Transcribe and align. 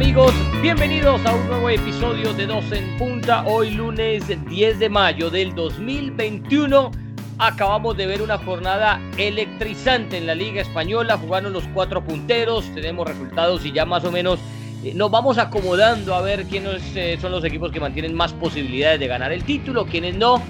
Amigos, 0.00 0.32
bienvenidos 0.62 1.26
a 1.26 1.34
un 1.34 1.48
nuevo 1.48 1.68
episodio 1.68 2.32
de 2.32 2.46
Dos 2.46 2.70
en 2.70 2.96
Punta. 2.98 3.42
Hoy 3.44 3.72
lunes 3.72 4.22
10 4.48 4.78
de 4.78 4.88
mayo 4.88 5.28
del 5.28 5.56
2021 5.56 6.92
acabamos 7.36 7.96
de 7.96 8.06
ver 8.06 8.22
una 8.22 8.38
jornada 8.38 9.00
electrizante 9.16 10.18
en 10.18 10.28
la 10.28 10.36
Liga 10.36 10.62
Española, 10.62 11.18
jugaron 11.18 11.52
los 11.52 11.64
cuatro 11.74 12.00
punteros, 12.04 12.72
tenemos 12.76 13.08
resultados 13.08 13.66
y 13.66 13.72
ya 13.72 13.84
más 13.84 14.04
o 14.04 14.12
menos 14.12 14.38
eh, 14.84 14.92
nos 14.94 15.10
vamos 15.10 15.36
acomodando 15.36 16.14
a 16.14 16.22
ver 16.22 16.44
quiénes 16.44 16.80
eh, 16.94 17.18
son 17.20 17.32
los 17.32 17.42
equipos 17.42 17.72
que 17.72 17.80
mantienen 17.80 18.14
más 18.14 18.32
posibilidades 18.32 19.00
de 19.00 19.08
ganar 19.08 19.32
el 19.32 19.42
título, 19.42 19.84
quiénes 19.84 20.14
no. 20.14 20.40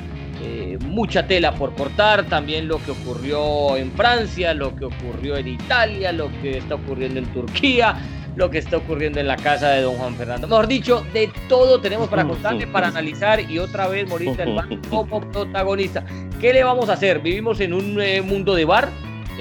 Eh, 0.43 0.77
mucha 0.83 1.27
tela 1.27 1.55
por 1.55 1.75
cortar, 1.75 2.27
también 2.27 2.69
lo 2.69 2.85
que 2.85 2.91
ocurrió 2.91 3.79
en 3.79 3.91
Francia, 3.93 4.53
lo 4.53 4.77
que 4.77 4.85
ocurrió 4.85 5.39
en 5.39 5.49
Italia, 5.49 6.13
lo 6.13 6.31
que 6.43 6.59
está 6.59 6.75
ocurriendo 6.75 7.19
en 7.19 7.27
Turquía 7.33 7.97
lo 8.37 8.51
que 8.51 8.59
está 8.59 8.77
ocurriendo 8.77 9.21
en 9.21 9.27
la 9.27 9.37
casa 9.37 9.71
de 9.71 9.83
don 9.83 9.97
Juan 9.97 10.15
Fernando. 10.15 10.47
Mejor 10.47 10.67
dicho, 10.67 11.05
de 11.13 11.31
todo 11.49 11.81
tenemos 11.81 12.09
para 12.09 12.25
contarle, 12.25 12.67
para 12.67 12.89
analizar 12.89 13.41
y 13.51 13.59
otra 13.59 13.89
vez 13.89 14.09
morirse 14.09 14.43
el 14.43 14.55
bar 14.55 14.69
como 14.89 15.21
protagonista. 15.33 16.05
¿Qué 16.41 16.53
le 16.53 16.63
vamos 16.63 16.89
a 16.89 16.93
hacer? 16.93 17.21
Vivimos 17.21 17.61
en 17.61 17.73
un 17.73 18.01
eh, 18.01 18.23
mundo 18.23 18.55
de 18.55 18.65
bar. 18.65 18.91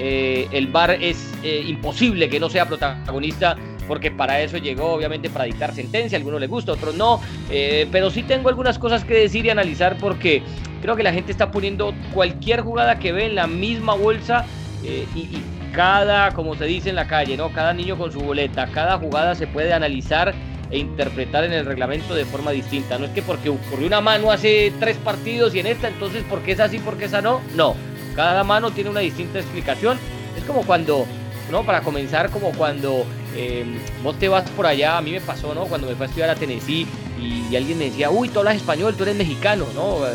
Eh, 0.00 0.48
el 0.52 0.68
bar 0.68 0.90
es 0.90 1.32
eh, 1.42 1.64
imposible 1.66 2.28
que 2.28 2.38
no 2.38 2.48
sea 2.48 2.66
protagonista 2.66 3.56
porque 3.88 4.10
para 4.10 4.40
eso 4.40 4.58
llegó 4.58 4.92
obviamente 4.92 5.30
para 5.30 5.46
dictar 5.46 5.74
sentencia, 5.74 6.16
a 6.16 6.18
algunos 6.18 6.40
les 6.40 6.50
gusta, 6.50 6.72
a 6.72 6.74
otros 6.74 6.94
no, 6.94 7.22
pero 7.48 8.10
sí 8.10 8.22
tengo 8.22 8.50
algunas 8.50 8.78
cosas 8.78 9.02
que 9.02 9.14
decir 9.14 9.46
y 9.46 9.50
analizar 9.50 9.96
porque 9.96 10.42
creo 10.82 10.94
que 10.94 11.02
la 11.02 11.10
gente 11.10 11.32
está 11.32 11.50
poniendo 11.50 11.94
cualquier 12.12 12.60
jugada 12.60 12.98
que 12.98 13.12
ve 13.12 13.24
en 13.24 13.34
la 13.34 13.46
misma 13.46 13.94
bolsa 13.94 14.44
y 14.84 15.38
cada, 15.72 16.32
como 16.32 16.54
se 16.54 16.64
dice 16.64 16.90
en 16.90 16.96
la 16.96 17.06
calle, 17.06 17.36
¿no? 17.36 17.52
Cada 17.52 17.72
niño 17.72 17.96
con 17.96 18.12
su 18.12 18.20
boleta, 18.20 18.66
cada 18.68 18.98
jugada 18.98 19.34
se 19.34 19.46
puede 19.46 19.72
analizar 19.72 20.34
e 20.70 20.78
interpretar 20.78 21.44
en 21.44 21.52
el 21.52 21.64
reglamento 21.64 22.14
de 22.14 22.24
forma 22.24 22.50
distinta. 22.50 22.98
No 22.98 23.06
es 23.06 23.12
que 23.12 23.22
porque 23.22 23.48
ocurrió 23.48 23.86
una 23.86 24.00
mano 24.00 24.30
hace 24.30 24.72
tres 24.78 24.96
partidos 24.96 25.54
y 25.54 25.60
en 25.60 25.66
esta, 25.66 25.88
entonces, 25.88 26.24
¿por 26.24 26.42
qué 26.42 26.52
es 26.52 26.60
así, 26.60 26.78
por 26.78 26.96
qué 26.96 27.06
esa 27.06 27.22
no? 27.22 27.40
No, 27.54 27.74
cada 28.14 28.44
mano 28.44 28.70
tiene 28.70 28.90
una 28.90 29.00
distinta 29.00 29.38
explicación. 29.38 29.98
Es 30.36 30.44
como 30.44 30.62
cuando, 30.62 31.06
¿no? 31.50 31.64
Para 31.64 31.80
comenzar, 31.80 32.30
como 32.30 32.52
cuando 32.52 33.04
eh, 33.34 33.64
vos 34.02 34.18
te 34.18 34.28
vas 34.28 34.48
por 34.50 34.66
allá, 34.66 34.98
a 34.98 35.00
mí 35.00 35.12
me 35.12 35.20
pasó, 35.20 35.54
¿no? 35.54 35.64
Cuando 35.64 35.86
me 35.86 35.94
fui 35.94 36.04
a 36.04 36.06
estudiar 36.06 36.30
a 36.30 36.34
Tennessee 36.34 36.86
y, 37.20 37.56
alguien 37.56 37.78
me 37.78 37.86
decía, 37.86 38.10
uy, 38.10 38.28
tú 38.28 38.40
hablas 38.40 38.56
español, 38.56 38.94
tú 38.96 39.04
eres 39.04 39.16
mexicano, 39.16 39.66
¿no? 39.74 40.06
Eh, 40.06 40.10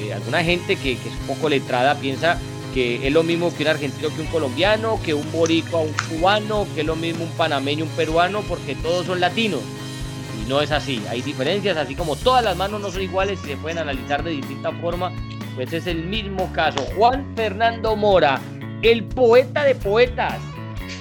eh, 0.00 0.14
alguna 0.14 0.42
gente 0.42 0.76
que, 0.76 0.96
que 0.96 1.08
es 1.08 1.14
un 1.20 1.26
poco 1.26 1.48
letrada 1.48 1.94
piensa 1.94 2.38
que 2.72 3.06
es 3.06 3.12
lo 3.12 3.22
mismo 3.22 3.54
que 3.54 3.64
un 3.64 3.68
argentino 3.68 4.08
que 4.14 4.22
un 4.22 4.28
colombiano, 4.28 5.00
que 5.02 5.14
un 5.14 5.30
boricua, 5.32 5.80
un 5.80 5.92
cubano, 6.08 6.66
que 6.74 6.82
es 6.82 6.86
lo 6.86 6.96
mismo 6.96 7.24
un 7.24 7.30
panameño, 7.32 7.84
un 7.84 7.90
peruano, 7.90 8.42
porque 8.42 8.74
todos 8.76 9.06
son 9.06 9.20
latinos. 9.20 9.60
Y 10.42 10.48
no 10.48 10.60
es 10.60 10.70
así, 10.70 11.02
hay 11.10 11.22
diferencias, 11.22 11.76
así 11.76 11.94
como 11.94 12.16
todas 12.16 12.44
las 12.44 12.56
manos 12.56 12.80
no 12.80 12.90
son 12.90 13.02
iguales 13.02 13.40
y 13.44 13.48
se 13.48 13.56
pueden 13.56 13.78
analizar 13.78 14.22
de 14.22 14.30
distinta 14.30 14.72
forma, 14.72 15.12
pues 15.54 15.72
es 15.72 15.86
el 15.86 16.04
mismo 16.04 16.50
caso. 16.52 16.80
Juan 16.96 17.32
Fernando 17.36 17.96
Mora, 17.96 18.40
el 18.82 19.04
poeta 19.04 19.64
de 19.64 19.74
poetas, 19.74 20.38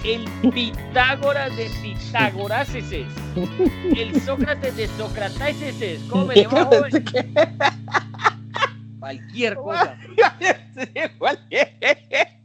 el 0.03 0.25
Pitágoras 0.51 1.55
de 1.55 1.69
Pitágoras, 1.81 2.69
el 2.73 4.21
Sócrates 4.21 4.75
de 4.75 4.87
Sócrates, 4.87 6.01
¿cómo 6.09 6.25
me 6.25 6.35
Cualquier 8.99 9.55
cosa. 9.55 9.97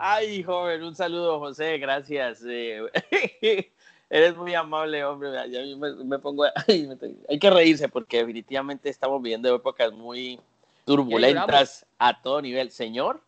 Ay, 0.00 0.44
joven, 0.44 0.84
un 0.84 0.94
saludo, 0.94 1.40
José, 1.40 1.76
gracias. 1.78 2.44
Eh, 2.46 2.86
eres 4.10 4.36
muy 4.36 4.54
amable, 4.54 5.04
hombre. 5.04 5.30
Ya 5.50 5.60
me, 5.76 6.18
pongo. 6.18 6.44
hay 7.28 7.38
que 7.38 7.50
reírse 7.50 7.88
porque 7.88 8.18
definitivamente 8.18 8.90
estamos 8.90 9.20
viviendo 9.20 9.54
épocas 9.54 9.92
muy 9.92 10.38
turbulentas 10.84 11.84
a 11.98 12.22
todo 12.22 12.40
nivel. 12.40 12.70
Señor. 12.70 13.20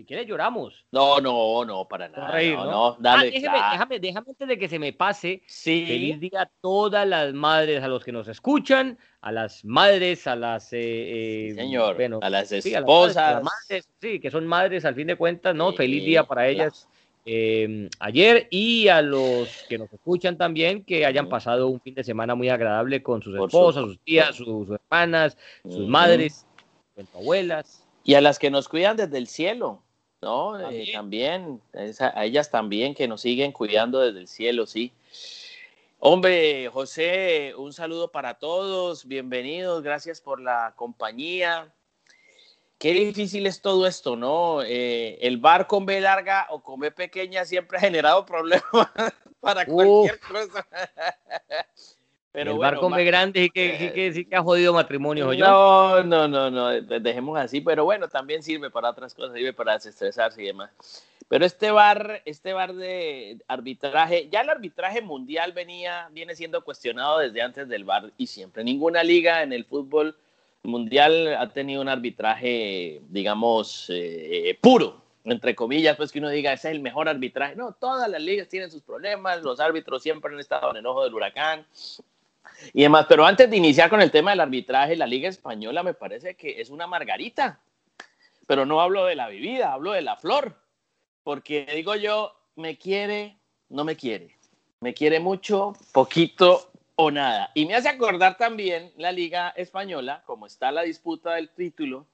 Si 0.00 0.06
quieres 0.06 0.26
lloramos. 0.26 0.86
No, 0.92 1.20
no, 1.20 1.62
no, 1.66 1.86
para 1.86 2.08
nada. 2.08 2.32
no, 2.54 2.64
no, 2.64 2.96
dale. 2.98 3.28
Ah, 3.28 3.30
déjame, 3.30 3.58
déjame, 3.70 4.00
déjame, 4.00 4.26
antes 4.30 4.48
de 4.48 4.58
que 4.58 4.66
se 4.66 4.78
me 4.78 4.94
pase. 4.94 5.42
Sí. 5.46 5.84
Feliz 5.86 6.18
día 6.18 6.40
a 6.40 6.50
todas 6.62 7.06
las 7.06 7.34
madres, 7.34 7.82
a 7.82 7.88
los 7.88 8.02
que 8.02 8.10
nos 8.10 8.26
escuchan, 8.26 8.96
a 9.20 9.30
las 9.30 9.62
madres, 9.62 10.26
a 10.26 10.36
las... 10.36 10.72
Eh, 10.72 11.50
eh 11.50 11.54
señor, 11.54 11.98
a 12.22 12.30
las 12.30 12.50
esposas. 12.50 13.42
Sí, 14.00 14.20
que 14.20 14.30
son 14.30 14.46
madres 14.46 14.86
al 14.86 14.94
fin 14.94 15.06
de 15.06 15.16
cuentas, 15.16 15.54
¿no? 15.54 15.74
Feliz 15.74 16.02
día 16.02 16.24
para 16.24 16.48
ellas. 16.48 16.88
Eh, 17.26 17.90
ayer 17.98 18.48
y 18.48 18.88
a 18.88 19.02
los 19.02 19.66
que 19.68 19.76
nos 19.76 19.92
escuchan 19.92 20.38
también 20.38 20.82
que 20.82 21.04
hayan 21.04 21.28
pasado 21.28 21.68
un 21.68 21.78
fin 21.82 21.94
de 21.94 22.04
semana 22.04 22.34
muy 22.34 22.48
agradable 22.48 23.02
con 23.02 23.20
sus 23.20 23.38
esposas, 23.38 23.84
sus 23.84 23.98
tías, 23.98 24.34
sus, 24.34 24.70
hermanas, 24.70 25.36
sus 25.62 25.86
madres, 25.86 26.46
sus 26.96 27.14
abuelas. 27.14 27.86
Y 28.02 28.14
a 28.14 28.20
las 28.20 28.38
que 28.38 28.50
nos 28.50 28.68
cuidan 28.68 28.96
desde 28.96 29.18
el 29.18 29.26
cielo, 29.26 29.82
¿no? 30.20 30.58
También, 30.92 31.60
eh, 31.72 31.92
a 32.00 32.24
ellas 32.24 32.50
también 32.50 32.94
que 32.94 33.08
nos 33.08 33.22
siguen 33.22 33.52
cuidando 33.52 34.00
desde 34.00 34.20
el 34.20 34.28
cielo, 34.28 34.66
sí. 34.66 34.92
Hombre, 35.98 36.68
José, 36.68 37.54
un 37.56 37.72
saludo 37.72 38.10
para 38.10 38.34
todos, 38.34 39.06
bienvenidos, 39.06 39.82
gracias 39.82 40.20
por 40.20 40.40
la 40.40 40.72
compañía. 40.76 41.72
Qué 42.78 42.92
difícil 42.92 43.46
es 43.46 43.60
todo 43.60 43.86
esto, 43.86 44.16
¿no? 44.16 44.62
Eh, 44.62 45.18
el 45.20 45.36
bar 45.36 45.66
con 45.66 45.84
B 45.84 46.00
larga 46.00 46.46
o 46.48 46.62
con 46.62 46.80
B 46.80 46.90
pequeña 46.90 47.44
siempre 47.44 47.76
ha 47.76 47.80
generado 47.80 48.24
problemas 48.24 48.64
para 49.40 49.66
cualquier 49.66 50.18
cosa. 50.20 50.66
Pero 52.32 52.52
el 52.52 52.58
bar 52.58 52.76
con 52.76 52.92
B 52.92 53.04
grande 53.04 53.42
sí 53.42 53.50
que, 53.50 53.92
que, 53.92 54.12
sí 54.12 54.24
que 54.24 54.36
ha 54.36 54.42
jodido 54.42 54.72
matrimonio, 54.72 55.32
No, 55.34 56.02
no, 56.04 56.28
no, 56.28 56.48
no, 56.48 56.68
dejemos 56.80 57.36
así, 57.36 57.60
pero 57.60 57.84
bueno, 57.84 58.08
también 58.08 58.42
sirve 58.42 58.70
para 58.70 58.90
otras 58.90 59.14
cosas, 59.14 59.34
sirve 59.34 59.52
para 59.52 59.72
desestresarse 59.72 60.42
y 60.42 60.46
demás. 60.46 60.70
Pero 61.28 61.44
este 61.44 61.72
bar, 61.72 62.22
este 62.24 62.52
bar 62.52 62.74
de 62.74 63.38
arbitraje, 63.48 64.28
ya 64.30 64.42
el 64.42 64.50
arbitraje 64.50 65.00
mundial 65.00 65.52
venía, 65.52 66.08
viene 66.12 66.36
siendo 66.36 66.62
cuestionado 66.62 67.18
desde 67.18 67.42
antes 67.42 67.68
del 67.68 67.84
bar 67.84 68.12
y 68.16 68.28
siempre. 68.28 68.62
Ninguna 68.62 69.02
liga 69.02 69.42
en 69.42 69.52
el 69.52 69.64
fútbol 69.64 70.16
mundial 70.62 71.34
ha 71.36 71.48
tenido 71.48 71.82
un 71.82 71.88
arbitraje, 71.88 73.00
digamos, 73.08 73.86
eh, 73.90 74.56
puro, 74.60 75.02
entre 75.24 75.56
comillas, 75.56 75.96
pues 75.96 76.12
que 76.12 76.20
uno 76.20 76.30
diga, 76.30 76.52
ese 76.52 76.68
es 76.68 76.74
el 76.74 76.80
mejor 76.80 77.08
arbitraje. 77.08 77.56
No, 77.56 77.72
todas 77.72 78.08
las 78.08 78.22
ligas 78.22 78.48
tienen 78.48 78.70
sus 78.70 78.82
problemas, 78.82 79.42
los 79.42 79.58
árbitros 79.58 80.02
siempre 80.02 80.32
han 80.32 80.40
estado 80.40 80.70
en 80.70 80.76
el 80.76 80.86
ojo 80.86 81.04
del 81.04 81.14
huracán 81.14 81.66
y 82.72 82.82
demás. 82.82 83.06
Pero 83.08 83.24
antes 83.24 83.48
de 83.50 83.56
iniciar 83.56 83.90
con 83.90 84.00
el 84.00 84.10
tema 84.10 84.30
del 84.30 84.40
arbitraje, 84.40 84.96
la 84.96 85.06
liga 85.06 85.28
española 85.28 85.82
me 85.82 85.94
parece 85.94 86.34
que 86.34 86.60
es 86.60 86.70
una 86.70 86.86
margarita. 86.86 87.60
Pero 88.46 88.66
no 88.66 88.80
hablo 88.80 89.04
de 89.04 89.14
la 89.14 89.28
bebida, 89.28 89.72
hablo 89.72 89.92
de 89.92 90.02
la 90.02 90.16
flor 90.16 90.56
porque 91.22 91.66
digo 91.74 91.94
yo, 91.94 92.32
me 92.56 92.76
quiere, 92.76 93.38
no 93.68 93.84
me 93.84 93.96
quiere. 93.96 94.36
Me 94.80 94.94
quiere 94.94 95.20
mucho, 95.20 95.74
poquito 95.92 96.72
o 96.96 97.10
nada. 97.10 97.50
Y 97.54 97.66
me 97.66 97.74
hace 97.74 97.88
acordar 97.88 98.36
también 98.36 98.92
la 98.96 99.12
Liga 99.12 99.50
Española, 99.50 100.22
como 100.26 100.46
está 100.46 100.72
la 100.72 100.82
disputa 100.82 101.34
del 101.34 101.50
título, 101.50 102.06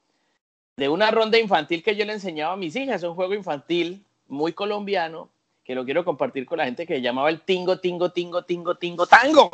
de 0.75 0.89
una 0.89 1.11
ronda 1.11 1.39
infantil 1.39 1.81
que 1.81 1.95
yo 1.95 2.05
le 2.05 2.13
enseñaba 2.13 2.53
a 2.53 2.57
mis 2.57 2.75
hijas, 2.75 3.03
un 3.03 3.15
juego 3.15 3.33
infantil 3.33 4.05
muy 4.27 4.53
colombiano, 4.53 5.29
que 5.63 5.75
lo 5.75 5.85
quiero 5.85 6.05
compartir 6.05 6.45
con 6.45 6.59
la 6.59 6.65
gente 6.65 6.85
que 6.85 7.01
llamaba 7.01 7.29
el 7.29 7.41
tingo, 7.41 7.79
tingo, 7.79 8.11
tingo, 8.11 8.43
tingo, 8.43 8.75
tingo, 8.75 9.07
tango. 9.07 9.49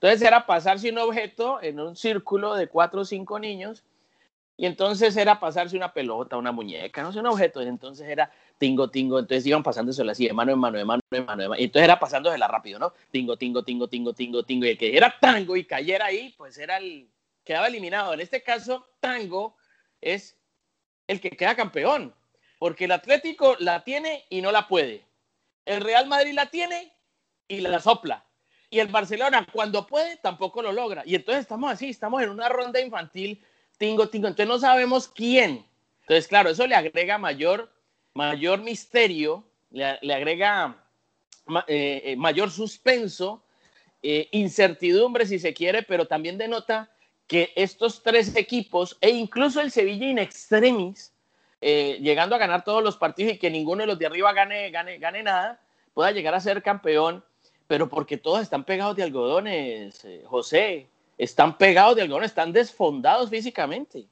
Entonces 0.00 0.22
era 0.22 0.46
pasarse 0.46 0.90
un 0.90 0.98
objeto 0.98 1.60
en 1.60 1.80
un 1.80 1.96
círculo 1.96 2.54
de 2.54 2.68
cuatro 2.68 3.00
o 3.00 3.04
cinco 3.04 3.38
niños 3.38 3.82
y 4.60 4.66
entonces 4.66 5.16
era 5.16 5.38
pasarse 5.38 5.76
una 5.76 5.92
pelota, 5.92 6.36
una 6.36 6.50
muñeca, 6.50 7.00
no 7.02 7.12
sé, 7.12 7.20
un 7.20 7.26
objeto. 7.26 7.60
Entonces 7.60 8.08
era 8.08 8.28
tingo, 8.58 8.90
tingo. 8.90 9.20
Entonces 9.20 9.46
iban 9.46 9.62
pasándosela 9.62 10.10
así, 10.10 10.26
de 10.26 10.32
mano 10.32 10.52
en 10.52 10.58
mano, 10.58 10.78
de 10.78 10.84
mano 10.84 11.00
en 11.12 11.24
mano, 11.24 11.42
de 11.42 11.48
mano. 11.48 11.60
Y 11.60 11.64
entonces 11.64 11.84
era 11.84 12.00
pasándosela 12.00 12.48
rápido, 12.48 12.80
¿no? 12.80 12.92
Tingo, 13.12 13.36
tingo, 13.36 13.62
tingo, 13.62 13.86
tingo, 13.86 14.12
tingo, 14.12 14.42
tingo. 14.42 14.66
Y 14.66 14.70
el 14.70 14.78
que 14.78 14.96
era 14.96 15.16
tango 15.20 15.56
y 15.56 15.64
cayera 15.64 16.06
ahí, 16.06 16.34
pues 16.36 16.58
era 16.58 16.78
el. 16.78 17.08
quedaba 17.44 17.68
eliminado. 17.68 18.12
En 18.14 18.20
este 18.20 18.42
caso, 18.42 18.84
tango 18.98 19.56
es 20.00 20.36
el 21.06 21.20
que 21.20 21.30
queda 21.30 21.54
campeón. 21.54 22.12
Porque 22.58 22.86
el 22.86 22.92
Atlético 22.92 23.54
la 23.60 23.84
tiene 23.84 24.26
y 24.28 24.42
no 24.42 24.50
la 24.50 24.66
puede. 24.66 25.04
El 25.66 25.82
Real 25.82 26.08
Madrid 26.08 26.34
la 26.34 26.46
tiene 26.46 26.92
y 27.46 27.60
la 27.60 27.78
sopla. 27.78 28.24
Y 28.70 28.80
el 28.80 28.88
Barcelona, 28.88 29.46
cuando 29.50 29.86
puede, 29.86 30.16
tampoco 30.16 30.62
lo 30.62 30.72
logra. 30.72 31.02
Y 31.06 31.14
entonces 31.14 31.42
estamos 31.42 31.72
así, 31.72 31.88
estamos 31.88 32.22
en 32.22 32.30
una 32.30 32.48
ronda 32.48 32.80
infantil 32.80 33.42
tingo, 33.78 34.08
tingo. 34.08 34.28
Entonces 34.28 34.48
no 34.48 34.58
sabemos 34.58 35.08
quién. 35.08 35.64
Entonces, 36.02 36.28
claro, 36.28 36.50
eso 36.50 36.66
le 36.66 36.74
agrega 36.74 37.16
mayor, 37.16 37.72
mayor 38.12 38.60
misterio, 38.60 39.44
le, 39.70 40.14
agrega 40.14 40.84
eh, 41.66 42.02
eh, 42.04 42.16
mayor 42.16 42.50
suspenso, 42.50 43.42
eh, 44.02 44.28
incertidumbre 44.32 45.26
si 45.26 45.38
se 45.38 45.54
quiere, 45.54 45.82
pero 45.82 46.06
también 46.06 46.36
denota 46.36 46.90
que 47.26 47.52
estos 47.56 48.02
tres 48.02 48.36
equipos 48.36 48.96
e 49.00 49.10
incluso 49.10 49.60
el 49.60 49.70
Sevilla 49.70 50.06
in 50.06 50.18
extremis, 50.18 51.12
llegando 51.60 52.36
a 52.36 52.38
ganar 52.38 52.64
todos 52.64 52.82
los 52.82 52.96
partidos 52.96 53.34
y 53.34 53.38
que 53.38 53.50
ninguno 53.50 53.82
de 53.82 53.88
los 53.88 53.98
de 53.98 54.06
arriba 54.06 54.32
gane, 54.32 54.70
gane, 54.70 54.98
gane 54.98 55.22
nada, 55.22 55.60
pueda 55.92 56.10
llegar 56.12 56.34
a 56.34 56.40
ser 56.40 56.62
campeón 56.62 57.22
pero 57.68 57.88
porque 57.88 58.16
todos 58.16 58.40
están 58.40 58.64
pegados 58.64 58.96
de 58.96 59.04
algodones, 59.04 60.04
eh, 60.04 60.22
José. 60.24 60.88
Están 61.18 61.58
pegados 61.58 61.94
de 61.96 62.02
algodones, 62.02 62.30
están 62.30 62.52
desfondados 62.52 63.28
físicamente. 63.30 64.06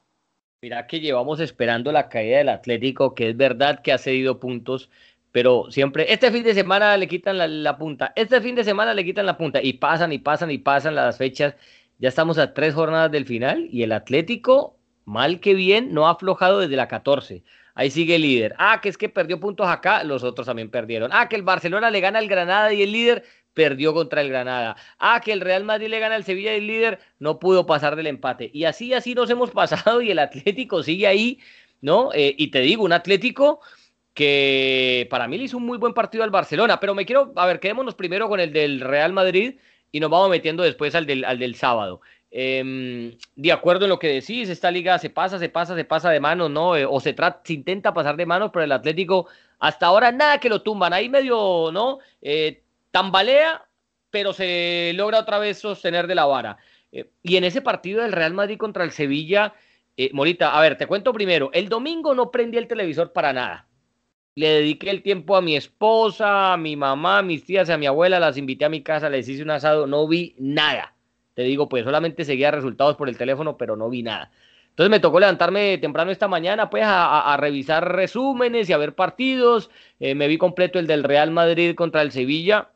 Mira 0.60 0.86
que 0.86 1.00
llevamos 1.00 1.40
esperando 1.40 1.90
la 1.90 2.08
caída 2.08 2.38
del 2.38 2.50
Atlético, 2.50 3.14
que 3.14 3.30
es 3.30 3.36
verdad 3.36 3.80
que 3.80 3.92
ha 3.92 3.98
cedido 3.98 4.38
puntos, 4.40 4.90
pero 5.32 5.70
siempre, 5.70 6.12
este 6.12 6.30
fin 6.30 6.42
de 6.42 6.54
semana 6.54 6.96
le 6.96 7.08
quitan 7.08 7.62
la, 7.62 7.78
punta, 7.78 8.12
este 8.16 8.40
fin 8.40 8.54
de 8.54 8.64
semana 8.64 8.92
le 8.92 9.04
quitan 9.04 9.26
la 9.26 9.36
punta, 9.36 9.62
y 9.62 9.74
pasan 9.74 10.12
y 10.12 10.18
pasan 10.18 10.50
y 10.50 10.58
pasan 10.58 10.94
las 10.94 11.16
fechas. 11.16 11.54
Ya 11.98 12.08
estamos 12.08 12.38
a 12.38 12.52
tres 12.52 12.74
jornadas 12.74 13.10
del 13.10 13.24
final 13.24 13.68
y 13.70 13.82
el 13.82 13.92
Atlético, 13.92 14.76
mal 15.04 15.40
que 15.40 15.54
bien, 15.54 15.94
no 15.94 16.06
ha 16.08 16.12
aflojado 16.12 16.60
desde 16.60 16.76
la 16.76 16.88
14. 16.88 17.42
Ahí 17.74 17.90
sigue 17.90 18.16
el 18.16 18.22
líder. 18.22 18.54
Ah, 18.58 18.80
que 18.82 18.88
es 18.88 18.98
que 18.98 19.10
perdió 19.10 19.38
puntos 19.38 19.68
acá, 19.68 20.02
los 20.04 20.24
otros 20.24 20.46
también 20.46 20.70
perdieron. 20.70 21.10
Ah, 21.12 21.28
que 21.28 21.36
el 21.36 21.42
Barcelona 21.42 21.90
le 21.90 22.00
gana 22.00 22.18
al 22.18 22.28
Granada 22.28 22.72
y 22.72 22.82
el 22.82 22.92
líder 22.92 23.24
perdió 23.56 23.94
contra 23.94 24.20
el 24.20 24.28
Granada. 24.28 24.76
Ah, 24.98 25.22
que 25.24 25.32
el 25.32 25.40
Real 25.40 25.64
Madrid 25.64 25.88
le 25.88 25.98
gana 25.98 26.14
al 26.14 26.24
Sevilla 26.24 26.52
y 26.52 26.58
el 26.58 26.66
líder 26.66 26.98
no 27.18 27.38
pudo 27.38 27.64
pasar 27.64 27.96
del 27.96 28.06
empate. 28.06 28.50
Y 28.52 28.64
así, 28.64 28.92
así 28.92 29.14
nos 29.14 29.30
hemos 29.30 29.50
pasado 29.50 30.02
y 30.02 30.10
el 30.10 30.18
Atlético 30.18 30.82
sigue 30.82 31.06
ahí, 31.06 31.40
¿no? 31.80 32.10
Eh, 32.12 32.34
y 32.36 32.48
te 32.48 32.60
digo, 32.60 32.84
un 32.84 32.92
Atlético 32.92 33.60
que 34.12 35.06
para 35.10 35.26
mí 35.26 35.38
le 35.38 35.44
hizo 35.44 35.56
un 35.56 35.64
muy 35.64 35.78
buen 35.78 35.94
partido 35.94 36.22
al 36.22 36.30
Barcelona, 36.30 36.78
pero 36.78 36.94
me 36.94 37.06
quiero, 37.06 37.32
a 37.34 37.46
ver, 37.46 37.58
quedémonos 37.58 37.94
primero 37.94 38.28
con 38.28 38.40
el 38.40 38.52
del 38.52 38.80
Real 38.80 39.14
Madrid 39.14 39.56
y 39.90 40.00
nos 40.00 40.10
vamos 40.10 40.28
metiendo 40.28 40.62
después 40.62 40.94
al 40.94 41.06
del, 41.06 41.24
al 41.24 41.38
del 41.38 41.54
sábado. 41.54 42.02
Eh, 42.30 43.16
de 43.36 43.52
acuerdo 43.52 43.86
en 43.86 43.88
lo 43.88 43.98
que 43.98 44.08
decís, 44.08 44.50
esta 44.50 44.70
liga 44.70 44.98
se 44.98 45.08
pasa, 45.08 45.38
se 45.38 45.48
pasa, 45.48 45.74
se 45.74 45.84
pasa 45.84 46.10
de 46.10 46.20
manos, 46.20 46.50
¿no? 46.50 46.76
Eh, 46.76 46.84
o 46.84 47.00
se, 47.00 47.14
trata, 47.14 47.40
se 47.44 47.54
intenta 47.54 47.94
pasar 47.94 48.16
de 48.16 48.26
manos, 48.26 48.50
pero 48.52 48.64
el 48.64 48.72
Atlético 48.72 49.26
hasta 49.58 49.86
ahora 49.86 50.12
nada 50.12 50.38
que 50.38 50.50
lo 50.50 50.60
tumban. 50.60 50.92
Ahí 50.92 51.08
medio, 51.08 51.70
¿no? 51.72 51.98
Eh, 52.20 52.62
tambalea, 52.96 53.62
pero 54.10 54.32
se 54.32 54.92
logra 54.94 55.20
otra 55.20 55.38
vez 55.38 55.58
sostener 55.58 56.06
de 56.06 56.14
la 56.14 56.24
vara. 56.24 56.56
Eh, 56.90 57.10
y 57.22 57.36
en 57.36 57.44
ese 57.44 57.60
partido 57.60 58.00
del 58.00 58.12
Real 58.12 58.32
Madrid 58.32 58.56
contra 58.56 58.84
el 58.84 58.90
Sevilla, 58.90 59.52
eh, 59.98 60.08
Morita, 60.14 60.56
a 60.56 60.62
ver, 60.62 60.78
te 60.78 60.86
cuento 60.86 61.12
primero, 61.12 61.50
el 61.52 61.68
domingo 61.68 62.14
no 62.14 62.30
prendí 62.30 62.56
el 62.56 62.66
televisor 62.66 63.12
para 63.12 63.34
nada. 63.34 63.66
Le 64.34 64.48
dediqué 64.48 64.88
el 64.88 65.02
tiempo 65.02 65.36
a 65.36 65.42
mi 65.42 65.56
esposa, 65.56 66.54
a 66.54 66.56
mi 66.56 66.74
mamá, 66.74 67.18
a 67.18 67.22
mis 67.22 67.44
tías, 67.44 67.68
a 67.68 67.76
mi 67.76 67.84
abuela, 67.84 68.18
las 68.18 68.38
invité 68.38 68.64
a 68.64 68.70
mi 68.70 68.80
casa, 68.80 69.10
les 69.10 69.28
hice 69.28 69.42
un 69.42 69.50
asado, 69.50 69.86
no 69.86 70.08
vi 70.08 70.34
nada. 70.38 70.94
Te 71.34 71.42
digo, 71.42 71.68
pues 71.68 71.84
solamente 71.84 72.24
seguía 72.24 72.50
resultados 72.50 72.96
por 72.96 73.10
el 73.10 73.18
teléfono, 73.18 73.58
pero 73.58 73.76
no 73.76 73.90
vi 73.90 74.02
nada. 74.02 74.30
Entonces 74.70 74.90
me 74.90 75.00
tocó 75.00 75.20
levantarme 75.20 75.76
temprano 75.76 76.10
esta 76.10 76.28
mañana, 76.28 76.70
pues, 76.70 76.84
a, 76.86 77.36
revisar 77.38 77.94
resúmenes 77.94 78.70
y 78.70 78.72
a 78.72 78.78
ver 78.78 78.94
partidos. 78.94 79.70
Eh, 80.00 80.14
me 80.14 80.28
vi 80.28 80.38
completo 80.38 80.78
el 80.78 80.86
del 80.86 81.04
Real 81.04 81.30
Madrid 81.30 81.74
contra 81.74 82.00
el 82.00 82.10
Sevilla 82.10 82.70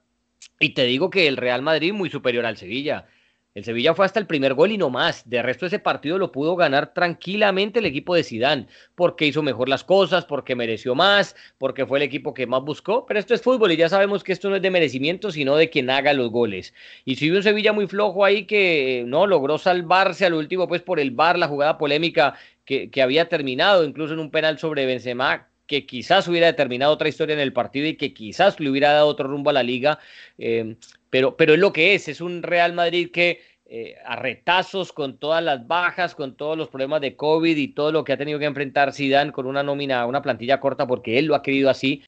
y 0.58 0.70
te 0.70 0.84
digo 0.84 1.10
que 1.10 1.26
el 1.26 1.36
Real 1.36 1.62
Madrid 1.62 1.92
muy 1.92 2.10
superior 2.10 2.44
al 2.46 2.56
Sevilla. 2.56 3.06
El 3.52 3.64
Sevilla 3.64 3.94
fue 3.94 4.06
hasta 4.06 4.20
el 4.20 4.28
primer 4.28 4.54
gol 4.54 4.70
y 4.70 4.78
no 4.78 4.90
más. 4.90 5.28
De 5.28 5.42
resto 5.42 5.66
ese 5.66 5.80
partido 5.80 6.18
lo 6.18 6.30
pudo 6.30 6.54
ganar 6.54 6.94
tranquilamente 6.94 7.80
el 7.80 7.86
equipo 7.86 8.14
de 8.14 8.22
Sidán, 8.22 8.68
porque 8.94 9.26
hizo 9.26 9.42
mejor 9.42 9.68
las 9.68 9.82
cosas, 9.82 10.24
porque 10.24 10.54
mereció 10.54 10.94
más, 10.94 11.34
porque 11.58 11.84
fue 11.84 11.98
el 11.98 12.04
equipo 12.04 12.32
que 12.32 12.46
más 12.46 12.62
buscó. 12.62 13.06
Pero 13.06 13.18
esto 13.18 13.34
es 13.34 13.42
fútbol 13.42 13.72
y 13.72 13.76
ya 13.76 13.88
sabemos 13.88 14.22
que 14.22 14.32
esto 14.32 14.48
no 14.50 14.56
es 14.56 14.62
de 14.62 14.70
merecimiento, 14.70 15.32
sino 15.32 15.56
de 15.56 15.68
quien 15.68 15.90
haga 15.90 16.12
los 16.12 16.30
goles. 16.30 16.74
Y 17.04 17.16
si 17.16 17.28
un 17.30 17.42
Sevilla 17.42 17.72
muy 17.72 17.88
flojo 17.88 18.24
ahí 18.24 18.44
que 18.46 19.02
no 19.06 19.26
logró 19.26 19.58
salvarse 19.58 20.26
al 20.26 20.34
último, 20.34 20.68
pues 20.68 20.82
por 20.82 21.00
el 21.00 21.10
bar, 21.10 21.36
la 21.36 21.48
jugada 21.48 21.76
polémica 21.76 22.34
que, 22.64 22.88
que 22.88 23.02
había 23.02 23.28
terminado, 23.28 23.82
incluso 23.82 24.14
en 24.14 24.20
un 24.20 24.30
penal 24.30 24.60
sobre 24.60 24.86
Benzema, 24.86 25.49
que 25.70 25.86
quizás 25.86 26.26
hubiera 26.26 26.48
determinado 26.48 26.92
otra 26.92 27.08
historia 27.08 27.34
en 27.34 27.38
el 27.38 27.52
partido 27.52 27.86
y 27.86 27.94
que 27.94 28.12
quizás 28.12 28.58
le 28.58 28.68
hubiera 28.68 28.92
dado 28.92 29.06
otro 29.06 29.28
rumbo 29.28 29.50
a 29.50 29.52
la 29.52 29.62
liga, 29.62 30.00
eh, 30.36 30.74
pero, 31.10 31.36
pero 31.36 31.54
es 31.54 31.60
lo 31.60 31.72
que 31.72 31.94
es, 31.94 32.08
es 32.08 32.20
un 32.20 32.42
Real 32.42 32.72
Madrid 32.72 33.12
que 33.12 33.40
eh, 33.66 33.94
a 34.04 34.16
retazos 34.16 34.92
con 34.92 35.18
todas 35.18 35.44
las 35.44 35.68
bajas, 35.68 36.16
con 36.16 36.34
todos 36.34 36.58
los 36.58 36.66
problemas 36.66 37.00
de 37.02 37.14
COVID 37.14 37.56
y 37.56 37.68
todo 37.68 37.92
lo 37.92 38.02
que 38.02 38.12
ha 38.12 38.16
tenido 38.16 38.40
que 38.40 38.46
enfrentar 38.46 38.92
Zidane 38.92 39.30
con 39.30 39.46
una 39.46 39.62
nómina, 39.62 40.06
una 40.06 40.22
plantilla 40.22 40.58
corta 40.58 40.88
porque 40.88 41.20
él 41.20 41.26
lo 41.26 41.36
ha 41.36 41.42
querido 41.44 41.70
así, 41.70 42.02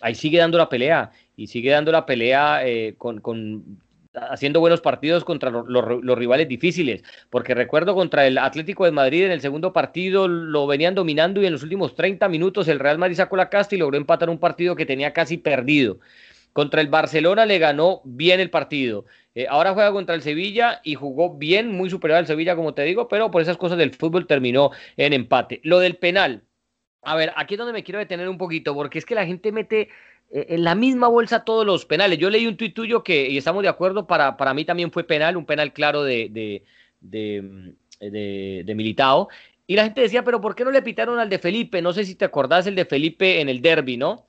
ahí 0.00 0.14
sigue 0.14 0.38
dando 0.38 0.56
la 0.56 0.68
pelea 0.68 1.10
y 1.36 1.48
sigue 1.48 1.70
dando 1.70 1.90
la 1.90 2.06
pelea 2.06 2.64
eh, 2.64 2.94
con, 2.96 3.20
con 3.20 3.80
haciendo 4.14 4.60
buenos 4.60 4.80
partidos 4.80 5.24
contra 5.24 5.50
los, 5.50 6.18
rivales 6.18 6.48
difíciles, 6.48 7.02
porque 7.30 7.54
recuerdo 7.54 7.94
contra 7.94 8.26
el 8.26 8.38
Atlético 8.38 8.84
de 8.84 8.92
Madrid 8.92 9.24
en 9.24 9.32
el 9.32 9.40
segundo 9.40 9.72
partido 9.72 10.28
lo 10.28 10.66
venían 10.66 10.94
dominando 10.94 11.42
y 11.42 11.46
en 11.46 11.52
los 11.52 11.62
últimos 11.62 11.94
30 11.94 12.28
minutos 12.28 12.68
el 12.68 12.78
Real 12.78 12.98
Madrid 12.98 13.16
sacó 13.16 13.36
la 13.36 13.48
casta 13.48 13.74
y 13.74 13.78
logró 13.78 13.96
empatar 13.96 14.30
un 14.30 14.38
partido 14.38 14.76
que 14.76 14.86
tenía 14.86 15.12
casi 15.12 15.36
perdido. 15.38 15.98
Contra 16.52 16.80
el 16.80 16.86
Barcelona 16.86 17.46
le 17.46 17.58
ganó 17.58 18.00
bien 18.04 18.38
el 18.38 18.48
partido. 18.48 19.06
Eh, 19.34 19.46
ahora 19.48 19.74
juega 19.74 19.90
contra 19.90 20.14
el 20.14 20.22
Sevilla 20.22 20.80
y 20.84 20.94
jugó 20.94 21.36
bien, 21.36 21.72
muy 21.72 21.90
superior 21.90 22.18
al 22.18 22.28
Sevilla, 22.28 22.54
como 22.54 22.74
te 22.74 22.82
digo, 22.82 23.08
pero 23.08 23.30
por 23.32 23.42
esas 23.42 23.56
cosas 23.56 23.76
del 23.76 23.92
fútbol 23.92 24.28
terminó 24.28 24.70
en 24.96 25.12
empate. 25.12 25.60
Lo 25.64 25.80
del 25.80 25.96
penal. 25.96 26.44
A 27.02 27.16
ver, 27.16 27.32
aquí 27.36 27.54
es 27.54 27.58
donde 27.58 27.72
me 27.72 27.82
quiero 27.82 27.98
detener 27.98 28.28
un 28.28 28.38
poquito, 28.38 28.74
porque 28.74 28.98
es 28.98 29.04
que 29.04 29.16
la 29.16 29.26
gente 29.26 29.50
mete 29.50 29.88
en 30.30 30.64
la 30.64 30.74
misma 30.74 31.08
bolsa 31.08 31.44
todos 31.44 31.64
los 31.64 31.84
penales. 31.86 32.18
Yo 32.18 32.30
leí 32.30 32.46
un 32.46 32.56
tuit 32.56 32.74
tuyo 32.74 33.04
que, 33.04 33.28
y 33.28 33.38
estamos 33.38 33.62
de 33.62 33.68
acuerdo, 33.68 34.06
para, 34.06 34.36
para 34.36 34.54
mí 34.54 34.64
también 34.64 34.90
fue 34.90 35.04
penal, 35.04 35.36
un 35.36 35.46
penal 35.46 35.72
claro 35.72 36.02
de, 36.02 36.28
de, 36.30 36.64
de, 37.00 37.74
de, 38.00 38.62
de 38.64 38.74
Militao. 38.74 39.28
Y 39.66 39.76
la 39.76 39.84
gente 39.84 40.02
decía, 40.02 40.22
pero 40.24 40.40
¿por 40.40 40.54
qué 40.54 40.64
no 40.64 40.70
le 40.70 40.82
pitaron 40.82 41.18
al 41.18 41.30
de 41.30 41.38
Felipe? 41.38 41.80
No 41.80 41.92
sé 41.92 42.04
si 42.04 42.16
te 42.16 42.24
acordás 42.24 42.66
el 42.66 42.74
de 42.74 42.84
Felipe 42.84 43.40
en 43.40 43.48
el 43.48 43.62
derby, 43.62 43.96
¿no? 43.96 44.26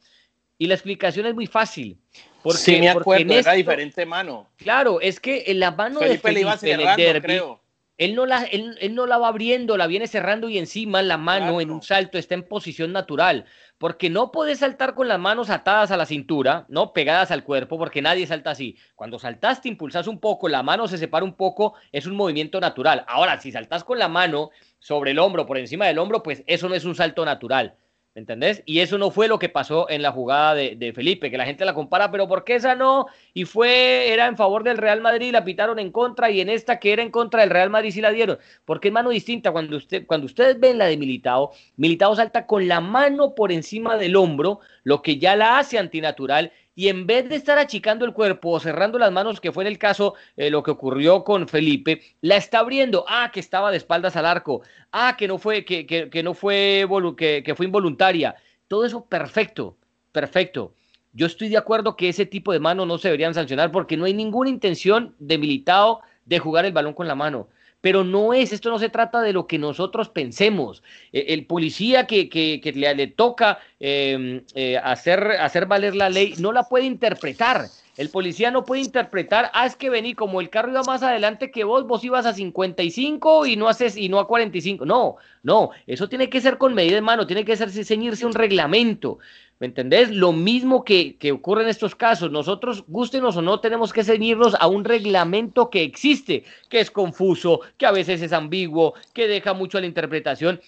Y 0.57 0.68
la 0.68 0.75
explicación 0.75 1.25
es 1.25 1.36
muy 1.36 1.47
fácil. 1.47 1.97
Porque, 2.42 2.59
sí, 2.59 2.80
me 2.80 2.89
acuerdo, 2.89 3.06
porque 3.06 3.24
era 3.24 3.39
esto, 3.39 3.51
diferente 3.51 4.06
mano. 4.06 4.47
Claro, 4.56 5.01
es 5.01 5.19
que 5.19 5.44
en 5.47 5.59
la 5.59 5.71
mano 5.71 6.00
Felipe 6.00 6.13
de 6.13 6.19
Felipe 6.19 6.33
le 6.33 6.42
iba 6.42 6.57
cerrando, 6.57 6.83
en 6.83 6.89
el 6.89 6.95
derby, 6.95 7.27
creo. 7.27 7.62
Él 7.97 8.13
no, 8.13 8.25
la, 8.25 8.44
él, 8.44 8.77
él 8.81 8.94
no 8.94 9.06
la 9.06 9.18
va 9.18 9.30
abriendo, 9.30 9.77
la 9.77 9.88
viene 9.88 10.07
cerrando 10.07 10.50
y 10.50 10.57
encima 10.57 11.01
la 11.01 11.18
mano 11.18 11.45
Claro. 11.45 11.62
en 11.62 11.71
un 11.71 11.81
salto 11.81 12.18
está 12.18 12.36
en 12.36 12.44
posición 12.44 12.92
natural. 12.92 13.45
Porque 13.77 14.09
no 14.09 14.31
puedes 14.31 14.59
saltar 14.59 14.95
con 14.95 15.07
las 15.07 15.19
manos 15.19 15.50
atadas 15.50 15.92
a 15.92 15.97
la 15.97 16.06
cintura, 16.06 16.65
¿no? 16.69 16.94
Pegadas 16.94 17.31
al 17.31 17.44
cuerpo, 17.44 17.77
porque 17.77 18.01
nadie 18.01 18.25
salta 18.27 18.51
así. 18.51 18.77
Cuando 18.95 19.19
saltaste, 19.19 19.68
impulsas 19.68 20.07
un 20.07 20.19
poco, 20.19 20.47
la 20.47 20.64
mano 20.64 20.87
se 20.87 20.97
separa 20.97 21.25
un 21.25 21.33
poco, 21.35 21.73
es 21.92 22.06
un 22.06 22.16
movimiento 22.16 22.59
natural. 22.59 23.04
Ahora, 23.07 23.40
si 23.40 23.52
saltas 23.52 23.83
con 23.83 23.99
la 23.99 24.07
mano 24.07 24.49
sobre 24.80 25.11
el 25.11 25.19
hombro, 25.19 25.45
por 25.45 25.57
encima 25.57 25.87
del 25.87 25.99
hombro, 25.99 26.23
pues 26.23 26.44
eso 26.47 26.69
no 26.69 26.75
es 26.75 26.85
un 26.85 26.95
salto 26.95 27.25
natural. 27.25 27.75
¿Me 28.16 28.22
entendés? 28.22 28.64
Y 28.66 28.80
eso 28.80 28.98
no 28.98 29.12
fue 29.12 29.28
lo 29.28 29.40
que 29.40 29.50
pasó 29.50 29.90
en 29.90 30.02
la 30.02 30.14
jugada 30.14 30.56
de, 30.56 30.78
de, 30.78 30.94
Felipe, 30.94 31.30
que 31.30 31.38
la 31.38 31.45
gente 31.45 31.66
la 31.66 31.74
compara, 31.74 32.12
pero 32.12 32.30
¿por 32.30 32.45
qué 32.45 32.56
esa 32.56 32.74
no? 32.74 33.07
Y 33.34 33.44
fue, 33.44 34.14
era 34.14 34.28
en 34.28 34.38
favor 34.38 34.64
del 34.64 34.78
Real 34.78 35.02
Madrid, 35.02 35.34
la 35.34 35.44
pitaron 35.44 35.80
en 35.80 35.92
contra, 35.92 36.31
y 36.31 36.40
en 36.40 36.48
esta 36.48 36.80
que 36.80 36.94
era 36.94 37.02
en 37.02 37.12
contra 37.12 37.42
del 37.42 37.50
Real 37.50 37.69
Madrid 37.69 37.92
sí 37.92 38.00
la 38.00 38.12
dieron. 38.12 38.38
Porque 38.64 38.88
es 38.88 38.94
mano 38.94 39.10
distinta. 39.10 39.52
Cuando, 39.52 39.76
usted, 39.76 40.06
cuando 40.06 40.28
ustedes 40.28 40.57
ven 40.57 40.78
la 40.78 40.86
de 40.86 40.95
Militao, 40.95 41.52
Militao 41.76 42.16
salta 42.16 42.45
con 42.45 42.69
la 42.69 42.80
mano 42.80 43.36
por 43.36 43.52
encima 43.52 43.98
del 43.98 44.16
hombro, 44.16 44.62
lo 44.84 45.02
que 45.02 45.18
ya 45.18 45.36
la 45.36 45.60
hace 45.60 45.78
antinatural, 45.78 46.54
y 46.75 46.89
en 46.89 47.07
vez 47.07 47.29
de 47.29 47.35
estar 47.35 47.57
achicando 47.57 48.03
el 48.03 48.13
cuerpo 48.13 48.51
o 48.51 48.59
cerrando 48.59 48.99
las 48.99 49.11
manos, 49.11 49.39
que 49.39 49.53
fue 49.53 49.63
en 49.63 49.69
el 49.69 49.77
caso 49.77 50.15
eh, 50.35 50.49
lo 50.49 50.61
que 50.61 50.71
ocurrió 50.71 51.23
con 51.23 51.47
Felipe, 51.47 52.01
la 52.19 52.35
está 52.35 52.59
abriendo. 52.59 53.05
Ah, 53.07 53.31
que 53.33 53.39
estaba 53.39 53.71
de 53.71 53.77
espaldas 53.77 54.17
al 54.17 54.25
arco. 54.25 54.61
Ah, 54.91 55.15
que 55.17 55.27
no 55.27 55.37
fue, 55.37 55.63
que, 55.63 55.87
que, 55.87 56.09
que 56.09 56.21
no 56.21 56.33
fue, 56.33 56.85
que, 57.17 57.44
que 57.45 57.55
fue 57.55 57.65
involuntaria. 57.65 58.35
Todo 58.67 58.85
eso 58.85 59.05
perfecto, 59.05 59.77
perfecto. 60.11 60.73
Yo 61.13 61.27
estoy 61.27 61.47
de 61.47 61.57
acuerdo 61.57 61.95
que 61.95 62.09
ese 62.09 62.25
tipo 62.25 62.51
de 62.51 62.59
manos 62.59 62.85
no 62.85 62.97
se 62.97 63.07
deberían 63.07 63.33
sancionar 63.33 63.71
porque 63.71 63.95
no 63.95 64.03
hay 64.03 64.13
ninguna 64.13 64.49
intención 64.49 65.15
de 65.17 65.37
militado 65.37 66.01
de 66.25 66.39
jugar 66.39 66.65
el 66.65 66.73
balón 66.73 66.94
con 66.94 67.07
la 67.07 67.15
mano 67.15 67.47
pero 67.85 68.04
no 68.04 68.33
es, 68.33 68.51
esto 68.51 68.71
no 68.71 68.80
se 68.80 68.89
trata 68.89 69.21
de 69.21 69.31
lo 69.31 69.45
que 69.45 69.59
nosotros 69.59 70.09
pensemos. 70.09 70.81
Eh, 71.13 71.25
el 71.27 71.45
policía 71.45 72.07
que, 72.07 72.30
que, 72.30 72.59
que 72.59 72.71
le, 72.71 73.06
toca 73.06 73.59
eh, 73.80 74.42
eh, 74.56 74.80
hacer, 74.83 75.33
hacer 75.39 75.68
valer 75.68 75.95
la 75.95 76.09
ley 76.09 76.33
no 76.39 76.51
la 76.51 76.63
puede 76.63 76.85
interpretar. 76.85 77.68
El 77.97 78.09
policía 78.09 78.52
no 78.52 78.66
puede 78.66 78.81
interpretar, 78.81 79.52
ah, 79.54 79.66
es 79.66 79.75
que 79.75 79.90
vení, 79.90 80.16
como 80.16 80.42
el 80.42 80.49
carro 80.49 80.69
iba 80.69 80.83
más 80.83 81.02
adelante 81.02 81.49
que 81.49 81.64
vos, 81.64 81.87
vos 81.87 82.04
ibas 82.04 82.25
a 82.25 82.33
55 82.33 83.45
y 83.45 83.56
no 83.56 83.69
haces 83.69 83.95
y 83.95 84.09
no 84.09 84.19
a 84.19 84.28
45. 84.28 84.85
No, 84.85 85.16
no, 85.44 85.69
eso 85.87 86.09
tiene 86.09 86.30
que 86.30 86.42
ser 86.42 86.57
con 86.57 86.73
medida 86.73 86.95
de 86.95 87.02
mano, 87.02 87.25
tiene 87.25 87.45
que 87.45 87.56
ser 87.56 87.71
ceñirse 87.71 88.25
un 88.25 88.33
reglamento. 88.33 89.19
¿Me 89.57 89.68
entendés? 89.68 90.11
Lo 90.11 90.33
mismo 90.33 90.83
que, 90.83 91.16
que, 91.16 91.31
ocurre 91.31 91.64
en 91.64 91.69
estos 91.69 91.95
casos. 91.95 92.30
Nosotros, 92.30 92.83
gustenos 92.90 93.37
o 93.37 93.42
no, 93.42 93.61
tenemos 93.61 93.94
que 93.94 94.04
ceñirnos 94.04 94.54
a 94.59 94.68
un 94.68 94.83
reglamento 94.83 95.69
que 95.69 95.83
existe, 95.83 96.44
que 96.68 96.81
es 96.81 96.92
confuso, 96.92 97.61
que 97.78 97.85
a 97.85 97.92
veces 97.92 98.21
es 98.21 98.33
ambiguo, 98.33 98.95
que 99.14 99.30
deja 99.30 99.54
mucho 99.54 99.78
a 99.78 99.81
la 99.81 99.87
interpretación. 99.87 100.59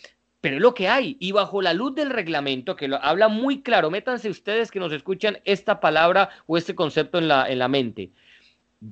Pero 0.41 0.57
es 0.57 0.61
lo 0.61 0.73
que 0.73 0.87
hay. 0.87 1.17
Y 1.19 1.31
bajo 1.31 1.61
la 1.61 1.73
luz 1.73 1.95
del 1.95 2.09
reglamento, 2.09 2.75
que 2.75 2.87
lo 2.87 3.03
habla 3.03 3.27
muy 3.27 3.61
claro, 3.61 3.89
métanse 3.89 4.29
ustedes 4.29 4.71
que 4.71 4.79
nos 4.79 4.91
escuchan 4.91 5.39
esta 5.45 5.79
palabra 5.79 6.29
o 6.45 6.57
este 6.57 6.75
concepto 6.75 7.17
en 7.17 7.27
la, 7.27 7.49
en 7.49 7.59
la 7.59 7.67
mente. 7.67 8.11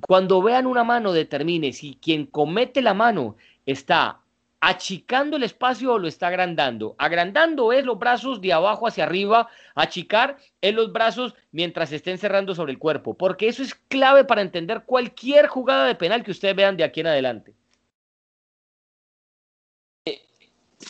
Cuando 0.00 0.42
vean 0.42 0.66
una 0.66 0.82
mano, 0.82 1.12
determine 1.12 1.72
si 1.72 1.98
quien 2.00 2.26
comete 2.26 2.82
la 2.82 2.94
mano 2.94 3.36
está 3.64 4.20
achicando 4.60 5.36
el 5.36 5.44
espacio 5.44 5.92
o 5.92 5.98
lo 5.98 6.08
está 6.08 6.28
agrandando. 6.28 6.96
Agrandando 6.98 7.72
es 7.72 7.84
los 7.84 7.98
brazos 7.98 8.40
de 8.40 8.52
abajo 8.52 8.88
hacia 8.88 9.04
arriba, 9.04 9.48
achicar 9.74 10.38
es 10.60 10.74
los 10.74 10.92
brazos 10.92 11.34
mientras 11.52 11.90
se 11.90 11.96
estén 11.96 12.18
cerrando 12.18 12.54
sobre 12.54 12.72
el 12.72 12.78
cuerpo, 12.78 13.14
porque 13.14 13.48
eso 13.48 13.62
es 13.62 13.74
clave 13.74 14.24
para 14.24 14.42
entender 14.42 14.82
cualquier 14.84 15.46
jugada 15.46 15.86
de 15.86 15.94
penal 15.94 16.24
que 16.24 16.32
ustedes 16.32 16.56
vean 16.56 16.76
de 16.76 16.84
aquí 16.84 17.00
en 17.00 17.06
adelante. 17.08 17.54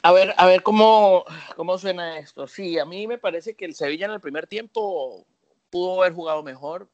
A 0.02 0.12
ver, 0.12 0.34
a 0.36 0.46
ver 0.46 0.62
cómo, 0.62 1.24
cómo 1.56 1.78
suena 1.78 2.18
esto. 2.18 2.46
Sí, 2.46 2.78
a 2.78 2.84
mí 2.84 3.06
me 3.06 3.18
parece 3.18 3.54
que 3.54 3.64
el 3.64 3.74
Sevilla 3.74 4.06
en 4.06 4.12
el 4.12 4.20
primer 4.20 4.46
tiempo 4.46 5.26
pudo 5.70 6.00
haber 6.02 6.12
jugado 6.12 6.42
mejor. 6.42 6.88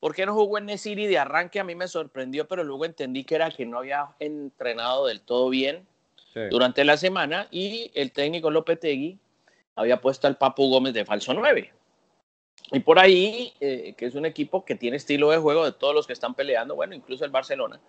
¿Por 0.00 0.14
qué 0.14 0.26
no 0.26 0.34
jugó 0.34 0.58
en 0.58 0.66
Nesiri 0.66 1.06
de 1.06 1.18
arranque? 1.18 1.60
A 1.60 1.64
mí 1.64 1.74
me 1.74 1.88
sorprendió, 1.88 2.46
pero 2.46 2.62
luego 2.62 2.84
entendí 2.84 3.24
que 3.24 3.34
era 3.34 3.50
que 3.50 3.66
no 3.66 3.78
había 3.78 4.08
entrenado 4.20 5.06
del 5.06 5.20
todo 5.20 5.48
bien 5.50 5.86
durante 6.50 6.84
la 6.84 6.96
semana 6.96 7.48
y 7.50 7.90
el 7.94 8.12
técnico 8.12 8.50
Lopetegui 8.50 9.18
había 9.74 10.00
puesto 10.00 10.28
al 10.28 10.36
Papu 10.36 10.70
Gómez 10.70 10.94
de 10.94 11.04
falso 11.04 11.34
9. 11.34 11.72
Y 12.70 12.80
por 12.80 12.98
ahí, 12.98 13.52
eh, 13.60 13.94
que 13.96 14.06
es 14.06 14.14
un 14.14 14.26
equipo 14.26 14.64
que 14.64 14.74
tiene 14.74 14.98
estilo 14.98 15.30
de 15.30 15.38
juego 15.38 15.64
de 15.64 15.72
todos 15.72 15.94
los 15.94 16.06
que 16.06 16.12
están 16.12 16.34
peleando, 16.34 16.76
bueno, 16.76 16.94
incluso 16.94 17.24
el 17.24 17.30
Barcelona, 17.30 17.80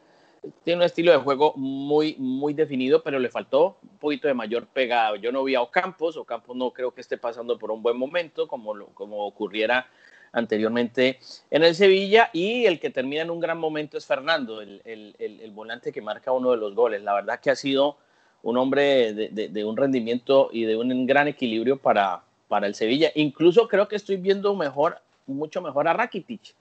tiene 0.63 0.79
un 0.79 0.86
estilo 0.86 1.12
de 1.12 1.17
juego 1.17 1.53
muy, 1.55 2.15
muy 2.17 2.53
definido, 2.53 3.03
pero 3.03 3.19
le 3.19 3.29
faltó 3.29 3.77
un 3.84 3.98
poquito 3.98 4.27
de 4.27 4.34
mayor 4.34 4.67
pegada. 4.67 5.17
Yo 5.17 5.31
no 5.31 5.43
vi 5.43 5.55
a 5.55 5.62
Ocampos, 5.62 6.17
Ocampos 6.17 6.55
no 6.55 6.72
creo 6.72 6.91
que 6.91 7.01
esté 7.01 7.17
pasando 7.17 7.58
por 7.58 7.72
un 7.72 7.81
buen 7.81 7.98
momento, 7.98 8.48
como, 8.48 8.74
como 8.93 9.25
ocurriera 9.25 9.88
anteriormente 10.31 11.19
en 11.50 11.63
el 11.63 11.75
Sevilla, 11.75 12.29
y 12.34 12.65
el 12.65 12.79
que 12.79 12.89
termina 12.89 13.24
en 13.24 13.31
un 13.31 13.39
gran 13.39 13.58
momento 13.58 13.98
es 13.98 14.05
Fernando, 14.05 14.62
el, 14.62 14.81
el, 14.86 15.15
el, 15.17 15.51
volante 15.51 15.91
que 15.91 16.01
marca 16.01 16.31
uno 16.31 16.51
de 16.51 16.58
los 16.58 16.75
goles. 16.75 17.01
La 17.01 17.15
verdad 17.15 17.39
que 17.39 17.50
ha 17.50 17.55
sido 17.55 17.98
un 18.43 18.58
hombre 18.58 19.13
de, 19.13 19.50
de, 19.50 19.65
un 19.65 19.75
rendimiento 19.75 20.50
y 20.53 20.63
de 20.63 20.77
un 20.77 21.05
gran 21.08 21.27
equilibrio 21.27 21.77
para, 21.77 22.24
para 22.48 22.67
el 22.67 22.75
Sevilla. 22.75 23.12
Incluso 23.15 23.67
creo 23.67 23.88
que 23.88 23.96
estoy 23.96 24.17
viendo 24.17 24.55
mejor, 24.55 25.01
mucho 25.25 25.62
mejor 25.62 25.88
a 25.88 25.93
Rakitic 25.93 26.55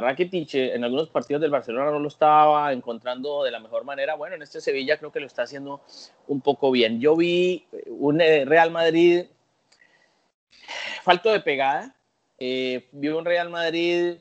Rakitic 0.00 0.54
eh, 0.54 0.74
en 0.74 0.84
algunos 0.84 1.10
partidos 1.10 1.42
del 1.42 1.50
Barcelona 1.50 1.90
no 1.90 1.98
lo 1.98 2.08
estaba 2.08 2.72
encontrando 2.72 3.44
de 3.44 3.50
la 3.50 3.60
mejor 3.60 3.84
manera. 3.84 4.14
Bueno, 4.14 4.36
en 4.36 4.42
este 4.42 4.60
Sevilla 4.60 4.96
creo 4.98 5.12
que 5.12 5.20
lo 5.20 5.26
está 5.26 5.42
haciendo 5.42 5.82
un 6.28 6.40
poco 6.40 6.70
bien. 6.70 7.00
Yo 7.00 7.16
vi 7.16 7.66
eh, 7.72 7.84
un 7.88 8.20
eh, 8.20 8.44
Real 8.44 8.70
Madrid 8.70 9.26
falto 11.02 11.30
de 11.30 11.40
pegada. 11.40 11.94
vi 12.38 13.08
un 13.08 13.24
Real 13.24 13.50
Madrid 13.50 14.16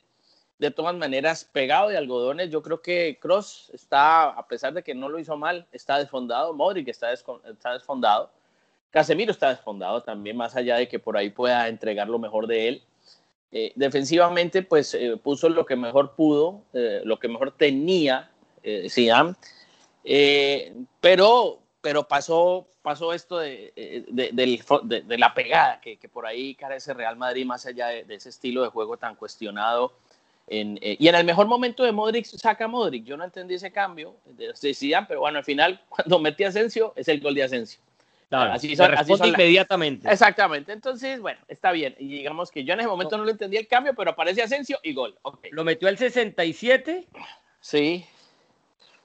de 0.59 0.71
todas 0.71 0.95
maneras 0.95 1.45
pegado 1.45 1.89
de 1.89 1.97
algodones. 1.97 2.49
Yo 2.49 2.61
creo 2.61 2.81
que 2.81 3.17
Cross 3.21 3.71
está, 3.73 4.29
a 4.29 4.47
pesar 4.47 4.73
de 4.73 4.83
que 4.83 4.93
no 4.93 5.09
lo 5.09 5.19
hizo 5.19 5.37
mal, 5.37 5.65
está 5.71 5.97
desfondado. 5.97 6.53
Modric 6.53 6.89
está, 6.89 7.13
está 7.13 7.73
desfondado. 7.73 8.29
Casemiro 8.91 9.31
está 9.31 9.49
desfondado 9.49 10.03
también, 10.03 10.35
más 10.35 10.55
allá 10.55 10.75
de 10.75 10.89
que 10.89 10.99
por 10.99 11.15
ahí 11.15 11.29
pueda 11.29 11.69
entregar 11.69 12.09
lo 12.09 12.19
mejor 12.19 12.45
de 12.45 12.67
él. 12.67 12.83
Eh, 13.53 13.73
defensivamente, 13.75 14.61
pues 14.61 14.93
eh, 14.93 15.17
puso 15.21 15.49
lo 15.49 15.65
que 15.65 15.75
mejor 15.75 16.15
pudo, 16.15 16.61
eh, 16.73 17.01
lo 17.03 17.19
que 17.19 17.27
mejor 17.27 17.51
tenía 17.51 18.31
eh, 18.63 18.87
pero, 20.99 21.59
pero 21.81 22.07
pasó, 22.07 22.67
pasó 22.81 23.13
esto 23.13 23.39
de, 23.39 23.73
de, 24.07 25.17
la 25.17 25.33
pegada 25.33 25.81
que, 25.81 25.97
por 26.11 26.25
ahí 26.25 26.55
carece 26.55 26.93
Real 26.93 27.17
Madrid, 27.17 27.45
más 27.45 27.65
allá 27.65 27.87
de, 27.87 28.05
ese 28.09 28.29
estilo 28.29 28.63
de 28.63 28.69
juego 28.69 28.97
tan 28.97 29.15
cuestionado. 29.15 29.93
Y 30.47 31.07
en 31.07 31.15
el 31.15 31.23
mejor 31.23 31.47
momento 31.47 31.83
de 31.83 31.91
Modric 31.91 32.25
saca 32.25 32.67
Modric. 32.67 33.05
Yo 33.05 33.15
no 33.15 33.23
entendí 33.23 33.55
ese 33.55 33.71
cambio 33.71 34.15
de 34.25 34.73
Zidane, 34.73 35.07
pero 35.07 35.21
bueno, 35.21 35.39
al 35.39 35.45
final, 35.45 35.81
cuando 35.89 36.19
metí 36.19 36.43
a 36.43 36.49
Asensio, 36.49 36.93
es 36.95 37.07
el 37.07 37.19
gol 37.19 37.35
de 37.35 37.43
Asensio 37.43 37.79
así 38.31 38.75
son, 38.75 38.93
inmediatamente. 39.25 40.09
Exactamente. 40.11 40.71
Entonces, 40.71 41.19
bueno, 41.19 41.39
está 41.47 41.71
bien. 41.71 41.95
Y 41.99 42.07
digamos 42.07 42.51
que 42.51 42.63
yo 42.63 42.73
en 42.73 42.79
ese 42.79 42.89
momento 42.89 43.17
no, 43.17 43.25
le 43.25 43.31
entendí 43.31 43.57
el 43.57 43.67
cambio, 43.67 43.93
pero 43.93 44.11
aparece 44.11 44.41
Asensio 44.41 44.79
y 44.83 44.93
gol. 44.93 45.17
¿Lo 45.51 45.63
metió 45.63 45.87
al 45.87 45.97
67? 45.97 47.07
Sí. 47.59 48.05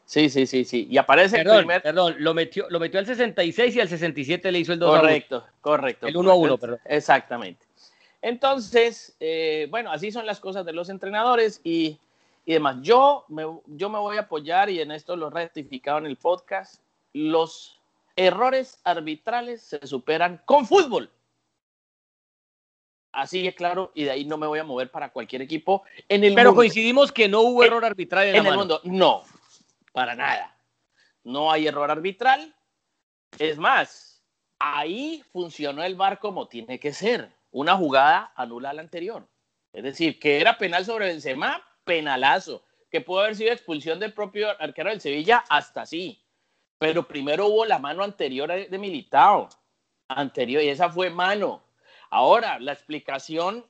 Sí, 0.04 0.30
sí, 0.30 0.46
sí, 0.46 0.64
sí. 0.64 0.86
Y 0.88 0.98
aparece 0.98 1.38
perdón, 1.38 1.56
el 1.56 1.60
primer. 1.62 1.82
Perdón, 1.82 2.14
lo 2.18 2.32
metió, 2.32 2.66
lo 2.70 2.78
metió 2.78 3.00
al 3.00 3.06
66 3.06 3.74
y 3.74 3.80
al 3.80 3.88
67 3.88 4.52
le 4.52 4.60
hizo 4.60 4.72
el 4.72 4.78
2 4.78 5.00
Correcto, 5.00 5.44
correcto. 5.60 6.06
El 6.06 6.16
1 6.16 6.30
a 6.30 6.34
1, 6.34 6.58
perdón. 6.58 6.78
Exactamente. 6.84 7.66
Entonces, 8.22 9.16
eh, 9.18 9.66
bueno, 9.70 9.90
así 9.90 10.12
son 10.12 10.24
las 10.24 10.38
cosas 10.38 10.64
de 10.64 10.72
los 10.72 10.90
entrenadores 10.90 11.60
y, 11.64 11.98
y 12.44 12.52
demás. 12.52 12.76
Yo 12.82 13.24
me, 13.28 13.42
yo 13.66 13.90
me 13.90 13.98
voy 13.98 14.16
a 14.16 14.20
apoyar, 14.20 14.70
y 14.70 14.80
en 14.80 14.92
esto 14.92 15.16
lo 15.16 15.26
he 15.26 15.30
rectificado 15.30 15.98
en 15.98 16.06
el 16.06 16.16
podcast, 16.16 16.80
los 17.12 17.75
errores 18.16 18.80
arbitrales 18.82 19.62
se 19.62 19.86
superan 19.86 20.42
con 20.44 20.66
fútbol. 20.66 21.10
Así 23.12 23.46
es 23.46 23.54
claro, 23.54 23.92
y 23.94 24.04
de 24.04 24.10
ahí 24.10 24.24
no 24.24 24.36
me 24.36 24.46
voy 24.46 24.58
a 24.58 24.64
mover 24.64 24.90
para 24.90 25.10
cualquier 25.10 25.40
equipo 25.42 25.84
en 26.08 26.24
el 26.24 26.34
Pero 26.34 26.54
coincidimos 26.54 27.12
que 27.12 27.28
no 27.28 27.40
hubo 27.40 27.64
error 27.64 27.84
arbitral 27.84 28.26
en, 28.26 28.44
el 28.44 28.54
mundo. 28.54 28.80
No, 28.84 29.22
para 29.92 30.14
nada. 30.14 30.54
No 31.24 31.50
hay 31.50 31.66
error 31.66 31.90
arbitral. 31.90 32.54
Es 33.38 33.56
más, 33.56 34.22
ahí 34.58 35.24
funcionó 35.32 35.82
el 35.82 35.94
VAR 35.94 36.18
como 36.18 36.48
tiene 36.48 36.78
que 36.78 36.92
ser. 36.92 37.30
Una 37.52 37.74
jugada 37.74 38.32
anula 38.36 38.70
a 38.70 38.74
la 38.74 38.82
anterior. 38.82 39.26
Es 39.72 39.82
decir, 39.82 40.18
que 40.18 40.38
era 40.40 40.58
penal 40.58 40.84
sobre 40.84 41.06
Benzema, 41.06 41.66
penalazo. 41.84 42.64
Que 42.90 43.00
pudo 43.00 43.20
haber 43.20 43.34
sido 43.34 43.50
expulsión 43.50 43.98
del 43.98 44.12
propio 44.12 44.50
arquero 44.60 44.90
del 44.90 45.00
Sevilla, 45.00 45.42
hasta 45.48 45.86
sí 45.86 46.25
pero 46.78 47.06
primero 47.06 47.46
hubo 47.46 47.64
la 47.64 47.78
mano 47.78 48.02
anterior 48.02 48.50
de 48.68 48.78
Militao, 48.78 49.48
anterior, 50.08 50.62
y 50.62 50.68
esa 50.68 50.90
fue 50.90 51.10
mano. 51.10 51.62
Ahora, 52.10 52.58
la 52.58 52.72
explicación 52.72 53.66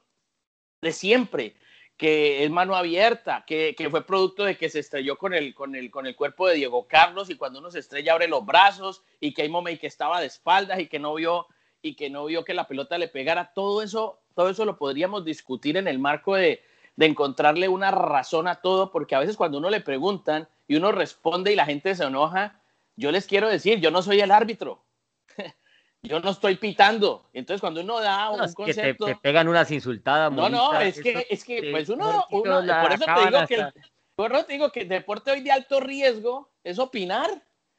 de 0.80 0.92
siempre, 0.92 1.56
que 1.96 2.44
es 2.44 2.50
mano 2.50 2.76
abierta, 2.76 3.44
que, 3.46 3.74
fue 3.90 4.06
producto 4.06 4.44
de 4.44 4.56
que 4.56 4.68
se 4.68 4.80
estrelló 4.80 5.16
con 5.16 5.32
el, 5.32 5.54
con, 5.54 5.74
el, 5.74 5.90
con 5.90 6.06
el 6.06 6.14
cuerpo 6.14 6.46
de 6.46 6.56
Diego 6.56 6.86
Carlos 6.86 7.30
y 7.30 7.36
cuando 7.36 7.60
uno 7.60 7.70
se 7.70 7.78
estrella 7.78 8.12
abre 8.12 8.28
los 8.28 8.44
brazos 8.44 9.02
y 9.18 9.32
que 9.32 9.42
hay 9.42 9.78
que 9.78 9.86
estaba 9.86 10.20
de 10.20 10.26
espaldas 10.26 10.78
y 10.80 10.88
que 10.88 10.98
no 10.98 11.14
vio 11.14 11.46
y 11.80 11.94
que 11.94 12.10
no 12.10 12.24
vio 12.26 12.44
que 12.44 12.54
la 12.54 12.66
pelota 12.66 12.98
le 12.98 13.08
pegara, 13.08 13.52
todo 13.54 13.82
eso, 13.82 14.20
todo 14.34 14.50
eso 14.50 14.64
lo 14.64 14.76
podríamos 14.76 15.24
discutir 15.24 15.76
en 15.76 15.86
el 15.86 15.98
marco 15.98 16.34
de, 16.34 16.62
de 16.96 17.06
encontrarle 17.06 17.68
una 17.68 17.90
razón 17.90 18.48
a 18.48 18.56
todo, 18.56 18.90
porque 18.90 19.14
a 19.14 19.20
veces 19.20 19.36
cuando 19.36 19.58
uno 19.58 19.70
le 19.70 19.80
preguntan 19.80 20.48
y 20.66 20.76
uno 20.76 20.90
responde 20.90 21.52
y 21.52 21.56
la 21.56 21.64
gente 21.64 21.94
se 21.94 22.04
enoja, 22.04 22.60
yo 22.96 23.12
les 23.12 23.26
quiero 23.26 23.48
decir, 23.48 23.78
yo 23.78 23.90
no 23.90 24.02
soy 24.02 24.20
el 24.20 24.30
árbitro. 24.30 24.82
yo 26.02 26.18
no 26.20 26.30
estoy 26.30 26.56
pitando. 26.56 27.28
Entonces, 27.32 27.60
cuando 27.60 27.82
uno 27.82 28.00
da 28.00 28.30
un 28.30 28.52
concepto. 28.54 29.06
Que 29.06 29.14
te, 29.14 29.20
pegan 29.20 29.48
unas 29.48 29.70
insultadas. 29.70 30.32
No, 30.32 30.48
no, 30.48 30.80
es 30.80 31.00
que, 31.00 31.26
es 31.28 31.44
que 31.44 31.70
pues 31.70 31.88
uno. 31.90 32.26
por, 32.30 32.48
eso 32.92 33.04
te 33.04 33.24
digo 33.26 33.46
que 33.46 33.54
el, 33.54 33.72
por 34.14 34.32
eso 34.32 34.44
te 34.44 34.52
digo 34.54 34.72
que 34.72 34.80
el 34.80 34.88
deporte 34.88 35.30
hoy 35.30 35.40
de 35.42 35.52
alto 35.52 35.80
riesgo 35.80 36.50
es 36.64 36.78
opinar. 36.78 37.30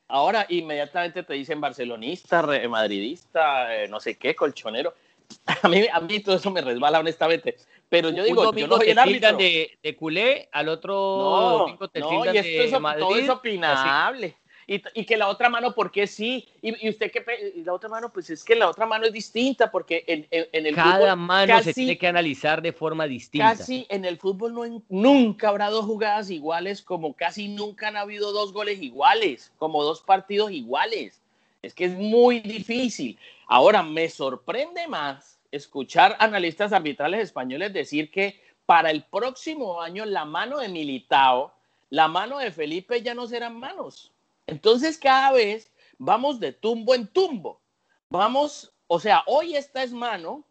Ahora, 0.10 0.46
inmediatamente 0.48 1.24
te 1.24 1.34
dicen 1.34 1.60
barcelonista, 1.60 2.42
madridista, 2.70 3.76
eh, 3.76 3.90
no 3.90 4.00
sé 4.00 4.18
qué, 4.18 4.36
colchonero. 4.36 4.94
A 5.64 5.68
mí, 5.68 5.86
a 5.92 6.00
mí 6.00 6.22
todo 6.22 6.38
eso 6.38 6.50
me 6.52 6.62
resbala, 6.62 7.00
honestamente. 7.00 7.58
Pero 7.90 8.10
yo 8.12 8.24
digo, 8.24 8.54
yo 8.54 8.66
no 8.66 8.78
soy 8.78 8.92
el 8.92 8.98
árbitro. 8.98 9.36
De, 9.36 9.78
de 9.84 9.96
culé, 9.98 10.48
al 10.54 10.70
otro 10.70 10.94
no, 10.94 11.58
domingo 11.58 11.90
te 11.90 12.00
no, 12.00 12.34
y 12.34 12.38
esto 12.38 12.76
es, 12.76 12.82
Madrid, 12.82 13.02
todo 13.02 13.18
es 13.18 13.30
opinable 13.30 14.38
y, 14.70 15.06
que 15.06 15.16
la 15.16 15.30
otra 15.30 15.50
mano, 15.50 15.74
¿por 15.74 15.92
qué 15.92 16.08
sí? 16.08 16.46
Y, 16.62 16.90
usted 16.90 17.10
que 17.10 17.24
la 17.66 17.72
otra 17.72 17.88
mano, 17.88 18.12
pues 18.12 18.30
es 18.30 18.44
que 18.44 18.54
la 18.54 18.68
otra 18.68 18.86
mano 18.86 19.06
es 19.06 19.14
distinta, 19.14 19.72
porque 19.72 20.04
en, 20.06 20.28
en, 20.30 20.66
el 20.66 20.76
Cada 20.76 21.16
mano 21.16 21.64
se 21.64 21.74
tiene 21.74 21.98
que 21.98 22.06
analizar 22.06 22.62
de 22.62 22.74
forma 22.74 23.08
distinta. 23.08 23.56
Casi 23.56 23.86
en 23.88 24.04
el 24.04 24.18
fútbol 24.18 24.54
no, 24.54 24.84
nunca 24.90 25.48
habrá 25.48 25.70
dos 25.70 25.86
jugadas 25.86 26.30
iguales, 26.30 26.82
como 26.82 27.14
casi 27.14 27.48
nunca 27.48 27.88
han 27.88 27.96
habido 27.96 28.34
dos 28.34 28.52
goles 28.52 28.82
iguales, 28.82 29.54
como 29.58 29.86
dos 29.86 30.02
partidos 30.02 30.52
iguales. 30.52 31.22
Es 31.62 31.74
que 31.74 31.86
es 31.86 31.94
muy 31.94 32.42
difícil. 32.42 33.18
Ahora, 33.48 33.82
me 33.84 34.10
sorprende 34.10 34.86
más 34.90 35.40
escuchar 35.50 36.18
analistas 36.20 36.74
arbitrales 36.74 37.22
españoles 37.22 37.72
decir 37.72 38.12
que 38.12 38.42
para 38.66 38.92
el 38.92 39.04
próximo 39.04 39.82
año 39.82 40.04
la 40.04 40.26
mano 40.26 40.58
de 40.58 40.68
Militao, 40.68 41.54
la 41.90 42.10
mano 42.10 42.40
de 42.40 42.52
Felipe 42.52 43.02
ya 43.02 43.14
no 43.14 43.28
serán 43.28 43.58
manos 43.58 44.12
entonces 44.48 44.98
cada 44.98 45.32
vez 45.34 45.72
vamos 45.98 46.40
de 46.40 46.54
tumbo 46.54 46.96
en 46.96 47.08
tumbo. 47.08 47.62
Vamos, 48.10 48.74
o 48.88 49.00
sea, 49.00 49.24
hoy 49.28 49.56
esta 49.56 49.84
es 49.84 49.92
mano, 49.92 50.46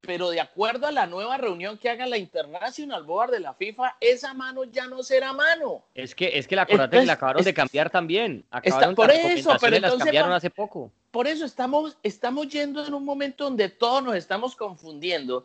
pero 0.00 0.30
de 0.30 0.40
acuerdo 0.40 0.86
a 0.86 0.92
la 0.92 1.06
nueva 1.06 1.36
reunión 1.36 1.78
que 1.78 1.88
haga 1.88 2.06
la 2.06 2.16
International 2.16 3.04
Board 3.04 3.30
de 3.30 3.40
la 3.40 3.54
FIFA, 3.54 3.96
esa 4.00 4.34
mano 4.34 4.64
ya 4.64 4.86
no 4.86 5.02
será 5.02 5.32
mano. 5.32 5.84
Es 5.94 6.14
que, 6.14 6.38
es 6.38 6.48
que 6.48 6.56
la 6.56 6.62
acordate 6.62 7.04
la 7.04 7.12
acabaron 7.12 7.44
de 7.44 7.54
cambiar 7.54 7.90
también. 7.90 8.44
Acabaron 8.50 8.94
por 8.94 9.10
eso, 9.10 9.54
pero 9.60 9.76
entonces, 9.76 9.98
las 9.98 10.04
cambiaron 10.04 10.32
hace 10.32 10.50
poco. 10.50 10.90
Por 11.10 11.26
eso 11.26 11.44
estamos, 11.44 11.96
estamos 12.02 12.48
yendo 12.48 12.84
en 12.84 12.94
un 12.94 13.04
momento 13.04 13.44
donde 13.44 13.68
todos 13.68 14.02
nos 14.02 14.16
estamos 14.16 14.56
confundiendo. 14.56 15.44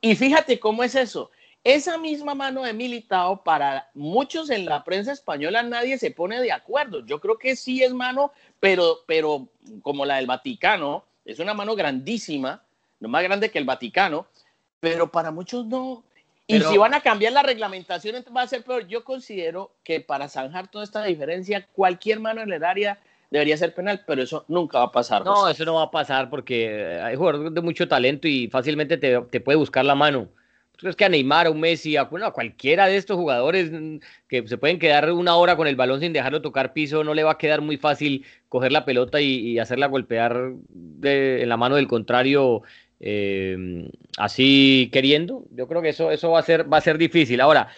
Y 0.00 0.14
fíjate 0.14 0.60
cómo 0.60 0.84
es 0.84 0.94
eso. 0.94 1.30
Esa 1.66 1.98
misma 1.98 2.36
mano 2.36 2.62
de 2.62 2.72
Militao, 2.72 3.42
para 3.42 3.90
muchos 3.92 4.50
en 4.50 4.66
la 4.66 4.84
prensa 4.84 5.10
española 5.10 5.64
nadie 5.64 5.98
se 5.98 6.12
pone 6.12 6.40
de 6.40 6.52
acuerdo. 6.52 7.04
Yo 7.04 7.20
creo 7.20 7.38
que 7.38 7.56
sí 7.56 7.82
es 7.82 7.92
mano, 7.92 8.30
pero, 8.60 9.00
pero 9.04 9.48
como 9.82 10.06
la 10.06 10.16
del 10.16 10.28
Vaticano, 10.28 11.02
es 11.24 11.40
una 11.40 11.54
mano 11.54 11.74
grandísima, 11.74 12.62
no 13.00 13.08
más 13.08 13.24
grande 13.24 13.50
que 13.50 13.58
el 13.58 13.64
Vaticano, 13.64 14.28
pero 14.78 15.10
para 15.10 15.32
muchos 15.32 15.66
no. 15.66 16.04
Y 16.46 16.60
si 16.60 16.78
van 16.78 16.94
a 16.94 17.00
cambiar 17.00 17.32
la 17.32 17.42
reglamentación, 17.42 18.24
va 18.34 18.42
a 18.42 18.46
ser 18.46 18.62
peor. 18.62 18.86
Yo 18.86 19.02
considero 19.02 19.72
que 19.82 19.98
para 19.98 20.28
zanjar 20.28 20.70
toda 20.70 20.84
esta 20.84 21.02
diferencia, 21.02 21.66
cualquier 21.72 22.20
mano 22.20 22.42
en 22.42 22.52
el 22.52 22.62
área 22.62 23.00
debería 23.28 23.56
ser 23.56 23.74
penal, 23.74 24.04
pero 24.06 24.22
eso 24.22 24.44
nunca 24.46 24.78
va 24.78 24.84
a 24.84 24.92
pasar. 24.92 25.24
No, 25.24 25.48
eso 25.48 25.64
no 25.64 25.74
va 25.74 25.82
a 25.82 25.90
pasar 25.90 26.30
porque 26.30 27.00
hay 27.02 27.16
jugadores 27.16 27.52
de 27.52 27.60
mucho 27.60 27.88
talento 27.88 28.28
y 28.28 28.46
fácilmente 28.46 28.98
te, 28.98 29.20
te 29.22 29.40
puede 29.40 29.58
buscar 29.58 29.84
la 29.84 29.96
mano. 29.96 30.28
¿Tú 30.76 30.88
que 30.96 31.04
a 31.04 31.08
Neymar, 31.08 31.46
a 31.46 31.50
un 31.50 31.60
Messi, 31.60 31.96
a, 31.96 32.04
bueno, 32.04 32.26
a, 32.26 32.32
cualquiera 32.32 32.86
de 32.86 32.96
estos 32.96 33.16
jugadores 33.16 33.70
que 34.28 34.46
se 34.46 34.58
pueden 34.58 34.78
quedar 34.78 35.10
una 35.12 35.36
hora 35.36 35.56
con 35.56 35.66
el 35.66 35.76
balón 35.76 36.00
sin 36.00 36.12
dejarlo 36.12 36.42
tocar 36.42 36.72
piso, 36.72 37.02
no 37.02 37.14
le 37.14 37.24
va 37.24 37.32
a 37.32 37.38
quedar 37.38 37.62
muy 37.62 37.76
fácil 37.78 38.24
coger 38.48 38.72
la 38.72 38.84
pelota 38.84 39.20
y, 39.20 39.58
hacerla 39.58 39.86
golpear 39.86 40.52
en 41.02 41.48
la 41.48 41.56
mano 41.56 41.76
del 41.76 41.88
contrario 41.88 42.62
eh, 43.00 43.90
así 44.18 44.90
queriendo? 44.92 45.44
Yo 45.50 45.66
creo 45.66 45.82
que 45.82 45.90
eso, 45.90 46.10
eso 46.10 46.30
va, 46.30 46.40
a 46.40 46.42
ser, 46.42 46.70
va 46.70 46.78
a 46.78 46.82
ser 46.82 46.98
difícil. 46.98 47.40
Ahora, 47.40 47.68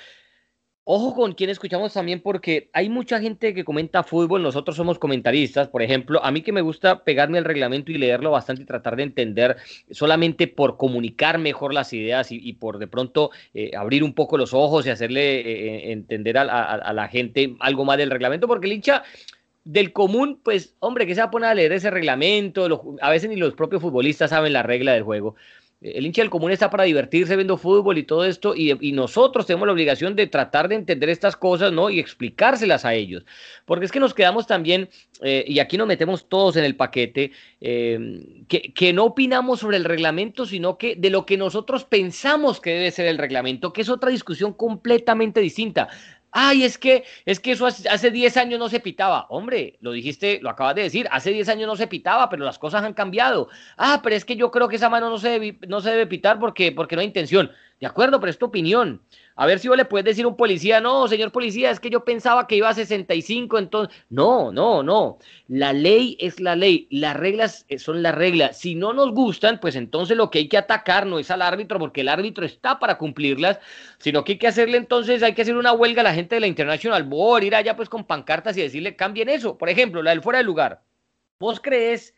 Ojo 0.91 1.15
con 1.15 1.33
quien 1.35 1.51
escuchamos 1.51 1.93
también 1.93 2.23
porque 2.23 2.71
hay 2.73 2.89
mucha 2.89 3.21
gente 3.21 3.53
que 3.53 3.63
comenta 3.63 4.03
fútbol, 4.03 4.43
nosotros 4.43 4.75
somos 4.75 4.99
comentaristas, 4.99 5.69
por 5.69 5.83
ejemplo, 5.83 6.25
a 6.25 6.31
mí 6.31 6.41
que 6.41 6.51
me 6.51 6.63
gusta 6.63 7.05
pegarme 7.05 7.37
el 7.37 7.45
reglamento 7.45 7.93
y 7.93 7.99
leerlo 7.99 8.31
bastante 8.31 8.63
y 8.63 8.65
tratar 8.65 8.97
de 8.97 9.03
entender 9.03 9.59
solamente 9.91 10.47
por 10.47 10.79
comunicar 10.79 11.37
mejor 11.37 11.75
las 11.75 11.93
ideas 11.93 12.29
y, 12.31 12.55
por 12.55 12.79
de 12.79 12.87
pronto 12.87 13.31
eh, 13.53 13.73
abrir 13.77 14.03
un 14.03 14.15
poco 14.15 14.39
los 14.39 14.55
ojos 14.55 14.87
y 14.87 14.89
hacerle 14.89 15.41
eh, 15.41 15.43
eh, 15.43 15.93
entender 15.93 16.39
a, 16.39 16.93
la 16.95 17.09
gente 17.09 17.55
algo 17.61 17.85
más 17.85 17.99
del 17.99 18.11
reglamento, 18.11 18.49
porque 18.49 18.67
el 18.67 18.73
hincha 18.73 19.03
del 19.65 19.93
común, 19.93 20.41
pues 20.43 20.75
hombre, 20.79 21.07
que 21.07 21.15
se 21.15 21.21
va 21.21 21.27
a 21.27 21.31
poner 21.31 21.51
a 21.51 21.55
leer 21.55 21.73
ese 21.73 21.91
reglamento, 21.91 22.97
a 23.03 23.11
veces 23.11 23.29
ni 23.29 23.37
los 23.37 23.53
propios 23.53 23.83
futbolistas 23.83 24.31
saben 24.31 24.55
la 24.55 24.63
regla 24.63 24.95
del 24.95 25.03
juego. 25.03 25.37
El 25.81 26.05
hincha 26.05 26.23
del 26.23 26.31
común 26.31 26.51
está 26.51 26.71
para 26.71 26.83
divertirse 26.83 27.37
viendo 27.37 27.57
fútbol 27.57 27.99
y 27.99 28.03
todo 28.03 28.25
esto, 28.25 28.53
y, 28.57 28.75
nosotros 28.93 29.47
tenemos 29.47 29.67
la 29.67 29.73
obligación 29.73 30.17
de 30.17 30.27
tratar 30.27 30.69
de 30.69 30.75
entender 30.75 31.09
estas 31.09 31.37
cosas, 31.37 31.73
¿no? 31.73 31.89
Y 31.89 32.01
explicárselas 32.01 32.85
a 32.85 32.95
ellos. 32.95 33.25
Porque 33.65 33.85
es 33.85 33.93
que 33.93 34.01
nos 34.01 34.13
quedamos 34.13 34.49
también, 34.49 34.89
eh, 35.23 35.45
y 35.47 35.61
aquí 35.61 35.77
nos 35.79 35.87
metemos 35.87 36.29
todos 36.29 36.57
en 36.57 36.65
el 36.65 36.75
paquete, 36.75 37.31
eh, 37.61 38.45
que, 38.49 38.73
que, 38.73 38.93
no 38.93 39.05
opinamos 39.05 39.61
sobre 39.61 39.77
el 39.77 39.85
reglamento, 39.85 40.47
sino 40.47 40.79
que 40.79 40.97
de 40.97 41.11
lo 41.11 41.25
que 41.25 41.37
nosotros 41.37 41.85
pensamos 41.85 42.61
que 42.61 42.71
debe 42.71 42.91
ser 42.91 43.07
el 43.07 43.19
reglamento, 43.19 43.73
que 43.73 43.83
es 43.83 43.89
otra 43.89 44.11
discusión 44.11 44.55
completamente 44.55 45.41
distinta. 45.41 45.89
Ay, 46.31 46.65
es 46.65 46.77
que, 46.79 47.05
es 47.25 47.41
que 47.41 47.53
eso 47.53 47.67
hace 47.67 48.11
10 48.11 48.37
años 48.37 48.59
no 48.59 48.69
se 48.69 48.81
pitaba. 48.81 49.27
Hombre, 49.31 49.79
lo 49.81 49.93
dijiste, 49.93 50.41
lo 50.43 50.51
acabas 50.51 50.75
de 50.75 50.83
decir, 50.83 51.09
hace 51.11 51.31
10 51.31 51.49
años 51.49 51.67
no 51.67 51.77
se 51.77 51.87
pitaba, 51.87 52.29
pero 52.29 52.45
las 52.45 52.59
cosas 52.59 52.85
han 52.85 52.95
cambiado. 52.95 53.49
Ah, 53.77 54.01
pero 54.03 54.15
es 54.15 54.25
que 54.25 54.37
yo 54.37 54.51
creo 54.51 54.69
que 54.69 54.77
esa 54.77 54.91
mano 54.91 55.09
no 55.09 55.19
se 55.19 55.31
debe, 55.31 55.59
no 55.67 55.81
se 55.81 55.91
debe 55.91 56.07
pitar 56.07 56.39
porque, 56.39 56.73
porque 56.73 56.97
no 56.97 57.01
hay 57.01 57.07
intención. 57.07 57.51
De 57.81 57.87
acuerdo, 57.87 58.19
pero 58.19 58.31
es 58.31 58.39
tu 58.39 58.47
opinión. 58.47 59.01
A 59.37 59.47
ver 59.47 59.61
si 59.61 59.69
vos 59.69 59.77
le 59.77 59.85
puedes 59.85 60.05
decir 60.05 60.25
a 60.25 60.29
un 60.29 60.37
policía, 60.37 60.81
no, 60.81 61.07
señor 61.07 61.31
policía, 61.31 61.71
es 61.71 61.79
que 61.79 61.91
yo 61.91 62.05
pensaba 62.05 62.49
que 62.49 62.57
iba 62.57 62.69
a 62.69 62.75
65, 62.75 63.57
entonces. 63.57 63.97
No, 64.11 64.51
no, 64.51 64.83
no. 64.83 65.19
La 65.47 65.73
ley 65.73 66.17
es 66.19 66.41
la 66.41 66.57
ley, 66.57 66.89
las 66.91 67.17
reglas 67.17 67.65
eh, 67.69 67.79
son 67.79 68.03
las 68.03 68.17
reglas. 68.17 68.59
Si 68.59 68.75
no 68.75 68.93
nos 68.93 69.13
gustan, 69.13 69.61
pues 69.61 69.77
entonces 69.77 70.17
lo 70.17 70.29
que 70.29 70.41
hay 70.41 70.49
que 70.49 70.59
atacar 70.59 71.07
no 71.07 71.21
es 71.21 71.31
al 71.31 71.41
árbitro, 71.41 71.79
porque 71.79 72.01
el 72.01 72.09
árbitro 72.09 72.45
está 72.45 72.81
para 72.81 72.99
cumplirlas, 72.99 73.61
sino 73.99 74.25
que 74.25 74.33
hay 74.33 74.39
que 74.39 74.49
hacerle 74.49 74.77
entonces, 74.77 75.23
hay 75.23 75.35
que 75.35 75.43
hacer 75.43 75.57
una 75.57 75.73
huelga 75.73 76.01
a 76.01 76.05
la 76.05 76.15
gente 76.15 76.35
de 76.35 76.41
la 76.41 76.49
International 76.49 77.05
Board, 77.05 77.45
ir 77.45 77.55
allá 77.55 77.77
pues 77.77 77.89
con 77.89 78.05
pancartas 78.05 78.57
y 78.57 78.63
decirle, 78.63 78.97
cambien 78.97 79.29
eso. 79.29 79.57
Por 79.57 79.69
ejemplo, 79.69 80.03
la 80.03 80.11
del 80.11 80.23
fuera 80.23 80.39
de 80.39 80.45
lugar. 80.45 80.83
¿Vos 81.39 81.61
crees 81.61 82.13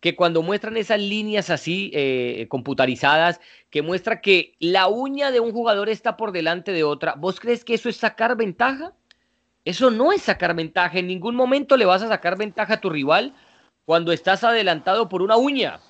que 0.00 0.16
cuando 0.16 0.42
muestran 0.42 0.76
esas 0.76 0.98
líneas 0.98 1.50
así 1.50 1.90
eh, 1.94 2.46
computarizadas, 2.48 3.40
que 3.68 3.82
muestra 3.82 4.20
que 4.20 4.54
la 4.58 4.88
uña 4.88 5.30
de 5.30 5.40
un 5.40 5.52
jugador 5.52 5.88
está 5.88 6.16
por 6.16 6.32
delante 6.32 6.72
de 6.72 6.84
otra, 6.84 7.14
¿vos 7.16 7.38
crees 7.38 7.64
que 7.64 7.74
eso 7.74 7.88
es 7.88 7.96
sacar 7.96 8.36
ventaja? 8.36 8.94
Eso 9.64 9.90
no 9.90 10.12
es 10.12 10.22
sacar 10.22 10.54
ventaja. 10.54 10.98
En 10.98 11.06
ningún 11.06 11.34
momento 11.34 11.76
le 11.76 11.84
vas 11.84 12.02
a 12.02 12.08
sacar 12.08 12.38
ventaja 12.38 12.74
a 12.74 12.80
tu 12.80 12.88
rival 12.88 13.34
cuando 13.84 14.12
estás 14.12 14.42
adelantado 14.42 15.08
por 15.08 15.20
una 15.20 15.36
uña. 15.36 15.80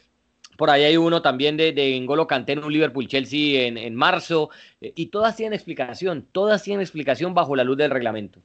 por 0.58 0.68
ahí 0.68 0.84
hay 0.84 0.98
uno 0.98 1.22
también 1.22 1.56
de, 1.56 1.72
de 1.72 1.98
N'Golo 1.98 2.26
Kanté 2.26 2.52
en 2.52 2.64
un 2.64 2.72
Liverpool-Chelsea 2.72 3.62
en, 3.62 3.78
en, 3.78 3.94
marzo. 3.94 4.50
Eh, 4.82 4.92
y 4.94 5.06
todas 5.06 5.34
tienen 5.36 5.54
explicación, 5.54 6.26
todas 6.32 6.62
tienen 6.62 6.82
explicación 6.82 7.32
bajo 7.32 7.56
la 7.56 7.64
luz 7.64 7.78
del 7.78 7.90
reglamento. 7.90 8.42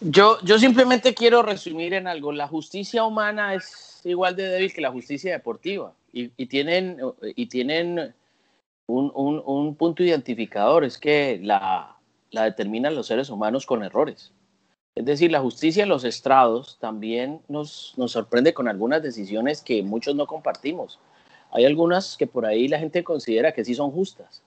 Yo, 0.00 0.38
yo 0.44 0.60
simplemente 0.60 1.12
quiero 1.12 1.42
resumir 1.42 1.92
en 1.92 2.06
algo. 2.06 2.30
La 2.30 2.46
justicia 2.46 3.02
humana 3.02 3.52
es 3.54 4.00
igual 4.04 4.36
de 4.36 4.48
débil 4.48 4.72
que 4.72 4.80
la 4.80 4.92
justicia 4.92 5.32
deportiva. 5.32 5.92
Y, 6.12 6.30
y 6.36 6.46
tienen, 6.46 6.98
y 7.34 7.46
tienen 7.46 8.14
un, 8.86 9.10
un, 9.14 9.42
un, 9.44 9.74
punto 9.76 10.02
identificador, 10.02 10.84
es 10.84 10.98
que 10.98 11.40
la, 11.42 11.96
la 12.30 12.44
determinan 12.44 12.94
los 12.94 13.06
seres 13.06 13.30
humanos 13.30 13.66
con 13.66 13.82
errores. 13.82 14.32
Es 14.94 15.04
decir, 15.04 15.32
la 15.32 15.40
justicia 15.40 15.82
en 15.82 15.88
los 15.88 16.04
estrados 16.04 16.78
también 16.80 17.40
nos, 17.48 17.94
nos 17.96 18.12
sorprende 18.12 18.54
con 18.54 18.68
algunas 18.68 19.02
decisiones 19.02 19.60
que 19.60 19.82
muchos 19.82 20.14
no 20.14 20.26
compartimos. 20.26 21.00
Hay 21.50 21.64
algunas 21.64 22.16
que 22.16 22.26
por 22.26 22.46
ahí 22.46 22.68
la 22.68 22.78
gente 22.78 23.02
considera 23.02 23.52
que 23.52 23.64
sí 23.64 23.74
son 23.74 23.90
justas, 23.90 24.42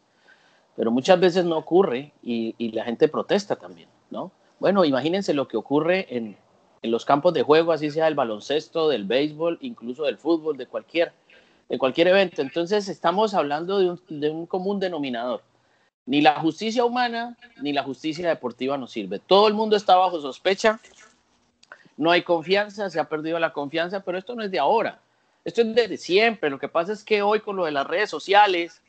pero 0.76 0.92
muchas 0.92 1.20
veces 1.20 1.44
no 1.46 1.58
ocurre 1.58 2.14
y, 2.22 2.56
y 2.58 2.72
la 2.72 2.86
gente 2.86 3.08
protesta 3.08 3.56
también, 3.56 3.90
¿no? 4.10 4.32
Bueno, 4.60 4.86
imagínense 4.86 5.34
lo 5.34 5.48
que 5.48 5.58
ocurre 5.58 6.08
en, 6.10 6.38
en, 6.82 6.92
los 6.92 7.06
campos 7.06 7.34
de 7.34 7.44
juego, 7.44 7.72
así 7.72 7.92
sea 7.92 8.06
del 8.06 8.16
baloncesto, 8.16 8.90
del 8.90 9.06
béisbol, 9.06 9.58
incluso 9.62 10.04
del 10.04 10.18
fútbol, 10.18 10.58
de 10.58 10.66
cualquier, 10.66 11.14
de 11.70 11.78
cualquier 11.78 12.08
evento. 12.08 12.42
Entonces 12.42 12.88
estamos 12.90 13.34
hablando 13.34 13.80
de 13.80 13.92
un, 13.92 14.02
de 14.10 14.30
un 14.30 14.46
común 14.46 14.80
denominador. 14.80 15.44
Ni 16.06 16.22
la 16.22 16.40
justicia 16.40 16.86
humana 16.86 17.36
ni 17.62 17.74
la 17.74 17.84
justicia 17.84 18.30
deportiva 18.30 18.78
nos 18.78 18.92
sirve. 18.92 19.20
Todo 19.20 19.48
el 19.48 19.54
mundo 19.54 19.76
está 19.76 19.96
bajo 19.96 20.22
sospecha, 20.22 20.80
no 21.98 22.12
hay 22.12 22.22
confianza, 22.22 22.90
se 22.90 23.00
ha 23.00 23.10
perdido 23.10 23.40
la 23.40 23.52
confianza, 23.52 24.00
pero 24.02 24.18
esto 24.18 24.36
no 24.36 24.44
es 24.44 24.52
de 24.52 24.60
ahora, 24.60 25.02
esto 25.44 25.62
es 25.62 25.76
desde 25.76 25.98
siempre. 25.98 26.50
Lo 26.50 26.60
que 26.60 26.70
pasa 26.70 26.94
es 26.94 27.04
que 27.04 27.22
hoy 27.22 27.42
con 27.42 27.56
lo 27.58 27.66
de 27.66 27.72
las 27.72 27.86
redes 27.86 28.10
sociales 28.10 28.82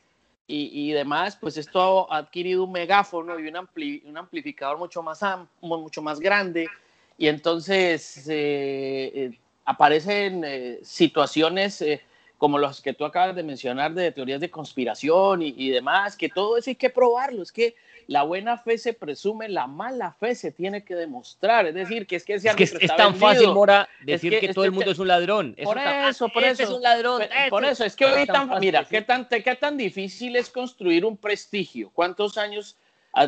y, 0.46 0.70
y 0.72 0.92
demás, 0.92 1.36
pues 1.40 1.56
esto 1.56 2.10
ha 2.12 2.18
adquirido 2.18 2.64
un 2.64 2.72
megáfono 2.72 3.38
y 3.38 3.48
un, 3.48 3.56
ampli, 3.56 4.02
un 4.06 4.16
amplificador 4.16 4.78
mucho 4.78 5.02
más, 5.02 5.20
mucho 5.60 6.02
más 6.02 6.20
grande 6.20 6.68
y 7.16 7.26
entonces 7.26 8.28
eh, 8.28 9.10
eh, 9.12 9.38
aparecen 9.64 10.44
eh, 10.46 10.78
situaciones 10.82 11.82
eh, 11.82 12.00
como 12.38 12.56
los 12.56 12.80
que 12.80 12.94
tú 12.94 13.04
acabas 13.04 13.34
de 13.34 13.42
mencionar 13.42 13.92
de 13.92 14.12
teorías 14.12 14.40
de 14.40 14.48
conspiración 14.48 15.42
y, 15.42 15.54
y, 15.56 15.70
demás, 15.70 16.16
que 16.16 16.28
todo 16.28 16.56
eso 16.56 16.70
hay 16.70 16.76
que 16.76 16.88
probarlo, 16.88 17.42
es 17.42 17.50
que 17.50 17.74
la 18.06 18.22
buena 18.22 18.56
fe 18.56 18.78
se 18.78 18.94
presume, 18.94 19.48
la 19.48 19.66
mala 19.66 20.12
fe 20.12 20.34
se 20.34 20.52
tiene 20.52 20.82
que 20.82 20.94
demostrar, 20.94 21.66
es 21.66 21.74
decir, 21.74 22.06
que 22.06 22.16
es 22.16 22.24
que 22.24 22.34
ese 22.34 22.48
es, 22.48 22.56
que 22.56 22.64
es, 22.64 22.74
es 22.74 22.96
tan 22.96 23.16
fácil, 23.16 23.52
Mora, 23.52 23.88
decir 24.02 24.32
es 24.32 24.40
que, 24.40 24.46
que, 24.46 24.54
todo 24.54 24.64
el 24.64 24.72
mundo 24.72 24.90
es 24.92 24.98
un 24.98 25.08
ladrón. 25.08 25.54
Por 25.62 25.76
eso, 25.76 26.08
eso 26.08 26.28
por 26.28 26.44
este 26.44 26.62
eso. 26.62 26.72
es 26.72 26.76
un 26.78 26.82
ladrón. 26.82 27.20
Por, 27.20 27.50
por 27.50 27.64
eso, 27.64 27.84
es 27.84 27.96
que 27.96 28.06
hoy 28.06 28.24
tan, 28.24 28.48
tan 28.48 28.60
mira, 28.60 28.84
¿qué 28.84 29.02
tan, 29.02 29.26
qué 29.26 29.56
tan 29.56 29.76
difícil 29.76 30.36
es 30.36 30.48
construir 30.48 31.04
un 31.04 31.16
prestigio? 31.16 31.90
¿Cuántos 31.92 32.38
años 32.38 32.76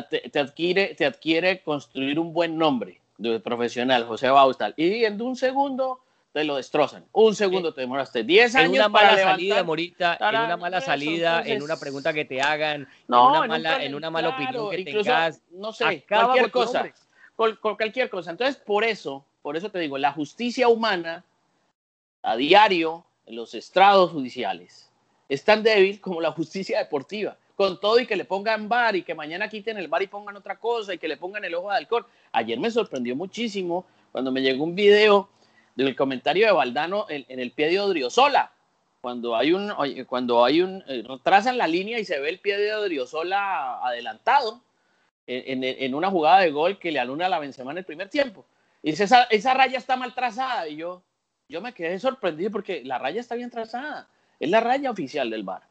te, 0.09 0.21
te, 0.29 0.39
adquiere, 0.39 0.95
te 0.95 1.05
adquiere 1.05 1.61
construir 1.61 2.17
un 2.17 2.33
buen 2.33 2.57
nombre 2.57 3.01
de 3.17 3.39
profesional, 3.41 4.05
José 4.05 4.29
Baustal? 4.29 4.73
Y 4.77 5.03
en 5.03 5.21
un 5.21 5.35
segundo 5.35 5.99
te 6.33 6.43
lo 6.43 6.55
destrozan. 6.55 7.05
Un 7.11 7.35
segundo 7.35 7.73
te 7.73 7.81
demoraste 7.81 8.23
10 8.23 8.55
años 8.55 8.69
en 8.69 8.75
una 8.75 8.89
mala 8.89 9.09
para 9.09 9.23
salida, 9.23 9.63
Morita, 9.63 10.17
en 10.19 10.27
una 10.27 10.57
mala 10.57 10.81
salida, 10.81 11.29
entonces, 11.29 11.53
en 11.55 11.63
una 11.63 11.77
pregunta 11.77 12.13
que 12.13 12.25
te 12.25 12.41
hagan, 12.41 12.87
no, 13.07 13.29
en, 13.29 13.39
una 13.39 13.47
mala, 13.47 13.83
en 13.83 13.95
una 13.95 14.09
mala 14.09 14.35
claro, 14.35 14.67
opinión 14.67 14.69
que 14.69 14.89
incluso, 14.91 15.09
tengas, 15.09 15.41
no 15.51 15.73
sé, 15.73 16.05
cualquier 16.07 16.51
cosa, 16.51 16.93
con, 17.35 17.55
con, 17.57 17.75
cualquier 17.75 18.09
cosa. 18.09 18.31
Entonces, 18.31 18.55
por 18.55 18.83
eso, 18.83 19.25
por 19.41 19.57
eso 19.57 19.69
te 19.69 19.79
digo, 19.79 19.97
la 19.97 20.13
justicia 20.13 20.67
humana 20.69 21.23
a 22.23 22.35
diario 22.35 23.03
en 23.25 23.35
los 23.35 23.53
estrados 23.53 24.11
judiciales 24.11 24.89
es 25.27 25.43
tan 25.43 25.63
débil 25.63 25.99
como 26.01 26.21
la 26.21 26.31
justicia 26.31 26.79
deportiva. 26.79 27.37
Con 27.55 27.79
todo 27.79 27.99
y 27.99 28.07
que 28.07 28.15
le 28.15 28.25
pongan 28.25 28.67
bar 28.67 28.95
y 28.95 29.03
que 29.03 29.13
mañana 29.13 29.47
quiten 29.47 29.77
el 29.77 29.87
bar 29.87 30.01
y 30.01 30.07
pongan 30.07 30.35
otra 30.35 30.57
cosa 30.57 30.93
y 30.93 30.97
que 30.97 31.07
le 31.07 31.15
pongan 31.15 31.45
el 31.45 31.53
ojo 31.53 31.69
de 31.69 31.77
alcohol. 31.77 32.05
Ayer 32.31 32.59
me 32.59 32.71
sorprendió 32.71 33.15
muchísimo 33.15 33.85
cuando 34.11 34.31
me 34.31 34.41
llegó 34.41 34.63
un 34.63 34.73
video 34.73 35.29
del 35.75 35.95
comentario 35.95 36.45
de 36.45 36.51
Valdano 36.51 37.05
en, 37.09 37.39
el 37.39 37.51
pie 37.51 37.69
de 37.69 37.79
Odriozola. 37.79 38.51
Cuando 39.01 39.35
hay 39.35 39.53
un, 39.53 39.73
cuando 40.05 40.45
hay 40.45 40.61
un, 40.61 40.83
eh, 40.87 41.03
trazan 41.23 41.57
la 41.57 41.67
línea 41.67 41.99
y 41.99 42.05
se 42.05 42.19
ve 42.19 42.29
el 42.29 42.39
pie 42.39 42.57
de 42.57 42.73
Odriozola 42.73 43.79
adelantado 43.83 44.61
en, 45.25 45.63
en, 45.63 45.95
una 45.95 46.09
jugada 46.09 46.41
de 46.41 46.51
gol 46.51 46.77
que 46.77 46.91
le 46.91 46.99
aluna 46.99 47.25
a 47.25 47.29
la 47.29 47.39
Benzema 47.39 47.71
en 47.71 47.79
el 47.79 47.85
primer 47.85 48.09
tiempo. 48.09 48.45
Y 48.83 48.91
esa, 48.91 49.23
esa 49.23 49.53
raya 49.53 49.77
está 49.77 49.95
mal 49.95 50.13
trazada. 50.13 50.67
Y 50.67 50.75
yo, 50.75 51.01
yo 51.47 51.61
me 51.61 51.73
quedé 51.73 51.99
sorprendido 51.99 52.51
porque 52.51 52.83
la 52.83 52.99
raya 52.99 53.21
está 53.21 53.35
bien 53.35 53.49
trazada. 53.49 54.07
Es 54.39 54.49
la 54.49 54.59
raya 54.59 54.91
oficial 54.91 55.29
del 55.29 55.43
bar. 55.43 55.63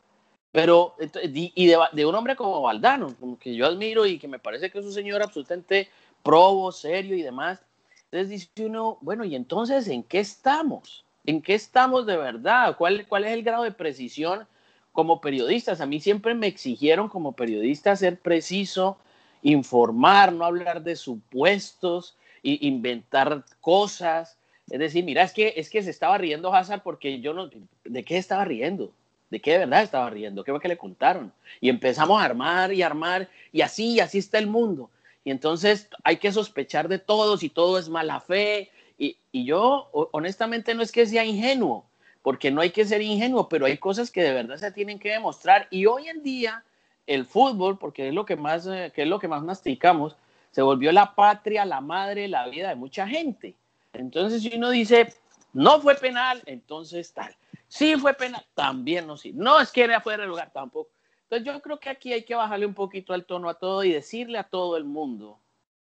Pero, 0.52 0.96
y 1.22 1.66
de, 1.66 1.78
de 1.92 2.06
un 2.06 2.14
hombre 2.14 2.34
como 2.34 2.62
Valdano, 2.62 3.14
como 3.20 3.38
que 3.38 3.54
yo 3.54 3.66
admiro 3.66 4.06
y 4.06 4.18
que 4.18 4.26
me 4.26 4.40
parece 4.40 4.70
que 4.70 4.80
es 4.80 4.84
un 4.84 4.92
señor 4.92 5.22
absolutamente 5.22 5.88
probo, 6.24 6.72
serio 6.72 7.16
y 7.16 7.22
demás 7.22 7.62
entonces 8.12 8.28
dice 8.28 8.66
uno, 8.66 8.98
bueno, 9.02 9.24
¿y 9.24 9.36
entonces 9.36 9.86
en 9.86 10.02
qué 10.02 10.18
estamos? 10.18 11.04
¿En 11.26 11.40
qué 11.42 11.54
estamos 11.54 12.06
de 12.06 12.16
verdad? 12.16 12.76
¿Cuál, 12.76 13.00
es 13.00 13.32
el 13.32 13.44
grado 13.44 13.62
de 13.62 13.70
precisión 13.70 14.48
como 14.90 15.20
periodistas? 15.20 15.80
A 15.80 15.86
mí 15.86 16.00
siempre 16.00 16.34
me 16.34 16.48
exigieron 16.48 17.08
como 17.08 17.32
periodista 17.32 17.94
ser 17.94 18.18
preciso, 18.18 18.98
informar, 19.42 20.32
no 20.32 20.44
hablar 20.44 20.82
de 20.82 20.96
supuestos, 20.96 22.16
y 22.42 22.66
inventar 22.66 23.44
cosas. 23.60 24.38
Es 24.70 24.80
decir, 24.80 25.04
mira, 25.04 25.22
es 25.22 25.32
que, 25.32 25.52
es 25.56 25.70
que 25.70 25.82
se 25.82 25.90
estaba 25.90 26.18
riendo 26.18 26.52
Hazard 26.52 26.82
porque 26.82 27.20
yo 27.20 27.32
no... 27.32 27.48
¿De 27.84 28.02
qué 28.02 28.16
estaba 28.16 28.44
riendo? 28.44 28.92
¿De 29.30 29.40
qué 29.40 29.52
de 29.52 29.58
verdad 29.58 29.82
estaba 29.82 30.10
riendo? 30.10 30.42
¿Qué 30.42 30.50
fue 30.50 30.60
que 30.60 30.68
le 30.68 30.78
contaron? 30.78 31.32
Y 31.60 31.68
empezamos 31.68 32.20
a 32.20 32.24
armar 32.24 32.72
y 32.72 32.82
armar, 32.82 33.28
y 33.52 33.60
así, 33.60 33.92
y 33.92 34.00
así 34.00 34.18
está 34.18 34.38
el 34.38 34.48
mundo 34.48 34.90
y 35.24 35.30
entonces 35.30 35.88
hay 36.04 36.16
que 36.16 36.32
sospechar 36.32 36.88
de 36.88 36.98
todos 36.98 37.42
y 37.42 37.48
todo 37.48 37.78
es 37.78 37.88
mala 37.88 38.20
fe. 38.20 38.70
Y, 38.98 39.16
y, 39.32 39.44
yo 39.44 39.88
honestamente 40.12 40.74
no 40.74 40.82
es 40.82 40.92
que 40.92 41.06
sea 41.06 41.24
ingenuo, 41.24 41.86
porque 42.22 42.50
no 42.50 42.60
hay 42.60 42.70
que 42.70 42.84
ser 42.84 43.00
ingenuo, 43.00 43.48
pero 43.48 43.66
hay 43.66 43.78
cosas 43.78 44.10
que 44.10 44.22
de 44.22 44.32
verdad 44.32 44.56
se 44.56 44.72
tienen 44.72 44.98
que 44.98 45.10
demostrar. 45.10 45.68
Y 45.70 45.86
hoy 45.86 46.08
en 46.08 46.22
día 46.22 46.64
el 47.06 47.24
fútbol, 47.26 47.78
porque 47.78 48.08
es 48.08 48.14
lo 48.14 48.24
que 48.24 48.36
más, 48.36 48.66
eh, 48.66 48.92
que 48.94 49.02
es 49.02 49.08
lo 49.08 49.18
que 49.18 49.28
más 49.28 49.42
masticamos, 49.42 50.16
se 50.50 50.62
volvió 50.62 50.92
la 50.92 51.14
patria, 51.14 51.64
la 51.64 51.80
madre, 51.80 52.28
la 52.28 52.48
vida 52.48 52.68
de 52.68 52.74
mucha 52.74 53.06
gente. 53.06 53.54
Entonces 53.92 54.42
si 54.42 54.56
uno 54.56 54.70
dice, 54.70 55.14
no 55.52 55.80
fue 55.80 55.94
penal, 55.96 56.42
entonces 56.46 57.12
tal. 57.12 57.34
Sí 57.68 57.96
fue 57.96 58.14
penal, 58.14 58.44
también 58.54 59.06
no 59.06 59.16
sí. 59.16 59.32
No 59.32 59.60
es 59.60 59.70
que 59.70 59.82
era 59.82 60.00
fuera 60.00 60.22
de 60.22 60.28
lugar 60.28 60.50
tampoco. 60.52 60.90
Entonces 61.30 61.46
yo 61.46 61.62
creo 61.62 61.78
que 61.78 61.90
aquí 61.90 62.12
hay 62.12 62.24
que 62.24 62.34
bajarle 62.34 62.66
un 62.66 62.74
poquito 62.74 63.12
al 63.12 63.24
tono 63.24 63.48
a 63.48 63.54
todo 63.54 63.84
y 63.84 63.92
decirle 63.92 64.36
a 64.36 64.42
todo 64.42 64.76
el 64.76 64.82
mundo, 64.82 65.38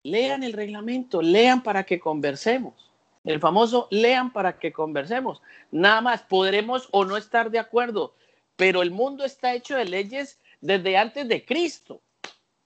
lean 0.03 0.43
el 0.43 0.55
reglamento, 0.55 1.21
lean 1.21 1.63
para 1.63 1.85
que 1.85 2.01
conversemos. 2.01 2.91
El 3.23 3.39
famoso 3.39 3.87
lean 3.91 4.33
para 4.33 4.59
que 4.59 4.73
conversemos. 4.73 5.43
Nada 5.71 6.01
más, 6.01 6.23
podremos 6.23 6.89
o 6.91 7.05
no 7.05 7.19
estar 7.19 7.51
de 7.51 7.59
acuerdo, 7.59 8.15
pero 8.57 8.81
el 8.81 8.91
mundo 8.91 9.27
está 9.27 9.53
hecho 9.53 9.77
de 9.77 9.85
leyes 9.85 10.41
desde 10.63 10.97
antes 10.97 11.29
de 11.29 11.45
Cristo. 11.45 12.01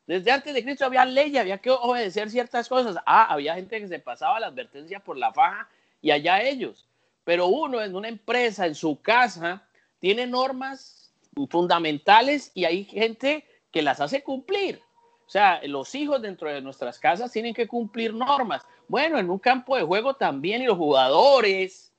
Desde 0.07 0.31
antes 0.31 0.55
de 0.55 0.63
Cristo 0.63 0.85
había 0.85 1.05
leyes, 1.05 1.41
había 1.41 1.59
que 1.59 1.71
obedecer 1.71 2.31
ciertas 2.31 2.69
cosas. 2.69 2.99
Ah, 3.05 3.33
había 3.33 3.57
gente 3.57 3.81
que 3.81 3.89
se 3.89 3.99
pasaba 3.99 4.39
la 4.39 4.47
advertencia 4.47 5.01
por 5.01 5.17
la 5.17 5.33
faja 5.33 5.69
y 6.01 6.13
allá 6.13 6.41
ellos. 6.41 6.87
Pero 7.25 7.49
uno 7.49 7.81
en 7.81 7.97
una 7.97 8.07
empresa, 8.07 8.65
en 8.65 8.77
su 8.77 9.01
casa, 9.01 9.67
tiene 9.99 10.25
normas 10.29 11.00
fundamentales 11.49 12.51
y 12.55 12.65
hay 12.65 12.85
gente 12.85 13.45
que 13.71 13.83
las 13.83 14.01
hace 14.01 14.23
cumplir. 14.23 14.83
O 15.27 15.31
sea, 15.31 15.61
los 15.65 15.95
hijos 15.95 16.21
dentro 16.21 16.53
de 16.53 16.61
nuestras 16.61 16.99
casas 16.99 17.31
tienen 17.31 17.55
que 17.55 17.69
cumplir 17.69 18.13
normas. 18.13 18.67
Bueno, 18.89 19.19
en 19.19 19.31
un 19.31 19.39
campo 19.39 19.77
de 19.77 19.85
juego 19.85 20.15
también 20.15 20.63
y 20.63 20.67
los 20.67 20.77
jugadores 20.77 21.93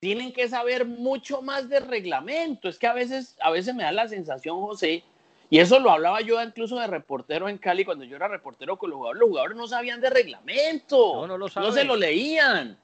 tienen 0.00 0.34
que 0.34 0.48
saber 0.50 0.84
mucho 0.84 1.40
más 1.40 1.70
de 1.70 1.80
reglamento. 1.80 2.68
Es 2.68 2.78
que 2.78 2.86
a 2.86 2.92
veces, 2.92 3.38
a 3.40 3.50
veces 3.50 3.74
me 3.74 3.84
da 3.84 3.92
la 3.92 4.06
sensación, 4.06 4.60
José, 4.60 5.02
y 5.48 5.60
eso 5.60 5.78
lo 5.78 5.90
hablaba 5.90 6.20
yo 6.20 6.42
incluso 6.42 6.78
de 6.78 6.86
reportero 6.86 7.48
en 7.48 7.56
Cali 7.56 7.86
cuando 7.86 8.04
yo 8.04 8.16
era 8.16 8.28
reportero 8.28 8.76
con 8.76 8.90
los 8.90 8.98
jugadores. 8.98 9.20
Los 9.20 9.28
jugadores 9.30 9.56
no 9.56 9.66
sabían 9.66 10.02
de 10.02 10.10
reglamento, 10.10 11.26
no, 11.26 11.26
no, 11.26 11.38
lo 11.38 11.48
no 11.48 11.72
se 11.72 11.84
lo 11.84 11.96
leían. 11.96 12.78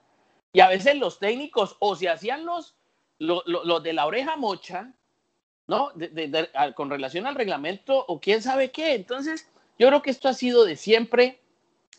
Y 0.55 0.61
a 0.61 0.69
veces 0.69 0.97
los 0.97 1.19
técnicos 1.19 1.77
o 1.79 1.95
se 1.95 2.09
hacían 2.09 2.47
los, 2.47 2.75
los, 3.19 3.43
los 3.45 3.83
de 3.83 3.93
la 3.93 4.07
oreja 4.07 4.37
mocha 4.37 4.95
¿no? 5.71 5.93
Con 6.75 6.91
relación 6.91 7.29
al 7.29 7.37
reglamento 7.37 8.05
o 8.09 8.21
quién 8.21 8.43
sabe 8.43 8.73
qué. 8.73 8.95
Entonces, 8.95 9.49
yo 9.79 9.87
creo 9.87 10.03
que 10.03 10.11
esto 10.11 10.29
ha 10.29 10.35
sido 10.35 10.65
de 10.65 10.75
siempre 10.75 11.39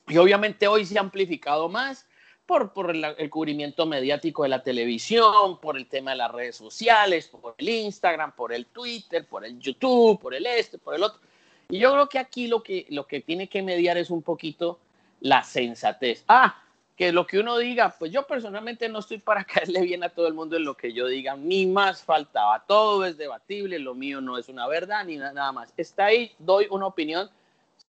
y 0.10 0.18
obviamente 0.18 0.68
hoy 0.68 0.86
se 0.86 0.98
ha 0.98 1.02
amplificado 1.02 1.70
más 1.70 2.06
por, 2.46 2.94
el, 2.94 3.30
cubrimiento 3.30 3.86
mediático 3.86 4.44
de 4.44 4.50
la 4.50 4.62
televisión, 4.62 5.62
por 5.62 5.78
el 5.78 5.88
tema 5.88 6.12
de 6.12 6.18
las 6.18 6.32
redes 6.34 6.58
sociales, 6.58 7.30
por 7.30 7.56
el 7.58 7.70
Instagram, 7.70 8.36
por 8.36 8.52
el 8.52 8.66
Twitter, 8.66 9.26
por 9.26 9.46
el 9.46 9.58
YouTube, 9.58 10.20
por 10.20 10.36
el 10.36 10.46
este, 10.46 10.78
por 10.78 10.94
el 10.94 11.04
otro. 11.04 11.22
Y 11.70 11.80
yo 11.80 11.94
creo 11.94 12.10
que 12.10 12.20
aquí 12.20 12.48
lo 12.48 12.62
que, 12.62 12.86
lo 12.90 13.08
que 13.08 13.22
tiene 13.22 13.48
que 13.48 13.62
mediar 13.62 13.98
es 13.98 14.10
un 14.10 14.22
poquito 14.22 14.80
la 15.22 15.44
sensatez. 15.46 16.26
Ah, 16.28 16.62
que 16.96 17.12
lo 17.12 17.26
que 17.26 17.40
uno 17.40 17.58
diga, 17.58 17.96
pues 17.98 18.12
yo 18.12 18.28
personalmente 18.28 18.88
no 18.90 19.00
estoy 19.00 19.18
para 19.18 19.44
caerle 19.46 19.82
bien 19.82 20.04
a 20.04 20.10
todo 20.10 20.28
el 20.28 20.34
mundo 20.34 20.58
en 20.58 20.66
lo 20.66 20.76
que 20.76 20.94
yo 20.94 21.08
diga, 21.08 21.36
ni 21.36 21.66
más 21.66 22.04
faltaba, 22.04 22.64
todo 22.66 23.06
es 23.06 23.18
debatible, 23.18 23.80
lo 23.80 23.96
mío 23.96 24.22
no 24.22 24.38
es 24.38 24.50
una 24.50 24.68
verdad 24.68 25.06
ni 25.06 25.18
nada 25.18 25.52
más. 25.52 25.74
Está 25.78 26.06
ahí, 26.06 26.32
doy 26.40 26.68
una 26.70 26.88
opinión, 26.88 27.30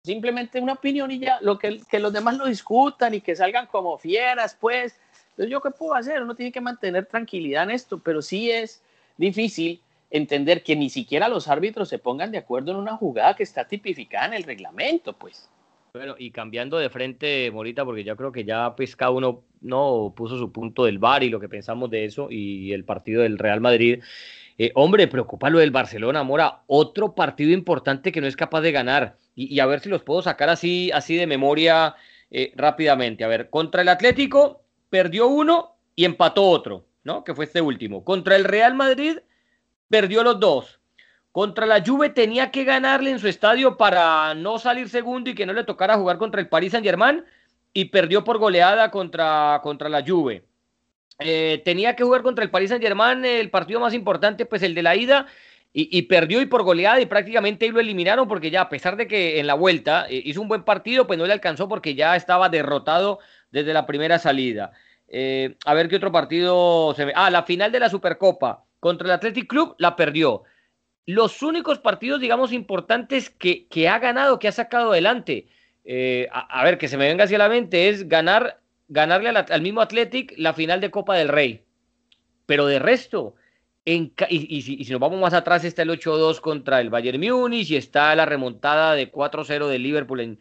simplemente 0.02 0.60
una 0.60 0.74
opinión 0.74 1.10
y 1.10 1.18
ya, 1.18 1.38
lo 1.40 1.58
que, 1.58 1.80
los 1.92 2.12
demás 2.12 2.36
lo 2.36 2.46
discutan 2.46 3.14
y 3.14 3.20
que 3.20 3.36
salgan 3.36 3.66
como 3.66 3.98
fieras, 3.98 4.56
pues, 4.58 4.98
entonces 5.30 5.50
yo 5.50 5.60
qué 5.60 5.70
puedo 5.70 5.94
hacer, 5.94 6.22
uno 6.22 6.34
tiene 6.34 6.52
que 6.52 6.60
mantener 6.60 7.06
tranquilidad 7.06 7.64
en 7.64 7.70
esto, 7.70 7.98
pero 7.98 8.22
sí 8.22 8.50
es 8.50 8.82
difícil 9.16 9.80
entender 10.10 10.62
que 10.62 10.76
ni 10.76 10.90
siquiera 10.90 11.28
los 11.28 11.48
árbitros 11.48 11.88
se 11.88 11.98
pongan 11.98 12.30
de 12.30 12.38
acuerdo 12.38 12.70
en 12.70 12.76
una 12.76 12.96
jugada 12.96 13.34
que 13.34 13.42
está 13.42 13.66
tipificada 13.66 14.26
en 14.26 14.34
el 14.34 14.44
reglamento, 14.44 15.12
pues. 15.12 15.48
Bueno, 15.94 16.16
y 16.18 16.32
cambiando 16.32 16.76
de 16.76 16.90
frente, 16.90 17.52
Morita, 17.52 17.84
porque 17.84 18.02
yo 18.02 18.16
creo 18.16 18.32
que 18.32 18.42
ya 18.42 18.74
pues 18.74 18.96
cada 18.96 19.12
uno 19.12 19.44
no 19.60 20.12
puso 20.16 20.36
su 20.36 20.50
punto 20.50 20.86
del 20.86 20.98
VAR 20.98 21.22
y 21.22 21.30
lo 21.30 21.38
que 21.38 21.48
pensamos 21.48 21.88
de 21.88 22.04
eso 22.04 22.26
y 22.32 22.72
el 22.72 22.84
partido 22.84 23.22
del 23.22 23.38
Real 23.38 23.60
Madrid. 23.60 24.02
Eh, 24.58 24.72
hombre, 24.74 25.06
preocupa 25.06 25.50
lo 25.50 25.60
del 25.60 25.70
Barcelona, 25.70 26.24
Mora. 26.24 26.62
Otro 26.66 27.14
partido 27.14 27.52
importante 27.52 28.10
que 28.10 28.20
no 28.20 28.26
es 28.26 28.34
capaz 28.34 28.62
de 28.62 28.72
ganar. 28.72 29.18
Y, 29.36 29.60
a 29.60 29.66
ver 29.66 29.78
si 29.78 29.88
los 29.88 30.02
puedo 30.02 30.20
sacar 30.20 30.48
así, 30.48 30.90
así 30.90 31.14
de 31.14 31.28
memoria 31.28 31.94
eh, 32.28 32.52
rápidamente. 32.56 33.22
A 33.22 33.28
ver, 33.28 33.48
contra 33.48 33.82
el 33.82 33.88
Atlético 33.88 34.64
perdió 34.90 35.28
uno 35.28 35.76
y 35.94 36.06
empató 36.06 36.42
otro, 36.42 36.86
¿no? 37.04 37.22
Que 37.22 37.36
fue 37.36 37.44
este 37.44 37.60
último. 37.60 38.02
Contra 38.04 38.34
el 38.34 38.42
Real 38.42 38.74
Madrid 38.74 39.18
perdió 39.88 40.24
los 40.24 40.40
dos. 40.40 40.80
Contra 41.34 41.66
la 41.66 41.82
Juve 41.84 42.10
tenía 42.10 42.52
que 42.52 42.62
ganarle 42.62 43.10
en 43.10 43.18
su 43.18 43.26
estadio 43.26 43.76
para 43.76 44.34
no 44.34 44.60
salir 44.60 44.88
segundo 44.88 45.30
y 45.30 45.34
que 45.34 45.46
no 45.46 45.52
le 45.52 45.64
tocara 45.64 45.96
jugar 45.96 46.16
contra 46.16 46.40
el 46.40 46.46
Paris 46.46 46.70
Saint-Germain 46.70 47.24
y 47.72 47.86
perdió 47.86 48.22
por 48.22 48.38
goleada 48.38 48.92
contra, 48.92 49.58
contra 49.64 49.88
la 49.88 50.04
Juve. 50.06 50.44
Eh, 51.18 51.60
tenía 51.64 51.96
que 51.96 52.04
jugar 52.04 52.22
contra 52.22 52.44
el 52.44 52.52
Paris 52.52 52.68
Saint 52.68 52.84
Germain, 52.84 53.24
el 53.24 53.50
partido 53.50 53.80
más 53.80 53.94
importante, 53.94 54.46
pues 54.46 54.62
el 54.62 54.76
de 54.76 54.84
la 54.84 54.94
ida, 54.94 55.26
y, 55.72 56.02
perdió 56.02 56.40
y 56.40 56.46
por 56.46 56.62
goleada 56.62 57.00
y 57.00 57.06
prácticamente 57.06 57.68
lo 57.68 57.80
eliminaron 57.80 58.28
porque 58.28 58.52
ya 58.52 58.60
a 58.60 58.68
pesar 58.68 58.96
de 58.96 59.08
que 59.08 59.40
en 59.40 59.48
la 59.48 59.54
vuelta 59.54 60.06
eh, 60.08 60.22
hizo 60.24 60.40
un 60.40 60.46
buen 60.46 60.62
partido, 60.62 61.08
pues 61.08 61.18
no 61.18 61.26
le 61.26 61.32
alcanzó 61.32 61.68
porque 61.68 61.96
ya 61.96 62.14
estaba 62.14 62.48
derrotado 62.48 63.18
desde 63.50 63.72
la 63.72 63.86
primera 63.86 64.20
salida. 64.20 64.70
Eh, 65.08 65.56
a 65.66 65.74
ver 65.74 65.88
qué 65.88 65.96
otro 65.96 66.12
partido 66.12 66.94
se 66.94 67.06
ve. 67.06 67.12
Ah, 67.16 67.28
la 67.28 67.42
final 67.42 67.72
de 67.72 67.80
la 67.80 67.90
Supercopa 67.90 68.62
contra 68.78 69.08
el 69.08 69.14
Athletic 69.14 69.48
Club 69.48 69.74
la 69.78 69.96
perdió. 69.96 70.44
Los 71.06 71.42
únicos 71.42 71.78
partidos, 71.78 72.20
digamos, 72.20 72.52
importantes 72.52 73.30
que, 73.30 73.66
que 73.66 73.88
ha 73.88 73.98
ganado, 73.98 74.38
que 74.38 74.48
ha 74.48 74.52
sacado 74.52 74.92
adelante, 74.92 75.48
a, 76.32 76.64
ver, 76.64 76.78
que 76.78 76.88
se 76.88 76.96
me 76.96 77.06
venga 77.06 77.24
hacia 77.24 77.38
la 77.38 77.48
mente, 77.48 77.88
es 77.90 78.08
ganar 78.08 78.60
ganarle 78.88 79.30
al, 79.30 79.62
mismo 79.62 79.80
Athletic 79.80 80.34
la 80.36 80.54
final 80.54 80.80
de 80.80 80.90
Copa 80.90 81.16
del 81.16 81.28
Rey. 81.28 81.64
Pero 82.46 82.66
de 82.66 82.78
resto, 82.78 83.34
en, 83.84 84.12
y, 84.28 84.62
si, 84.62 84.92
nos 84.92 85.00
vamos 85.00 85.20
más 85.20 85.34
atrás, 85.34 85.64
está 85.64 85.82
el 85.82 85.90
8-2 85.90 86.40
contra 86.40 86.80
el 86.80 86.90
Bayern 86.90 87.20
Múnich 87.20 87.70
y 87.70 87.76
está 87.76 88.14
la 88.14 88.26
remontada 88.26 88.94
de 88.94 89.10
4-0 89.10 89.68
de 89.68 89.78
Liverpool 89.78 90.20
en, 90.20 90.38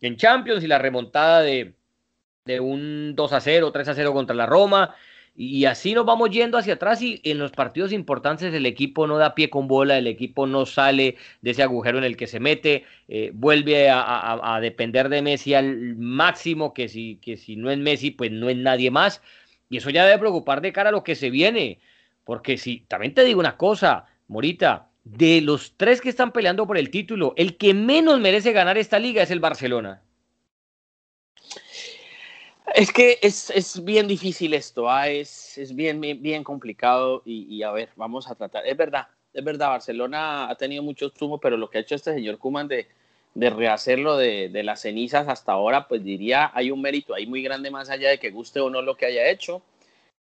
en, 0.00 0.16
Champions 0.16 0.64
y 0.64 0.66
la 0.66 0.78
remontada 0.78 1.42
de, 1.42 1.74
de 2.44 2.60
un 2.60 3.14
2-0, 3.16 3.72
3-0 3.72 4.12
contra 4.12 4.34
la 4.34 4.46
Roma. 4.46 4.94
Y 5.34 5.64
así 5.64 5.94
nos 5.94 6.04
vamos 6.04 6.30
yendo 6.30 6.58
hacia 6.58 6.74
atrás 6.74 7.00
y 7.00 7.20
en 7.24 7.38
los 7.38 7.52
partidos 7.52 7.92
importantes 7.92 8.52
el 8.52 8.66
equipo 8.66 9.06
no 9.06 9.16
da 9.16 9.34
pie 9.34 9.48
con 9.48 9.66
bola, 9.66 9.96
el 9.96 10.06
equipo 10.06 10.46
no 10.46 10.66
sale 10.66 11.16
de 11.40 11.50
ese 11.52 11.62
agujero 11.62 11.96
en 11.96 12.04
el 12.04 12.18
que 12.18 12.26
se 12.26 12.38
mete, 12.38 12.84
eh, 13.08 13.30
vuelve 13.32 13.88
a, 13.90 14.58
depender 14.60 15.08
de 15.08 15.22
Messi 15.22 15.54
al 15.54 15.96
máximo, 15.96 16.74
que 16.74 16.88
si, 16.88 17.16
que 17.16 17.38
si 17.38 17.56
no 17.56 17.70
es 17.70 17.78
Messi, 17.78 18.10
pues 18.10 18.30
no 18.30 18.50
es 18.50 18.56
nadie 18.58 18.90
más. 18.90 19.22
Y 19.70 19.78
eso 19.78 19.88
ya 19.88 20.04
debe 20.04 20.18
preocupar 20.18 20.60
de 20.60 20.72
cara 20.72 20.90
a 20.90 20.92
lo 20.92 21.02
que 21.02 21.14
se 21.14 21.30
viene. 21.30 21.80
Porque 22.24 22.58
si, 22.58 22.80
también 22.80 23.14
te 23.14 23.24
digo 23.24 23.40
una 23.40 23.56
cosa, 23.56 24.06
Morita, 24.28 24.90
de 25.04 25.40
los 25.40 25.74
tres 25.78 26.00
que 26.02 26.10
están 26.10 26.32
peleando 26.32 26.66
por 26.66 26.76
el 26.76 26.90
título, 26.90 27.32
el 27.36 27.56
que 27.56 27.72
menos 27.74 28.20
merece 28.20 28.52
ganar 28.52 28.76
esta 28.76 28.98
liga 28.98 29.22
es 29.22 29.30
el 29.30 29.40
Barcelona. 29.40 30.02
Es 32.74 32.92
que 32.92 33.18
es, 33.20 33.84
bien 33.84 34.08
difícil 34.08 34.54
esto, 34.54 34.88
¿ah? 34.88 35.08
es, 35.08 35.58
es 35.58 35.74
bien, 35.74 36.00
bien, 36.00 36.42
complicado 36.42 37.22
y, 37.24 37.62
a 37.62 37.70
ver, 37.70 37.90
vamos 37.96 38.30
a 38.30 38.34
tratar. 38.34 38.66
Es 38.66 38.76
verdad, 38.76 39.08
es 39.32 39.44
verdad, 39.44 39.68
Barcelona 39.68 40.48
ha 40.48 40.54
tenido 40.56 40.82
mucho 40.82 41.10
zumo, 41.10 41.38
pero 41.38 41.56
lo 41.56 41.68
que 41.68 41.78
ha 41.78 41.80
hecho 41.82 41.94
este 41.94 42.14
señor 42.14 42.38
Kuman 42.38 42.68
de, 42.68 42.88
de 43.34 43.50
rehacerlo 43.50 44.16
de, 44.16 44.48
de, 44.48 44.62
las 44.62 44.80
cenizas 44.82 45.28
hasta 45.28 45.52
ahora, 45.52 45.86
pues 45.86 46.02
diría, 46.02 46.50
hay 46.54 46.70
un 46.70 46.80
mérito 46.80 47.14
ahí 47.14 47.26
muy 47.26 47.42
grande 47.42 47.70
más 47.70 47.90
allá 47.90 48.08
de 48.10 48.18
que 48.18 48.30
guste 48.30 48.60
o 48.60 48.70
no 48.70 48.80
lo 48.80 48.96
que 48.96 49.06
haya 49.06 49.28
hecho, 49.28 49.62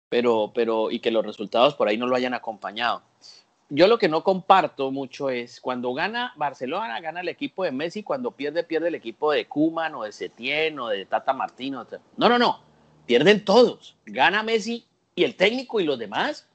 pero, 0.09 0.51
pero 0.55 0.89
y 0.91 0.99
que 0.99 1.11
los 1.11 1.25
resultados 1.25 1.75
por 1.75 1.87
ahí 1.87 1.97
no 1.97 2.07
lo 2.07 2.15
hayan 2.15 2.33
acompañado 2.33 3.03
yo 3.69 3.87
lo 3.87 3.97
que 3.97 4.09
no 4.09 4.23
comparto 4.23 4.91
mucho 4.91 5.29
es 5.29 5.59
cuando 5.59 5.93
gana 5.93 6.33
Barcelona, 6.35 6.99
gana 6.99 7.21
el 7.21 7.29
equipo 7.29 7.63
de 7.63 7.71
Messi, 7.71 8.03
cuando 8.03 8.31
pierde, 8.31 8.63
pierde 8.63 8.89
el 8.89 8.95
equipo 8.95 9.31
de 9.31 9.47
Kuman 9.47 9.95
o 9.95 10.03
de 10.03 10.11
Setién 10.11 10.79
o 10.79 10.89
de 10.89 11.05
Tata 11.05 11.33
Martino. 11.33 11.87
No, 12.17 12.29
no, 12.29 12.37
no. 12.37 12.61
Pierden 13.05 13.43
todos. 13.43 13.95
Gana 14.05 14.43
Messi 14.43 14.85
y 15.15 15.23
el 15.23 15.35
técnico 15.35 15.79
y 15.79 15.85
los 15.85 15.97
demás. 15.97 16.47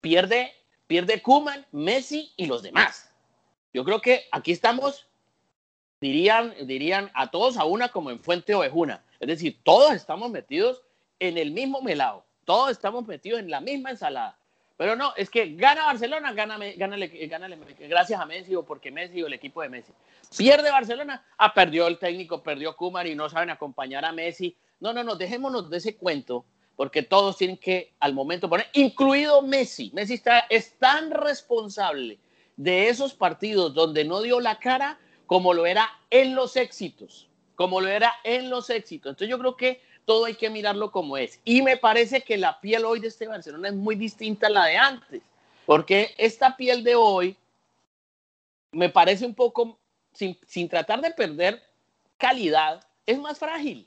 Pierde, 0.00 0.52
pierde 0.86 1.22
Kuman, 1.22 1.66
Messi 1.72 2.32
y 2.36 2.46
los 2.46 2.62
demás. 2.62 3.12
Yo 3.72 3.84
creo 3.84 4.00
que 4.00 4.24
aquí 4.32 4.52
estamos, 4.52 5.06
dirían, 6.00 6.54
dirían 6.66 7.10
a 7.14 7.30
todos 7.30 7.56
a 7.58 7.64
una 7.64 7.90
como 7.90 8.10
en 8.10 8.20
Fuente 8.20 8.54
Ovejuna. 8.54 9.04
Es 9.20 9.28
decir, 9.28 9.60
todos 9.62 9.92
estamos 9.94 10.30
metidos 10.30 10.82
en 11.18 11.38
el 11.38 11.50
mismo 11.50 11.82
melado. 11.82 12.24
Todos 12.44 12.70
estamos 12.70 13.06
metidos 13.06 13.40
en 13.40 13.50
la 13.50 13.60
misma 13.60 13.90
ensalada. 13.90 14.38
Pero 14.76 14.94
no, 14.94 15.14
es 15.16 15.30
que 15.30 15.54
gana 15.54 15.86
Barcelona, 15.86 16.34
gana, 16.34 16.58
gracias 17.78 18.20
a 18.20 18.26
Messi 18.26 18.54
o 18.54 18.64
porque 18.64 18.90
Messi 18.90 19.22
o 19.22 19.26
el 19.26 19.32
equipo 19.32 19.62
de 19.62 19.70
Messi. 19.70 19.92
Pierde 20.36 20.70
Barcelona, 20.70 21.24
ah, 21.38 21.54
perdió 21.54 21.86
el 21.86 21.98
técnico, 21.98 22.42
perdió 22.42 22.76
Kumar 22.76 23.06
y 23.06 23.14
no 23.14 23.28
saben 23.28 23.48
acompañar 23.50 24.04
a 24.04 24.12
Messi. 24.12 24.54
No, 24.80 24.92
no, 24.92 25.02
no, 25.02 25.16
dejémonos 25.16 25.70
de 25.70 25.78
ese 25.78 25.96
cuento, 25.96 26.44
porque 26.76 27.02
todos 27.02 27.38
tienen 27.38 27.56
que 27.56 27.94
al 28.00 28.12
momento 28.12 28.50
poner, 28.50 28.66
incluido 28.74 29.40
Messi. 29.40 29.90
Messi 29.94 30.14
está, 30.14 30.40
es 30.50 30.78
tan 30.78 31.10
responsable 31.10 32.18
de 32.56 32.88
esos 32.88 33.14
partidos 33.14 33.72
donde 33.72 34.04
no 34.04 34.20
dio 34.20 34.40
la 34.40 34.58
cara 34.58 34.98
como 35.24 35.54
lo 35.54 35.64
era 35.64 35.90
en 36.10 36.34
los 36.34 36.54
éxitos, 36.56 37.28
como 37.54 37.80
lo 37.80 37.88
era 37.88 38.12
en 38.24 38.50
los 38.50 38.68
éxitos. 38.68 39.10
Entonces 39.10 39.30
yo 39.30 39.38
creo 39.38 39.56
que 39.56 39.80
todo 40.06 40.24
hay 40.24 40.34
que 40.34 40.48
mirarlo 40.48 40.90
como 40.90 41.18
es. 41.18 41.40
Y 41.44 41.60
me 41.60 41.76
parece 41.76 42.22
que 42.22 42.38
la 42.38 42.58
piel 42.60 42.84
hoy 42.86 43.00
de 43.00 43.08
este 43.08 43.26
Barcelona 43.26 43.68
es 43.68 43.74
muy 43.74 43.96
distinta 43.96 44.46
a 44.46 44.50
la 44.50 44.64
de 44.64 44.76
antes, 44.76 45.22
porque 45.66 46.14
esta 46.16 46.56
piel 46.56 46.82
de 46.82 46.94
hoy 46.94 47.36
me 48.70 48.88
parece 48.88 49.26
un 49.26 49.34
poco, 49.34 49.78
sin, 50.12 50.68
tratar 50.68 51.00
de 51.00 51.10
perder 51.10 51.62
calidad, 52.16 52.86
es 53.04 53.18
más 53.18 53.38
frágil. 53.38 53.86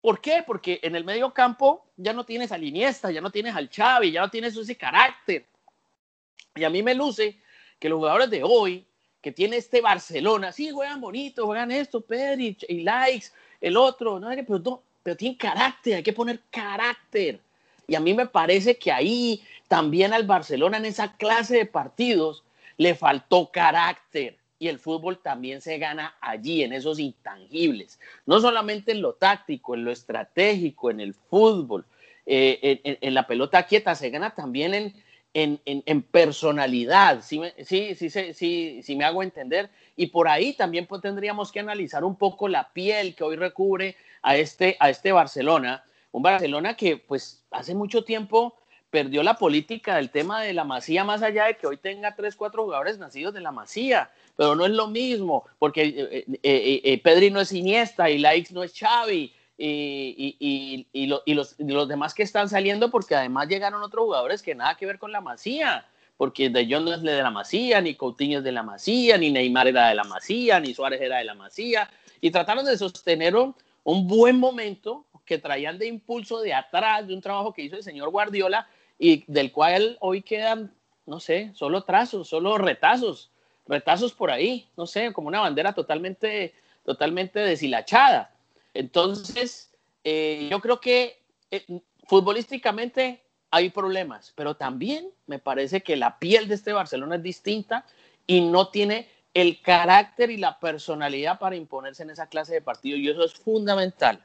¿Por 0.00 0.20
qué? 0.20 0.44
Porque 0.46 0.78
en 0.82 0.94
el 0.94 1.04
medio 1.04 1.34
campo 1.34 1.84
ya 1.96 2.12
no 2.12 2.24
tienes 2.24 2.52
al 2.52 2.62
Iniesta, 2.62 3.10
ya 3.10 3.20
no 3.20 3.30
tienes 3.30 3.54
al 3.56 3.68
Xavi, 3.68 4.12
ya 4.12 4.20
no 4.20 4.30
tienes 4.30 4.56
ese 4.56 4.76
carácter. 4.76 5.44
Y 6.54 6.62
a 6.62 6.70
mí 6.70 6.82
me 6.84 6.94
luce 6.94 7.36
que 7.80 7.88
los 7.88 7.96
jugadores 7.96 8.30
de 8.30 8.44
hoy, 8.44 8.86
que 9.20 9.32
tiene 9.32 9.56
este 9.56 9.80
Barcelona, 9.80 10.52
sí, 10.52 10.70
juegan 10.70 11.00
bonito, 11.00 11.46
juegan 11.46 11.72
esto, 11.72 12.00
Pedri 12.00 12.56
y 12.68 12.82
likes, 12.82 13.26
el 13.60 13.76
otro, 13.76 14.20
no, 14.20 14.28
pero 14.28 14.58
no, 14.60 14.82
pero 15.08 15.16
tiene 15.16 15.38
carácter, 15.38 15.94
hay 15.94 16.02
que 16.02 16.12
poner 16.12 16.38
carácter. 16.50 17.40
Y 17.86 17.94
a 17.94 18.00
mí 18.00 18.12
me 18.12 18.26
parece 18.26 18.76
que 18.76 18.92
ahí 18.92 19.42
también 19.66 20.12
al 20.12 20.26
Barcelona 20.26 20.76
en 20.76 20.84
esa 20.84 21.16
clase 21.16 21.56
de 21.56 21.64
partidos 21.64 22.44
le 22.76 22.94
faltó 22.94 23.50
carácter. 23.50 24.36
Y 24.58 24.68
el 24.68 24.78
fútbol 24.78 25.16
también 25.22 25.62
se 25.62 25.78
gana 25.78 26.14
allí, 26.20 26.62
en 26.62 26.74
esos 26.74 26.98
intangibles. 26.98 27.98
No 28.26 28.38
solamente 28.38 28.92
en 28.92 29.00
lo 29.00 29.14
táctico, 29.14 29.74
en 29.74 29.86
lo 29.86 29.92
estratégico, 29.92 30.90
en 30.90 31.00
el 31.00 31.14
fútbol, 31.14 31.86
eh, 32.26 32.98
en, 33.00 33.14
la 33.14 33.26
pelota 33.26 33.62
quieta, 33.62 33.94
se 33.94 34.10
gana 34.10 34.34
también 34.34 34.74
en, 34.74 35.60
en, 35.64 36.02
personalidad. 36.02 37.22
Sí, 37.22 37.40
sí, 37.64 37.94
sí, 37.94 38.10
sí, 38.10 38.82
sí, 38.82 38.94
me 38.94 39.06
hago 39.06 39.22
entender. 39.22 39.70
Y 39.96 40.08
por 40.08 40.28
ahí 40.28 40.52
también 40.52 40.84
pues, 40.84 41.00
tendríamos 41.00 41.50
que 41.50 41.60
analizar 41.60 42.04
un 42.04 42.16
poco 42.16 42.46
la 42.46 42.70
piel 42.74 43.14
que 43.14 43.24
hoy 43.24 43.36
recubre 43.36 43.96
a 44.22 44.36
este, 44.36 44.76
a 44.80 44.90
este 44.90 45.12
Barcelona, 45.12 45.84
un 46.12 46.22
Barcelona 46.22 46.74
que 46.74 46.96
pues 46.96 47.44
hace 47.50 47.74
mucho 47.74 48.04
tiempo 48.04 48.56
perdió 48.90 49.22
la 49.22 49.34
política 49.34 49.96
del 49.96 50.10
tema 50.10 50.42
de 50.42 50.52
la 50.52 50.64
masía, 50.64 51.04
más 51.04 51.22
allá 51.22 51.46
de 51.46 51.56
que 51.56 51.66
hoy 51.66 51.76
tenga 51.76 52.14
tres, 52.14 52.36
cuatro 52.36 52.64
jugadores 52.64 52.98
nacidos 52.98 53.34
de 53.34 53.40
la 53.40 53.52
masía, 53.52 54.10
pero 54.36 54.54
no 54.54 54.64
es 54.64 54.72
lo 54.72 54.88
mismo, 54.88 55.44
porque 55.58 55.82
eh, 55.82 56.24
eh, 56.42 56.80
eh, 56.84 57.02
Pedri 57.02 57.30
no 57.30 57.40
es 57.40 57.52
Iniesta 57.52 58.08
y 58.08 58.18
Laix 58.18 58.50
no 58.52 58.62
es 58.62 58.72
Xavi, 58.78 59.34
y, 59.60 60.36
y, 60.38 60.86
y, 60.92 61.06
los, 61.34 61.56
los, 61.58 61.88
demás 61.88 62.14
que 62.14 62.22
están 62.22 62.48
saliendo, 62.48 62.92
porque 62.92 63.16
además 63.16 63.48
llegaron 63.48 63.82
otros 63.82 64.04
jugadores 64.04 64.40
que 64.40 64.54
nada 64.54 64.76
que 64.76 64.86
ver 64.86 65.00
con 65.00 65.10
la 65.10 65.20
masía, 65.20 65.84
porque 66.16 66.48
De 66.48 66.64
Jong 66.70 66.84
no 66.84 66.94
es 66.94 67.02
de 67.02 67.22
la 67.22 67.30
masía, 67.30 67.80
ni 67.80 67.96
Coutinho 67.96 68.38
es 68.38 68.44
de 68.44 68.52
la 68.52 68.62
masía, 68.62 69.18
ni 69.18 69.32
Neymar 69.32 69.66
era 69.66 69.88
de 69.88 69.96
la 69.96 70.04
masía, 70.04 70.60
ni 70.60 70.74
Suárez 70.74 71.00
era 71.00 71.18
de 71.18 71.24
la 71.24 71.34
masía, 71.34 71.90
y 72.20 72.30
trataron 72.30 72.64
de 72.64 72.78
sostener 72.78 73.34
un 73.88 74.06
buen 74.06 74.38
momento 74.38 75.06
que 75.24 75.38
traían 75.38 75.78
de 75.78 75.86
impulso 75.86 76.42
de 76.42 76.52
atrás 76.52 77.06
de 77.08 77.14
un 77.14 77.22
trabajo 77.22 77.54
que 77.54 77.62
hizo 77.62 77.76
el 77.76 77.82
señor 77.82 78.10
Guardiola 78.10 78.68
y 78.98 79.24
del 79.32 79.50
cual 79.50 79.96
hoy 80.00 80.20
quedan, 80.20 80.74
no 81.06 81.20
sé, 81.20 81.52
solo 81.54 81.84
trazos, 81.84 82.28
solo 82.28 82.58
retazos, 82.58 83.30
retazos 83.66 84.12
por 84.12 84.30
ahí, 84.30 84.68
no 84.76 84.86
sé, 84.86 85.10
como 85.14 85.28
una 85.28 85.40
bandera 85.40 85.72
totalmente, 85.72 86.52
totalmente 86.84 87.40
deshilachada. 87.40 88.34
Entonces, 88.74 89.74
eh, 90.04 90.48
yo 90.50 90.60
creo 90.60 90.80
que 90.80 91.22
eh, 91.50 91.64
futbolísticamente 92.04 93.22
hay 93.50 93.70
problemas, 93.70 94.34
pero 94.36 94.54
también 94.54 95.08
me 95.26 95.38
parece 95.38 95.82
que 95.82 95.96
la 95.96 96.18
piel 96.18 96.46
de 96.46 96.56
este 96.56 96.74
Barcelona 96.74 97.16
es 97.16 97.22
distinta 97.22 97.86
y 98.26 98.42
no 98.42 98.68
tiene 98.68 99.08
el 99.40 99.60
carácter 99.60 100.30
y 100.30 100.36
la 100.36 100.58
personalidad 100.58 101.38
para 101.38 101.56
imponerse 101.56 102.02
en 102.02 102.10
esa 102.10 102.28
clase 102.28 102.54
de 102.54 102.62
partido 102.62 102.96
y 102.96 103.08
eso 103.08 103.24
es 103.24 103.34
fundamental. 103.34 104.22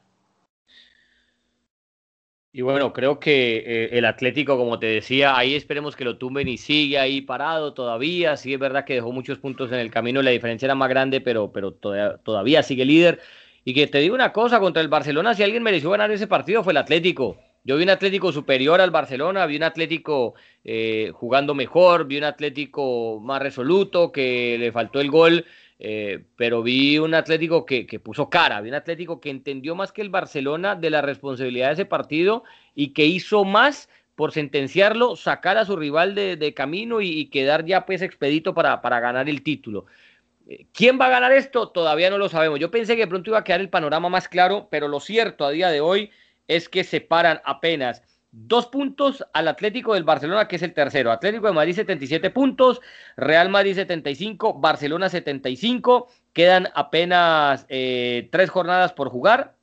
Y 2.56 2.62
bueno, 2.62 2.94
creo 2.94 3.20
que 3.20 3.58
eh, 3.66 3.98
el 3.98 4.06
Atlético, 4.06 4.58
como 4.58 4.78
te 4.78 4.86
decía, 4.86 5.36
ahí 5.36 5.56
esperemos 5.56 5.96
que 5.96 6.06
lo 6.06 6.20
tumben 6.20 6.48
y 6.48 6.58
sigue 6.60 7.00
ahí 7.00 7.22
parado 7.22 7.74
todavía. 7.74 8.38
Sí, 8.38 8.54
es 8.54 8.60
verdad 8.60 8.86
que 8.86 8.94
dejó 8.94 9.12
muchos 9.12 9.40
puntos 9.40 9.72
en 9.72 9.80
el 9.80 9.90
camino, 9.90 10.22
la 10.22 10.30
diferencia 10.30 10.68
era 10.68 10.76
más 10.76 10.90
grande, 10.90 11.20
pero, 11.20 11.52
pero 11.52 11.74
todavía, 11.74 12.62
sigue 12.62 12.86
líder. 12.86 13.20
Y 13.66 13.74
que 13.74 13.88
te 13.88 13.98
digo 13.98 14.14
una 14.14 14.32
cosa, 14.32 14.60
contra 14.60 14.84
el 14.84 14.88
Barcelona, 14.88 15.34
si 15.34 15.42
alguien 15.42 15.64
mereció 15.64 15.90
ganar 15.90 16.12
ese 16.12 16.28
partido 16.28 16.64
fue 16.64 16.74
el 16.74 16.78
Atlético. 16.78 17.40
Yo 17.64 17.78
vi 17.78 17.84
un 17.84 17.90
Atlético 17.90 18.32
superior 18.32 18.82
al 18.82 18.92
Barcelona, 18.92 19.46
vi 19.46 19.56
un 19.56 19.64
Atlético 19.64 20.34
eh, 20.64 21.12
jugando 21.14 21.56
mejor, 21.56 22.06
vi 22.06 22.18
un 22.18 22.26
Atlético 22.26 23.20
más 23.22 23.42
resoluto, 23.42 24.12
que 24.12 24.58
le 24.60 24.72
faltó 24.72 25.00
el 25.00 25.10
gol 25.10 25.46
eh, 25.86 26.24
pero 26.38 26.64
vi 26.64 26.98
un 26.98 27.14
Atlético 27.14 27.66
que, 27.66 27.86
puso 28.00 28.30
cara, 28.30 28.62
vi 28.62 28.70
un 28.70 28.76
Atlético 28.76 29.20
que 29.20 29.30
entendió 29.30 29.76
más 29.76 29.92
que 29.92 30.02
el 30.02 30.10
Barcelona 30.10 30.76
de 30.76 30.90
la 30.90 31.02
responsabilidad 31.02 31.68
de 31.68 31.74
ese 31.74 31.86
partido 31.86 32.46
y 32.74 32.94
que 32.94 33.06
hizo 33.06 33.44
más 33.44 33.90
por 34.16 34.32
sentenciarlo, 34.32 35.18
sacar 35.18 35.58
a 35.58 35.66
su 35.66 35.76
rival 35.76 36.16
de, 36.16 36.54
camino 36.56 37.02
y, 37.02 37.26
quedar 37.26 37.66
ya 37.66 37.86
pues 37.86 38.02
expedito 38.02 38.54
para, 38.54 38.82
para 38.82 39.02
ganar 39.02 39.28
el 39.28 39.44
título. 39.44 39.86
Eh, 40.48 40.68
¿Quién 40.72 40.98
va 41.02 41.08
a 41.08 41.10
ganar 41.10 41.34
esto? 41.34 41.68
Todavía 41.68 42.10
no 42.10 42.18
lo 42.18 42.30
sabemos. 42.30 42.62
Yo 42.62 42.72
pensé 42.72 42.96
que 42.96 43.08
pronto 43.08 43.32
iba 43.32 43.40
a 43.40 43.44
quedar 43.44 43.60
el 43.60 43.70
panorama 43.70 44.08
más 44.08 44.30
claro, 44.30 44.70
pero 44.72 44.88
lo 44.88 45.02
cierto 45.02 45.44
a 45.44 45.52
día 45.52 45.70
de 45.70 45.82
hoy 45.82 46.12
es 46.48 46.70
que 46.70 46.84
separan 46.84 47.42
apenas 47.46 48.02
Dos 48.36 48.66
puntos 48.66 49.24
al 49.34 49.48
Atlético 49.48 49.94
del 49.94 50.06
Barcelona, 50.06 50.48
que 50.48 50.56
es 50.56 50.64
el 50.64 50.74
tercero. 50.74 51.12
Atlético 51.12 51.46
de 51.46 51.54
Madrid 51.54 51.76
77 51.76 52.32
puntos, 52.32 52.82
Real 53.16 53.48
Madrid 53.50 53.76
75, 53.76 54.56
Barcelona 54.56 55.08
75. 55.08 56.08
Quedan 56.34 56.68
apenas 56.74 57.68
eh, 57.70 58.30
tres 58.32 58.50
jornadas 58.50 58.92
por 58.92 59.10
jugar. 59.10 59.56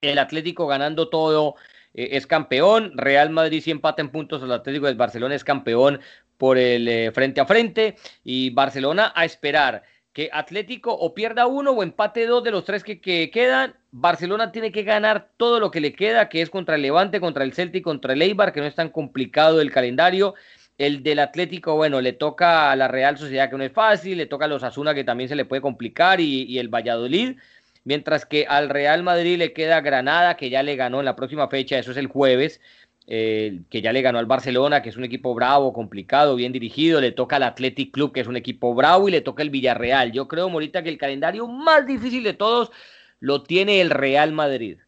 El 0.00 0.18
Atlético 0.18 0.66
ganando 0.66 1.10
todo 1.10 1.56
eh, 1.92 2.08
es 2.12 2.26
campeón. 2.26 2.92
Real 2.96 3.28
Madrid 3.28 3.62
si 3.62 3.70
empata 3.70 4.00
en 4.00 4.08
puntos, 4.08 4.42
el 4.42 4.52
Atlético 4.52 4.86
del 4.86 4.96
Barcelona 4.96 5.34
es 5.34 5.44
campeón 5.44 6.00
por 6.38 6.56
el 6.56 6.88
eh, 6.88 7.12
frente 7.12 7.42
a 7.42 7.44
frente. 7.44 7.96
Y 8.24 8.48
Barcelona 8.48 9.12
a 9.14 9.26
esperar 9.26 9.82
que 10.12 10.28
Atlético 10.32 10.92
o 10.92 11.14
pierda 11.14 11.46
uno 11.46 11.70
o 11.70 11.82
empate 11.82 12.26
dos 12.26 12.42
de 12.42 12.50
los 12.50 12.64
tres 12.64 12.82
que, 12.82 13.00
quedan. 13.00 13.74
Barcelona 13.92 14.52
tiene 14.52 14.72
que 14.72 14.82
ganar 14.82 15.28
todo 15.36 15.60
lo 15.60 15.70
que 15.70 15.80
le 15.80 15.92
queda, 15.92 16.28
que 16.28 16.42
es 16.42 16.50
contra 16.50 16.76
el 16.76 16.82
Levante, 16.82 17.20
contra 17.20 17.44
el 17.44 17.52
Celtic, 17.52 17.84
contra 17.84 18.12
el 18.12 18.22
Eibar, 18.22 18.52
que 18.52 18.60
no 18.60 18.66
es 18.66 18.74
tan 18.74 18.90
complicado 18.90 19.60
el 19.60 19.70
calendario. 19.70 20.34
El 20.78 21.02
del 21.02 21.18
Atlético, 21.18 21.76
bueno, 21.76 22.00
le 22.00 22.12
toca 22.12 22.70
a 22.70 22.76
la 22.76 22.88
Real 22.88 23.18
Sociedad, 23.18 23.50
que 23.50 23.56
no 23.56 23.64
es 23.64 23.72
fácil, 23.72 24.18
le 24.18 24.26
toca 24.26 24.46
a 24.46 24.48
los 24.48 24.62
Asuna, 24.62 24.94
que 24.94 25.04
también 25.04 25.28
se 25.28 25.36
le 25.36 25.44
puede 25.44 25.62
complicar, 25.62 26.20
y, 26.20 26.44
y 26.44 26.58
el 26.58 26.68
Valladolid. 26.68 27.36
Mientras 27.84 28.26
que 28.26 28.46
al 28.46 28.68
Real 28.68 29.02
Madrid 29.02 29.38
le 29.38 29.52
queda 29.52 29.80
Granada, 29.80 30.36
que 30.36 30.50
ya 30.50 30.62
le 30.62 30.76
ganó 30.76 31.00
en 31.00 31.06
la 31.06 31.16
próxima 31.16 31.48
fecha, 31.48 31.78
eso 31.78 31.92
es 31.92 31.96
el 31.96 32.08
jueves. 32.08 32.60
Eh, 33.06 33.62
que 33.70 33.82
ya 33.82 33.92
le 33.92 34.02
ganó 34.02 34.18
al 34.18 34.26
Barcelona, 34.26 34.82
que 34.82 34.88
es 34.90 34.96
un 34.96 35.04
equipo 35.04 35.34
bravo, 35.34 35.72
complicado, 35.72 36.36
bien 36.36 36.52
dirigido, 36.52 37.00
le 37.00 37.10
toca 37.10 37.36
al 37.36 37.42
Athletic 37.42 37.92
Club, 37.92 38.12
que 38.12 38.20
es 38.20 38.28
un 38.28 38.36
equipo 38.36 38.72
bravo, 38.74 39.08
y 39.08 39.10
le 39.10 39.20
toca 39.20 39.42
el 39.42 39.50
Villarreal. 39.50 40.12
Yo 40.12 40.28
creo, 40.28 40.48
Morita, 40.48 40.82
que 40.82 40.90
el 40.90 40.98
calendario 40.98 41.48
más 41.48 41.86
difícil 41.86 42.22
de 42.22 42.34
todos 42.34 42.70
lo 43.18 43.42
tiene 43.42 43.80
el 43.80 43.90
Real 43.90 44.32
Madrid. 44.32 44.78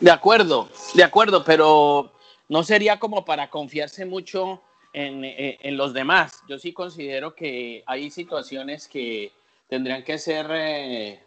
De 0.00 0.10
acuerdo, 0.10 0.68
de 0.94 1.04
acuerdo, 1.04 1.44
pero 1.44 2.14
no 2.48 2.62
sería 2.64 2.98
como 2.98 3.24
para 3.24 3.50
confiarse 3.50 4.06
mucho 4.06 4.62
en, 4.92 5.24
eh, 5.24 5.58
los 5.72 5.92
demás. 5.92 6.42
Yo 6.48 6.58
sí 6.58 6.72
considero 6.72 7.34
que 7.34 7.82
hay 7.86 8.10
situaciones 8.10 8.88
que 8.88 9.32
tendrían 9.68 10.02
que 10.02 10.18
ser 10.18 10.46
eh, 10.50 11.22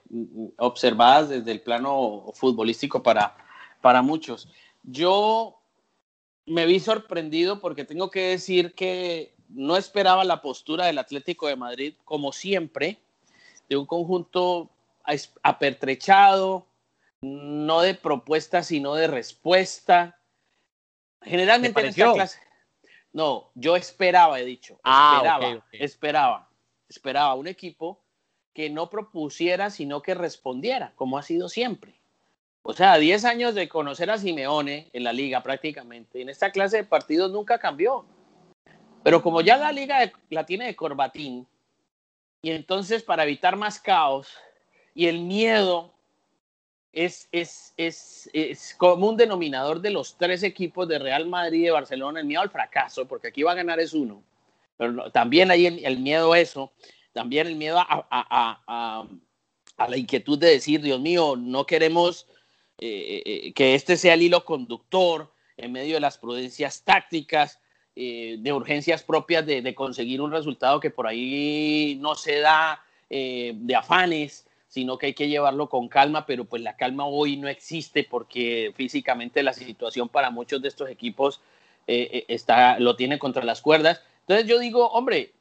observadas 0.57 1.29
desde 1.29 1.51
el 1.51 1.61
plano 1.61 2.25
futbolístico 2.33 3.01
para, 3.01 3.35
para 3.81 4.01
muchos. 4.01 4.49
Yo 4.87 5.59
me 6.45 6.65
vi 6.65 6.79
sorprendido 6.79 7.59
porque 7.59 7.85
tengo 7.85 8.11
que 8.11 8.29
decir 8.29 8.73
que 8.73 9.33
no 9.49 9.77
esperaba 9.77 10.23
la 10.23 10.41
postura 10.41 10.85
del 10.85 10.97
Atlético 10.97 11.47
de 11.47 11.55
Madrid, 11.55 11.95
como 12.03 12.31
siempre, 12.31 12.99
de 13.67 13.77
un 13.77 13.85
conjunto 13.85 14.69
apertrechado, 15.43 16.67
no 17.21 17.81
de 17.81 17.95
propuesta, 17.95 18.63
sino 18.63 18.93
de 18.95 19.07
respuesta. 19.07 20.19
Generalmente 21.21 21.79
en 21.81 21.87
esta 21.87 22.13
clase. 22.13 22.39
No, 23.11 23.49
yo 23.55 23.75
esperaba, 23.75 24.39
he 24.39 24.45
dicho. 24.45 24.77
Ah, 24.83 25.21
esperaba, 25.23 25.65
esperaba, 25.71 26.49
esperaba 26.89 27.35
un 27.35 27.47
equipo 27.47 28.03
que 28.53 28.69
no 28.69 28.89
propusiera, 28.89 29.69
sino 29.69 30.01
que 30.01 30.13
respondiera, 30.13 30.93
como 30.95 31.17
ha 31.17 31.23
sido 31.23 31.49
siempre. 31.49 31.95
O 32.67 32.73
sea, 32.73 32.97
10 32.97 33.25
años 33.25 33.53
de 33.53 33.69
conocer 33.69 34.09
a 34.09 34.17
Simeone 34.17 34.89
en 34.91 35.03
la 35.03 35.13
liga 35.13 35.43
prácticamente. 35.43 36.19
En 36.19 36.29
esta 36.29 36.51
clase 36.51 36.77
de 36.77 36.83
partidos 36.83 37.31
nunca 37.31 37.59
cambió. 37.59 38.07
Pero 39.03 39.21
como 39.21 39.41
ya 39.41 39.55
la 39.55 39.71
liga 39.71 40.11
la 40.31 40.47
tiene 40.47 40.65
de 40.65 40.75
corbatín, 40.75 41.45
y 42.41 42.49
entonces 42.49 43.03
para 43.03 43.21
evitar 43.21 43.55
más 43.55 43.79
caos 43.79 44.33
y 44.95 45.05
el 45.05 45.19
miedo 45.19 45.93
es, 46.91 47.29
es, 47.31 47.75
es, 47.77 48.31
es, 48.33 48.73
como 48.79 49.09
un 49.09 49.17
denominador 49.17 49.79
de 49.79 49.91
los 49.91 50.17
tres 50.17 50.41
equipos 50.41 50.87
de 50.87 50.97
Real 50.97 51.27
Madrid 51.27 51.59
y 51.59 51.65
de 51.65 51.71
Barcelona, 51.71 52.19
el 52.19 52.25
miedo 52.25 52.41
al 52.41 52.49
fracaso, 52.49 53.07
porque 53.07 53.27
aquí 53.27 53.43
va 53.43 53.51
a 53.51 53.55
ganar 53.55 53.79
es 53.79 53.93
uno. 53.93 54.23
Pero 54.75 55.11
también 55.11 55.51
hay 55.51 55.67
el, 55.67 55.99
miedo 55.99 56.33
a 56.33 56.39
eso, 56.39 56.71
también 57.13 57.45
el 57.45 57.57
miedo 57.57 57.77
a, 57.77 57.85
a, 57.87 58.07
a, 58.09 59.07
a, 59.77 59.87
la 59.87 59.97
inquietud 59.97 60.39
de 60.39 60.49
decir, 60.49 60.81
Dios 60.81 60.99
mío, 60.99 61.35
no 61.37 61.67
queremos 61.67 62.27
eh, 62.77 63.23
eh, 63.25 63.53
que 63.53 63.73
este 63.73 63.95
sea 63.95 64.15
el 64.15 64.21
hilo 64.21 64.43
conductor 64.43 65.31
en 65.55 65.71
medio 65.71 65.93
de 65.93 66.01
las 66.01 66.17
prudencias 66.17 66.81
tácticas, 66.83 67.59
eh, 67.95 68.35
de 68.39 68.51
urgencias 68.51 69.03
propias 69.03 69.45
de, 69.45 69.73
conseguir 69.73 70.19
un 70.21 70.31
resultado 70.31 70.81
que 70.81 70.89
por 70.89 71.07
ahí 71.07 71.97
no 72.01 72.15
se 72.15 72.39
da 72.39 72.81
de 73.07 73.75
afanes, 73.75 74.45
sino 74.67 74.97
que 74.97 75.05
hay 75.05 75.13
que 75.13 75.29
llevarlo 75.29 75.69
con 75.69 75.87
calma, 75.87 76.25
pero 76.25 76.43
pues 76.43 76.61
la 76.61 76.75
calma 76.75 77.05
hoy 77.05 77.37
no 77.37 77.47
existe 77.47 78.03
porque 78.03 78.73
físicamente 78.75 79.41
la 79.41 79.53
situación 79.53 80.09
para 80.09 80.31
muchos 80.31 80.61
de 80.61 80.67
estos 80.67 80.89
equipos 80.89 81.39
está, 81.87 82.77
lo 82.79 82.97
tiene 82.97 83.17
contra 83.17 83.45
las 83.45 83.61
cuerdas. 83.61 84.01
Entonces 84.21 84.47
yo 84.47 84.59
digo, 84.59 84.89
hombre, 84.89 85.31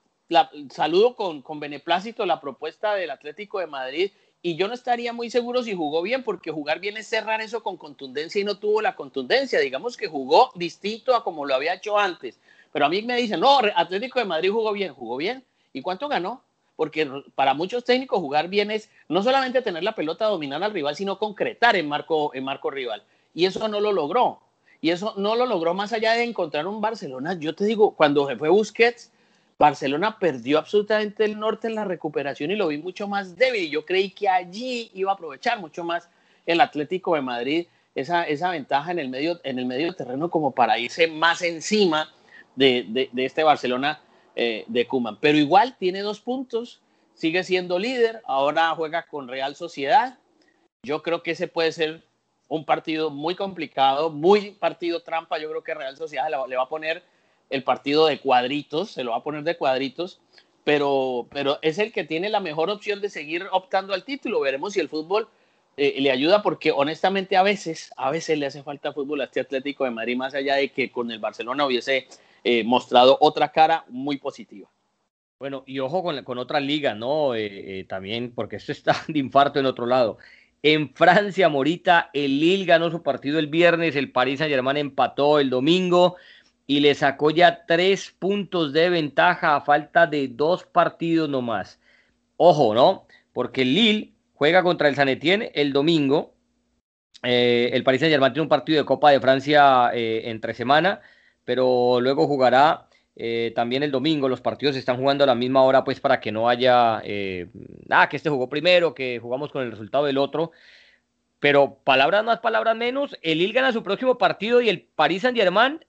saludo 0.71 1.17
con, 1.17 1.43
con 1.43 1.59
beneplácito 1.59 2.27
la 2.27 2.41
propuesta 2.41 2.95
del 2.95 3.11
Atlético 3.11 3.59
de 3.59 3.67
Madrid 3.67 4.13
y 4.47 4.57
yo 4.57 4.69
no 4.69 4.75
estaría 4.75 5.15
muy 5.15 5.31
seguro 5.31 5.63
si 5.63 5.75
jugó 5.75 6.03
bien, 6.03 6.23
porque 6.23 6.51
jugar 6.51 6.79
bien 6.79 6.99
es 6.99 7.07
cerrar 7.07 7.41
eso 7.41 7.63
con 7.63 7.79
contundencia 7.79 8.39
y 8.39 8.45
no 8.45 8.59
tuvo 8.59 8.83
la 8.83 8.95
contundencia. 8.95 9.59
Digamos 9.59 9.97
que 9.97 10.07
jugó 10.07 10.51
distinto 10.55 11.17
a 11.17 11.25
como 11.25 11.47
lo 11.47 11.55
había 11.55 11.73
hecho 11.73 11.99
antes. 11.99 12.39
Pero 12.71 12.85
a 12.85 12.91
mí 12.91 13.01
me 13.01 13.17
dicen, 13.17 13.41
no, 13.41 13.61
Atlético 13.75 14.19
de 14.19 14.27
Madrid 14.27 14.51
jugó 14.53 14.73
bien, 14.73 14.93
jugó 14.93 15.17
bien. 15.17 15.43
¿Y 15.73 15.81
cuánto 15.81 16.09
ganó? 16.09 16.43
Porque 16.77 17.11
para 17.35 17.55
muchos 17.55 17.85
técnicos 17.85 18.21
jugar 18.21 18.49
bien 18.49 18.71
es 18.71 18.91
no 19.09 19.23
solamente 19.23 19.63
tener 19.63 19.83
la 19.83 19.95
pelota, 19.95 20.27
dominar 20.27 20.63
al 20.63 20.75
rival, 20.75 20.95
sino 20.95 21.19
concretar 21.19 21.75
en 21.77 21.89
marco, 21.89 22.35
en 22.35 22.45
marco 22.45 22.71
rival. 22.71 23.03
Y 23.33 23.47
eso 23.47 23.67
no 23.67 23.81
lo 23.81 23.93
logró. 23.93 24.41
Y 24.83 24.91
eso 24.91 25.15
no 25.17 25.37
lo 25.37 25.47
logró 25.47 25.73
más 25.73 25.95
allá 25.95 26.13
de 26.13 26.25
encontrar 26.25 26.67
un 26.67 26.83
Barcelona. 26.83 27.35
Yo 27.41 27.55
te 27.55 27.65
digo, 27.65 27.95
cuando 27.95 28.29
se 28.29 28.37
fue 28.37 28.51
Busquets, 28.51 29.11
Barcelona 29.59 30.19
perdió 30.19 30.59
absolutamente 30.59 31.25
el 31.25 31.39
norte 31.39 31.69
en 31.69 31.75
la 31.75 31.85
recuperación 31.85 32.51
y 32.51 32.57
lo 32.57 32.69
vi 32.69 32.79
mucho 32.79 33.07
más 33.07 33.37
débil. 33.37 33.71
Yo 33.71 33.85
creí 33.85 34.11
que 34.11 34.29
allí 34.29 34.91
iba 34.95 35.13
a 35.13 35.15
aprovechar 35.15 35.61
mucho 35.61 35.85
más 35.85 36.09
el 36.47 36.61
Atlético 36.61 37.15
de 37.15 37.23
Madrid 37.23 37.67
esa, 37.95 38.25
esa 38.25 38.51
ventaja 38.51 38.91
en 38.91 38.99
el, 38.99 39.09
medio, 39.09 39.41
en 39.45 39.59
el 39.59 39.67
medio 39.67 39.95
terreno 39.95 40.29
como 40.31 40.51
para 40.51 40.79
irse 40.79 41.07
más 41.07 41.43
encima 41.43 42.13
de, 42.57 43.11
este 43.17 43.45
Barcelona 43.45 44.01
eh, 44.35 44.65
de 44.67 44.87
Kuman. 44.87 45.19
Pero 45.21 45.39
igual 45.39 45.77
tiene 45.79 46.01
dos 46.01 46.21
puntos, 46.21 46.81
sigue 47.15 47.45
siendo 47.45 47.79
líder, 47.79 48.21
ahora 48.27 48.75
juega 48.75 49.07
con 49.07 49.29
Real 49.29 49.55
Sociedad. 49.55 50.19
Yo 50.83 51.03
creo 51.03 51.23
que 51.23 51.33
ese 51.33 51.47
puede 51.47 51.71
ser 51.73 52.03
un 52.49 52.65
partido 52.65 53.11
muy 53.11 53.37
complicado, 53.37 54.11
muy 54.11 54.51
partido 54.53 55.01
trampa. 55.01 55.39
Yo 55.39 55.49
creo 55.49 55.63
que 55.63 55.75
Real 55.75 55.97
Sociedad 55.97 56.29
le 56.49 56.57
va 56.57 56.63
a 56.65 56.69
poner 56.69 57.03
el 57.51 57.63
partido 57.63 58.07
de 58.07 58.19
cuadritos, 58.19 58.91
se 58.93 59.05
lo 59.05 59.13
va 59.13 59.19
a 59.19 59.23
poner 59.23 59.45
de 59.45 59.57
cuadritos, 59.57 60.21
pero, 60.65 61.29
pero 61.31 61.59
es 61.63 61.79
el 61.79 61.93
que 61.93 62.05
tiene 62.05 62.29
la 62.31 62.41
mejor 62.41 62.71
opción 62.71 63.01
de 63.01 63.11
seguir 63.11 63.47
optando 63.53 63.93
al 63.93 64.05
título. 64.05 64.41
Veremos 64.41 64.73
si 64.73 64.81
el 64.81 64.89
fútbol 64.89 65.29
eh, 65.77 65.97
le 66.01 66.11
ayuda, 66.11 66.43
porque 66.43 66.73
honestamente 66.73 67.37
a 67.37 67.43
veces, 67.43 67.93
a 67.97 68.11
veces 68.11 68.39
le 68.39 68.47
hace 68.47 68.63
falta 68.63 68.93
fútbol 68.93 69.21
a 69.21 69.25
este 69.25 69.41
Atlético 69.41 69.85
de 69.85 69.91
Madrid, 69.91 70.17
más 70.17 70.35
allá 70.35 70.57
de 70.57 70.71
que 70.71 70.91
con 70.91 71.11
el 71.11 71.19
Barcelona 71.19 71.67
hubiese 71.67 72.09
eh, 72.45 72.65
mostrado 72.65 73.19
otra 73.21 73.53
cara 73.53 73.85
muy 73.89 74.17
positiva. 74.17 74.69
Bueno, 75.39 75.65
y 75.67 75.81
ojo 75.81 76.03
con, 76.03 76.25
con 76.25 76.39
otra 76.39 76.61
liga, 76.61 76.95
¿no? 76.95 77.35
Eh, 77.35 77.85
también, 77.89 78.33
porque 78.35 78.57
esto 78.57 78.73
está 78.73 78.97
de 79.09 79.19
infarto 79.19 79.59
en 79.59 79.67
otro 79.67 79.85
lado. 79.85 80.19
En 80.63 80.95
Francia, 80.95 81.51
Morita, 81.51 82.09
el 82.15 82.41
Lille 82.41 82.65
ganó 82.65 82.91
su 82.91 83.03
partido 83.03 83.39
el 83.39 83.49
viernes, 83.49 83.97
el 83.97 84.11
Paris 84.11 84.39
Saint 84.39 84.51
Germain 84.51 84.79
empató 84.79 85.39
el 85.39 85.51
domingo. 85.51 86.17
Y 86.67 86.81
le 86.81 86.95
sacó 86.95 87.31
ya 87.31 87.67
tres 87.67 88.15
puntos 88.19 88.73
de 88.73 88.89
ventaja 88.89 89.57
a 89.57 89.61
falta 89.61 90.07
de 90.07 90.29
dos 90.29 90.65
partidos 90.65 91.29
nomás. 91.29 91.79
Ojo, 92.37 92.75
¿no? 92.75 93.07
Porque 93.33 93.63
el 93.63 93.75
Lille 93.75 94.13
juega 94.35 94.63
contra 94.63 94.89
el 94.89 94.95
San 94.95 95.09
Etienne 95.09 95.51
el 95.55 95.73
domingo. 95.73 96.35
Eh, 97.23 97.71
el 97.73 97.85
Paris 97.85 98.01
Saint-Germain 98.01 98.33
tiene 98.33 98.45
un 98.45 98.49
partido 98.49 98.79
de 98.79 98.87
Copa 98.87 99.11
de 99.11 99.21
Francia 99.21 99.91
eh, 99.95 100.23
entre 100.27 100.55
semana, 100.55 101.01
pero 101.45 102.01
luego 102.01 102.27
jugará 102.27 102.89
eh, 103.17 103.53
también 103.55 103.83
el 103.83 103.91
domingo. 103.91 104.29
Los 104.29 104.41
partidos 104.41 104.75
se 104.75 104.81
están 104.81 104.97
jugando 104.97 105.25
a 105.25 105.27
la 105.27 105.35
misma 105.35 105.63
hora, 105.63 105.85
pues 105.85 106.01
para 106.01 106.21
que 106.21 106.33
no 106.33 106.49
haya, 106.49 107.03
ah, 107.91 108.09
que 108.09 108.17
este 108.17 108.31
jugó 108.31 108.49
primero, 108.49 108.95
que 108.95 109.19
jugamos 109.21 109.53
con 109.53 109.63
el 109.63 109.71
resultado 109.71 110.07
del 110.07 110.19
otro. 110.19 110.53
Pero 111.41 111.79
palabras 111.85 112.25
más, 112.25 112.41
palabras 112.41 112.75
menos, 112.75 113.19
el 113.21 113.39
Lille 113.39 113.53
gana 113.53 113.73
su 113.73 113.83
próximo 113.83 114.17
partido 114.17 114.63
y 114.63 114.71
el 114.71 114.83
Paris 114.83 115.23
Saint-Germain 115.23 115.85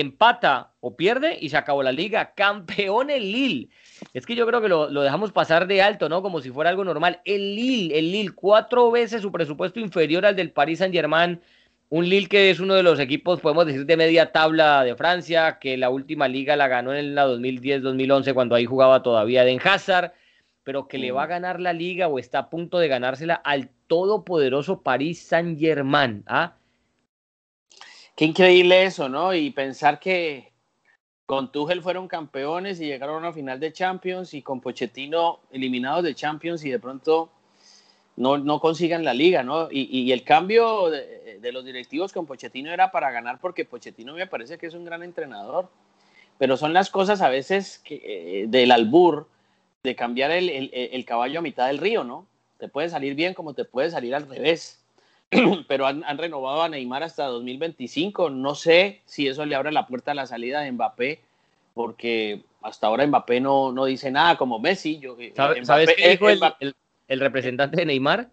empata 0.00 0.72
o 0.80 0.96
pierde 0.96 1.38
y 1.40 1.48
se 1.48 1.56
acabó 1.56 1.82
la 1.82 1.92
liga. 1.92 2.32
Campeón 2.34 3.10
el 3.10 3.32
Lille. 3.32 3.68
Es 4.14 4.26
que 4.26 4.36
yo 4.36 4.46
creo 4.46 4.60
que 4.60 4.68
lo, 4.68 4.88
dejamos 4.88 5.32
pasar 5.32 5.66
de 5.66 5.82
alto, 5.82 6.08
¿no? 6.08 6.22
Como 6.22 6.40
si 6.40 6.50
fuera 6.50 6.70
algo 6.70 6.84
normal. 6.84 7.20
El 7.24 7.56
Lille, 7.56 7.98
el 7.98 8.12
Lille, 8.12 8.34
cuatro 8.34 8.90
veces 8.90 9.22
su 9.22 9.32
presupuesto 9.32 9.80
inferior 9.80 10.24
al 10.24 10.36
del 10.36 10.52
Paris 10.52 10.78
Saint-Germain. 10.78 11.40
Un 11.90 12.08
Lille 12.08 12.28
que 12.28 12.50
es 12.50 12.60
uno 12.60 12.74
de 12.74 12.82
los 12.82 13.00
equipos, 13.00 13.40
podemos 13.40 13.66
decir, 13.66 13.86
de 13.86 13.96
media 13.96 14.30
tabla 14.30 14.84
de 14.84 14.94
Francia, 14.94 15.58
que 15.58 15.76
la 15.76 15.90
última 15.90 16.28
liga 16.28 16.54
la 16.54 16.68
ganó 16.68 16.94
en 16.94 17.14
la 17.14 17.26
2010-2011, 17.26 18.34
cuando 18.34 18.54
ahí 18.54 18.66
jugaba 18.66 19.02
todavía 19.02 19.44
Den 19.44 19.58
Hazard, 19.64 20.12
pero 20.64 20.86
que 20.86 20.98
le 20.98 21.12
va 21.12 21.22
a 21.22 21.26
mm. 21.26 21.30
ganar 21.30 21.60
la 21.60 21.72
liga 21.72 22.08
o 22.08 22.18
está 22.18 22.40
a 22.40 22.50
punto 22.50 22.78
de 22.78 22.88
ganársela 22.88 23.34
al 23.34 23.70
todopoderoso 23.86 24.82
Paris 24.82 25.22
Saint-Germain. 25.22 26.24
¿ah? 26.26 26.57
Qué 28.18 28.24
increíble 28.24 28.82
eso, 28.82 29.08
¿no? 29.08 29.32
Y 29.32 29.50
pensar 29.50 30.00
que 30.00 30.50
con 31.24 31.52
Tuchel 31.52 31.82
fueron 31.82 32.08
campeones 32.08 32.80
y 32.80 32.86
llegaron 32.86 33.14
a 33.14 33.18
una 33.18 33.32
final 33.32 33.60
de 33.60 33.72
Champions 33.72 34.34
y 34.34 34.42
con 34.42 34.60
Pochettino 34.60 35.38
eliminados 35.52 36.02
de 36.02 36.16
Champions 36.16 36.64
y 36.64 36.70
de 36.70 36.80
pronto 36.80 37.30
no, 38.16 38.58
consigan 38.58 39.04
la 39.04 39.14
liga, 39.14 39.44
¿no? 39.44 39.68
Y, 39.70 40.10
el 40.10 40.24
cambio 40.24 40.90
de, 40.90 41.52
los 41.52 41.64
directivos 41.64 42.12
con 42.12 42.26
Pochettino 42.26 42.72
era 42.72 42.90
para 42.90 43.12
ganar 43.12 43.38
porque 43.40 43.64
Pochettino 43.64 44.14
me 44.14 44.26
parece 44.26 44.58
que 44.58 44.66
es 44.66 44.74
un 44.74 44.84
gran 44.84 45.04
entrenador, 45.04 45.70
pero 46.38 46.56
son 46.56 46.72
las 46.72 46.90
cosas 46.90 47.20
a 47.20 47.28
veces 47.28 47.78
que, 47.84 48.02
eh, 48.42 48.46
del 48.48 48.72
albur 48.72 49.28
de 49.84 49.94
cambiar 49.94 50.32
el, 50.32 50.70
el 50.72 51.04
caballo 51.04 51.38
a 51.38 51.42
mitad 51.42 51.68
del 51.68 51.78
río, 51.78 52.02
¿no? 52.02 52.26
Te 52.58 52.66
puede 52.66 52.88
salir 52.88 53.14
bien 53.14 53.32
como 53.32 53.54
te 53.54 53.64
puede 53.64 53.92
salir 53.92 54.12
al 54.16 54.28
revés. 54.28 54.84
pero 55.68 55.86
han, 55.86 56.02
renovado 56.16 56.62
a 56.62 56.68
Neymar 56.68 57.02
hasta 57.02 57.26
2025. 57.26 58.30
No 58.30 58.54
sé 58.54 59.00
si 59.04 59.28
eso 59.28 59.44
le 59.44 59.54
abre 59.54 59.72
la 59.72 59.86
puerta 59.86 60.12
a 60.12 60.14
la 60.14 60.26
salida 60.26 60.60
de 60.60 60.72
Mbappé, 60.72 61.20
porque 61.74 62.42
hasta 62.62 62.86
ahora 62.86 63.06
Mbappé 63.06 63.40
no, 63.40 63.72
no 63.72 63.84
dice 63.84 64.10
nada 64.10 64.36
como 64.36 64.58
Messi. 64.58 64.98
Yo, 64.98 65.16
eh, 65.18 65.32
¿Sabes 65.62 65.94
qué 65.96 66.10
dijo 66.10 66.28
el, 66.28 67.20
representante 67.20 67.76
de 67.76 67.86
Neymar? 67.86 68.28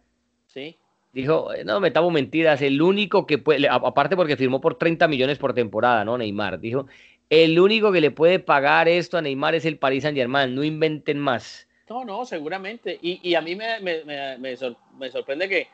Sí. 0.47 0.77
Dijo, 1.11 1.53
eh, 1.53 1.63
no, 1.63 1.79
metamos 1.79 2.11
mentiras, 2.11 2.61
el 2.61 2.81
único 2.81 3.25
que 3.25 3.37
puede, 3.37 3.67
aparte 3.69 4.15
porque 4.15 4.35
firmó 4.35 4.59
por 4.59 4.75
30 4.75 5.07
millones 5.07 5.37
por 5.37 5.53
temporada, 5.53 6.03
¿no? 6.03 6.17
Neymar, 6.17 6.59
dijo, 6.59 6.87
el 7.29 7.57
único 7.59 7.91
que 7.91 8.01
le 8.01 8.11
puede 8.11 8.39
pagar 8.39 8.87
esto 8.89 9.17
a 9.17 9.21
Neymar 9.21 9.55
es 9.55 9.65
el 9.65 9.77
Paris 9.77 10.03
Saint 10.03 10.17
Germain, 10.17 10.53
no 10.53 10.63
inventen 10.63 11.19
más. 11.19 11.67
No, 11.89 12.03
no, 12.03 12.25
seguramente. 12.25 12.97
Y, 13.01 13.35
a 13.35 13.41
mí 13.41 13.55
me, 13.55 13.79
me 13.79 15.11
sorprende 15.11 15.47
que 15.47 15.67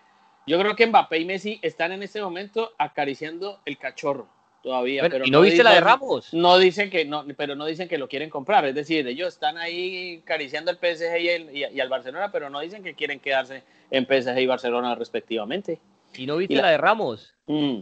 yo 0.47 0.59
creo 0.59 0.75
que 0.75 0.87
Mbappé 0.87 1.19
y 1.19 1.25
Messi 1.25 1.59
están 1.61 1.91
en 1.91 2.03
este 2.03 2.21
momento 2.21 2.71
acariciando 2.77 3.59
el 3.65 3.77
cachorro 3.77 4.27
todavía. 4.61 5.07
Pero, 5.09 5.25
¿Y 5.25 5.31
no, 5.31 5.41
viste 5.41 5.63
la 5.63 5.73
de 5.73 5.81
Ramos? 5.81 6.33
No 6.33 6.57
dicen 6.57 6.89
que 6.89 7.05
no, 7.05 7.25
pero 7.37 7.55
no 7.55 7.65
dicen 7.65 7.87
que 7.87 7.97
lo 7.97 8.07
quieren 8.07 8.29
comprar. 8.29 8.65
Es 8.65 8.75
decir, 8.75 9.07
ellos 9.07 9.33
están 9.33 9.57
ahí 9.57 10.21
acariciando 10.23 10.71
el 10.71 10.77
PSG 10.77 11.53
y, 11.53 11.79
al 11.79 11.89
Barcelona, 11.89 12.31
pero 12.31 12.49
no 12.49 12.59
dicen 12.59 12.83
que 12.83 12.93
quieren 12.93 13.19
quedarse 13.19 13.63
en 13.89 14.05
PSG 14.05 14.39
y 14.39 14.45
Barcelona 14.45 14.95
respectivamente. 14.95 15.79
¿Y 16.15 16.25
no 16.25 16.37
viste 16.37 16.55
la, 16.55 16.69
de 16.69 16.77
Ramos? 16.77 17.33
Mm. 17.47 17.81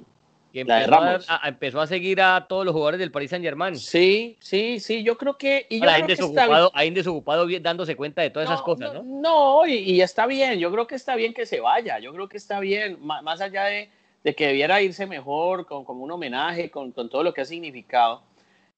Que 0.51 0.61
empezó, 0.61 0.95
a, 0.95 1.41
empezó 1.47 1.81
a 1.81 1.87
seguir 1.87 2.21
a 2.21 2.47
todos 2.47 2.65
los 2.65 2.73
jugadores 2.73 2.99
del 2.99 3.11
Paris 3.11 3.29
Saint 3.29 3.45
Germain. 3.45 3.75
Sí, 3.75 4.35
sí, 4.39 4.79
sí, 4.79 5.03
yo 5.03 5.17
creo 5.17 5.37
que. 5.37 5.67
Y 5.69 5.79
yo 5.79 5.85
creo 5.87 6.07
desocupado, 6.07 6.71
que 6.71 6.91
desocupado 6.91 7.47
dándose 7.61 7.95
cuenta 7.95 8.23
de 8.23 8.31
todas 8.31 8.49
esas 8.49 8.61
cosas, 8.63 8.93
¿no? 8.93 9.03
No, 9.03 9.67
y, 9.67 10.01
está 10.01 10.25
bien, 10.25 10.57
yo 10.59 10.71
creo 10.71 10.87
que 10.87 10.95
está 10.95 11.15
bien 11.15 11.33
que 11.33 11.45
se 11.45 11.59
vaya, 11.59 11.99
yo 11.99 12.13
creo 12.13 12.27
que 12.27 12.37
está 12.37 12.59
bien, 12.59 12.97
más, 13.01 13.41
allá 13.41 13.65
de, 13.65 13.89
que 14.35 14.47
debiera 14.47 14.81
irse 14.81 15.05
mejor, 15.05 15.67
con, 15.67 15.85
como 15.85 16.03
un 16.03 16.11
homenaje, 16.11 16.71
con, 16.71 16.91
con 16.91 17.09
todo 17.09 17.23
lo 17.23 17.33
que 17.33 17.41
ha 17.41 17.45
significado 17.45 18.23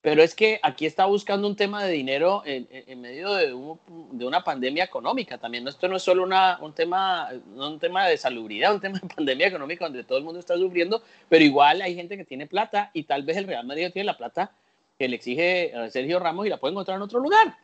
pero 0.02 0.20
es 0.20 0.34
que 0.34 0.58
aquí 0.64 0.84
está 0.84 1.06
buscando 1.06 1.46
un 1.46 1.54
tema 1.54 1.84
de 1.84 1.92
dinero 1.92 2.42
en, 2.44 3.00
medio 3.00 3.32
de, 3.34 3.54
una 3.54 4.42
pandemia 4.42 4.82
económica 4.82 5.38
también. 5.38 5.66
Esto 5.68 5.86
no 5.86 5.96
es 5.96 6.02
solo 6.02 6.24
una, 6.24 6.58
un, 6.60 6.72
tema, 6.72 7.28
un 7.54 7.78
tema 7.78 8.08
de 8.08 8.16
salubridad, 8.16 8.74
un 8.74 8.80
tema 8.80 8.98
de 8.98 9.14
pandemia 9.14 9.46
económica 9.46 9.84
donde 9.84 10.02
todo 10.02 10.18
el 10.18 10.24
mundo 10.24 10.40
está 10.40 10.56
sufriendo, 10.56 11.02
pero 11.28 11.44
igual 11.44 11.82
hay 11.82 11.94
gente 11.94 12.16
que 12.16 12.24
tiene 12.24 12.48
plata 12.48 12.90
y 12.92 13.04
tal 13.04 13.22
vez 13.22 13.36
el 13.36 13.46
Real 13.46 13.64
Madrid 13.64 13.90
tiene 13.92 14.06
la 14.06 14.18
plata 14.18 14.50
que 14.98 15.06
le 15.06 15.16
exige 15.16 15.72
a 15.72 15.88
Sergio 15.88 16.18
Ramos 16.18 16.46
y 16.46 16.48
la 16.48 16.58
puede 16.58 16.72
encontrar 16.72 16.96
en 16.96 17.02
otro 17.02 17.20
lugar. 17.20 17.56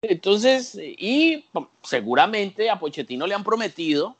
Entonces, 0.00 0.78
y 0.80 1.44
seguramente 1.82 2.70
a 2.70 2.78
Pochettino 2.78 3.26
le 3.26 3.34
han 3.34 3.44
prometido 3.44 4.16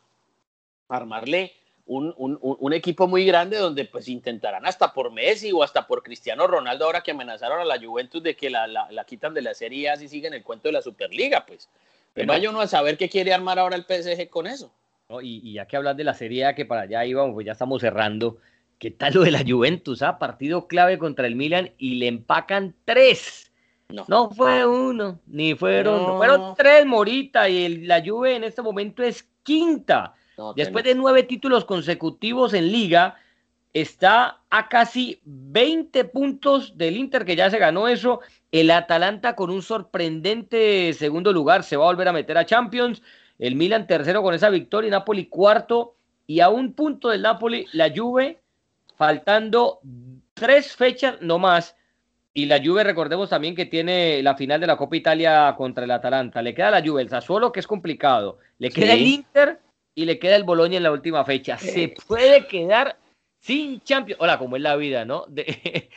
armarle 0.88 1.54
un, 1.90 2.72
equipo 2.72 3.08
muy 3.08 3.24
grande 3.24 3.58
donde 3.58 3.84
pues 3.84 4.08
intentarán 4.08 4.64
hasta 4.64 4.92
por 4.92 5.12
Messi 5.12 5.50
o 5.52 5.62
hasta 5.62 5.86
por 5.86 6.02
Cristiano 6.02 6.46
Ronaldo 6.46 6.84
ahora 6.84 7.02
que 7.02 7.10
amenazaron 7.10 7.60
a 7.60 7.64
la 7.64 7.80
Juventus 7.80 8.22
de 8.22 8.36
que 8.36 8.48
la, 8.48 8.66
la, 8.68 9.04
quitan 9.04 9.34
de 9.34 9.42
la 9.42 9.54
Serie 9.54 9.90
A 9.90 9.96
si 9.96 10.06
siguen 10.06 10.32
el 10.32 10.44
cuento 10.44 10.68
de 10.68 10.72
la 10.72 10.82
Superliga, 10.82 11.44
pues. 11.46 11.68
Pero 12.12 12.28
vaya 12.28 12.50
uno 12.50 12.60
a 12.60 12.66
saber 12.66 12.96
qué 12.96 13.08
quiere 13.08 13.32
armar 13.32 13.58
ahora 13.58 13.76
el 13.76 13.84
PSG 13.84 14.28
con 14.28 14.46
eso. 14.46 14.72
y, 15.20 15.52
ya 15.52 15.66
que 15.66 15.76
hablas 15.76 15.96
de 15.96 16.04
la 16.04 16.14
Serie 16.14 16.46
A, 16.46 16.54
que 16.54 16.64
para 16.64 16.82
allá 16.82 17.04
íbamos, 17.04 17.34
pues 17.34 17.46
ya 17.46 17.52
estamos 17.52 17.80
cerrando. 17.80 18.38
¿Qué 18.78 18.90
tal 18.90 19.14
lo 19.14 19.22
de 19.22 19.32
la 19.32 19.44
Juventus? 19.46 20.02
Ah? 20.02 20.18
Partido 20.18 20.68
clave 20.68 20.96
contra 20.96 21.26
el 21.26 21.34
Milan 21.34 21.72
y 21.76 21.96
le 21.96 22.06
empacan 22.06 22.74
tres. 22.84 23.52
No, 23.88 24.04
no 24.06 24.30
fue 24.30 24.64
uno, 24.64 25.18
ni 25.26 25.56
fueron, 25.56 26.16
fueron 26.16 26.54
tres 26.56 26.86
Morita 26.86 27.48
y 27.48 27.78
la 27.78 28.00
Juve 28.04 28.36
en 28.36 28.44
este 28.44 28.62
momento 28.62 29.02
es 29.02 29.28
quinta. 29.42 30.14
Después 30.56 30.84
de 30.84 30.94
nueve 30.94 31.22
títulos 31.22 31.64
consecutivos 31.64 32.54
en 32.54 32.70
liga, 32.72 33.16
está 33.72 34.40
a 34.50 34.68
casi 34.68 35.20
20 35.24 36.04
puntos 36.06 36.76
del 36.76 36.96
Inter, 36.96 37.24
que 37.24 37.36
ya 37.36 37.50
se 37.50 37.58
ganó 37.58 37.88
eso. 37.88 38.20
El 38.50 38.70
Atalanta 38.70 39.36
con 39.36 39.50
un 39.50 39.62
sorprendente 39.62 40.92
segundo 40.94 41.32
lugar 41.32 41.62
se 41.62 41.76
va 41.76 41.84
a 41.84 41.88
volver 41.88 42.08
a 42.08 42.12
meter 42.12 42.36
a 42.36 42.46
Champions. 42.46 43.02
El 43.38 43.56
Milan 43.56 43.86
tercero 43.86 44.22
con 44.22 44.34
esa 44.34 44.50
victoria, 44.50 44.90
Napoli 44.90 45.26
cuarto 45.26 45.94
y 46.26 46.40
a 46.40 46.48
un 46.48 46.74
punto 46.74 47.08
del 47.08 47.22
Napoli 47.22 47.66
la 47.72 47.92
Juve, 47.94 48.40
faltando 48.96 49.80
tres 50.34 50.76
fechas 50.76 51.16
no 51.20 51.38
más. 51.38 51.76
Y 52.32 52.46
la 52.46 52.62
Juve, 52.62 52.84
recordemos 52.84 53.28
también 53.28 53.56
que 53.56 53.66
tiene 53.66 54.22
la 54.22 54.36
final 54.36 54.60
de 54.60 54.66
la 54.66 54.76
Copa 54.76 54.96
Italia 54.96 55.54
contra 55.56 55.84
el 55.84 55.90
Atalanta. 55.90 56.42
Le 56.42 56.54
queda 56.54 56.70
la 56.70 56.82
Juve, 56.82 57.02
el 57.02 57.08
Sassuolo, 57.08 57.50
que 57.50 57.60
es 57.60 57.66
complicado. 57.66 58.38
Le 58.58 58.70
queda 58.70 58.92
el 58.92 59.06
Inter 59.06 59.58
y 59.94 60.04
le 60.04 60.18
queda 60.18 60.36
el 60.36 60.44
Boloña 60.44 60.76
en 60.76 60.82
la 60.82 60.92
última 60.92 61.24
fecha. 61.24 61.58
Se 61.58 61.94
puede 62.06 62.46
quedar 62.46 62.96
sin 63.40 63.80
Champions. 63.82 64.20
Hola, 64.20 64.38
como 64.38 64.56
es 64.56 64.62
la 64.62 64.76
vida, 64.76 65.04
¿no? 65.04 65.24
De, 65.28 65.88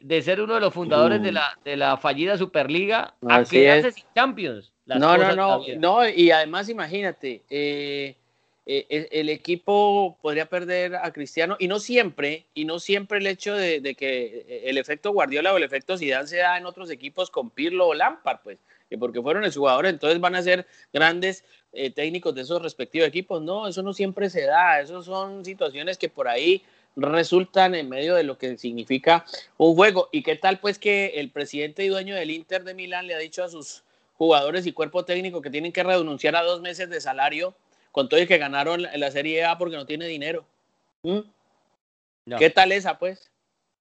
de, 0.00 0.22
ser 0.22 0.40
uno 0.40 0.54
de 0.54 0.60
los 0.60 0.72
fundadores 0.72 1.22
de, 1.22 1.32
la, 1.32 1.58
de 1.64 1.76
la 1.76 1.96
fallida 1.96 2.38
Superliga 2.38 3.14
a 3.28 3.44
quedarse 3.44 3.92
sin 3.92 4.04
Champions. 4.14 4.72
no, 4.86 5.18
no, 5.18 5.34
no, 5.34 5.62
no, 5.76 6.08
y 6.08 6.30
además 6.30 6.68
imagínate, 6.68 7.42
eh, 7.50 8.16
eh, 8.64 9.08
el 9.10 9.28
equipo 9.28 10.16
podría 10.22 10.46
perder 10.46 10.96
a 10.96 11.12
Cristiano 11.12 11.56
y 11.58 11.68
no 11.68 11.80
siempre, 11.80 12.46
y 12.54 12.64
no 12.64 12.78
siempre 12.78 13.18
el 13.18 13.26
hecho 13.26 13.54
de, 13.54 13.80
de, 13.80 13.94
que 13.94 14.62
el 14.64 14.78
efecto 14.78 15.12
Guardiola 15.12 15.52
o 15.52 15.56
el 15.56 15.64
efecto 15.64 15.98
Zidane 15.98 16.28
se 16.28 16.38
da 16.38 16.56
en 16.56 16.66
otros 16.66 16.90
equipos 16.90 17.30
con 17.30 17.50
Pirlo 17.50 17.88
o 17.88 17.94
Lampard, 17.94 18.40
pues, 18.42 18.58
que 18.88 18.98
porque 18.98 19.20
fueron 19.20 19.44
el 19.44 19.52
jugador, 19.52 19.86
entonces 19.86 20.20
van 20.20 20.34
a 20.34 20.42
ser 20.42 20.66
grandes 20.92 21.44
eh, 21.72 21.90
técnicos 21.90 22.34
de 22.34 22.42
esos 22.42 22.62
respectivos 22.62 23.08
equipos. 23.08 23.42
No, 23.42 23.68
eso 23.68 23.82
no 23.82 23.92
siempre 23.92 24.30
se 24.30 24.42
da, 24.42 24.80
eso 24.80 25.02
son 25.02 25.44
situaciones 25.44 25.98
que 25.98 26.08
por 26.08 26.28
ahí 26.28 26.62
resultan 26.96 27.74
en 27.74 27.88
medio 27.88 28.14
de 28.14 28.24
lo 28.24 28.38
que 28.38 28.56
significa 28.56 29.24
un 29.56 29.74
juego. 29.74 30.08
¿Y 30.10 30.22
qué 30.22 30.36
tal 30.36 30.58
pues 30.58 30.78
que 30.78 31.14
el 31.16 31.30
presidente 31.30 31.84
y 31.84 31.88
dueño 31.88 32.14
del 32.14 32.30
Inter 32.30 32.64
de 32.64 32.74
Milán 32.74 33.06
le 33.06 33.14
ha 33.14 33.18
dicho 33.18 33.44
a 33.44 33.48
sus 33.48 33.84
jugadores 34.16 34.66
y 34.66 34.72
cuerpo 34.72 35.04
técnico 35.04 35.40
que 35.42 35.50
tienen 35.50 35.72
que 35.72 35.82
renunciar 35.82 36.34
a 36.34 36.42
dos 36.42 36.60
meses 36.60 36.90
de 36.90 37.00
salario 37.00 37.54
con 37.92 38.08
todo 38.08 38.20
y 38.20 38.26
que 38.26 38.38
ganaron 38.38 38.82
la 38.82 39.10
Serie 39.10 39.44
A 39.44 39.58
porque 39.58 39.76
no 39.76 39.86
tiene 39.86 40.06
dinero? 40.06 40.44
¿Mm? 41.02 41.20
¿Qué 42.38 42.50
tal 42.50 42.72
esa 42.72 42.98
pues? 42.98 43.30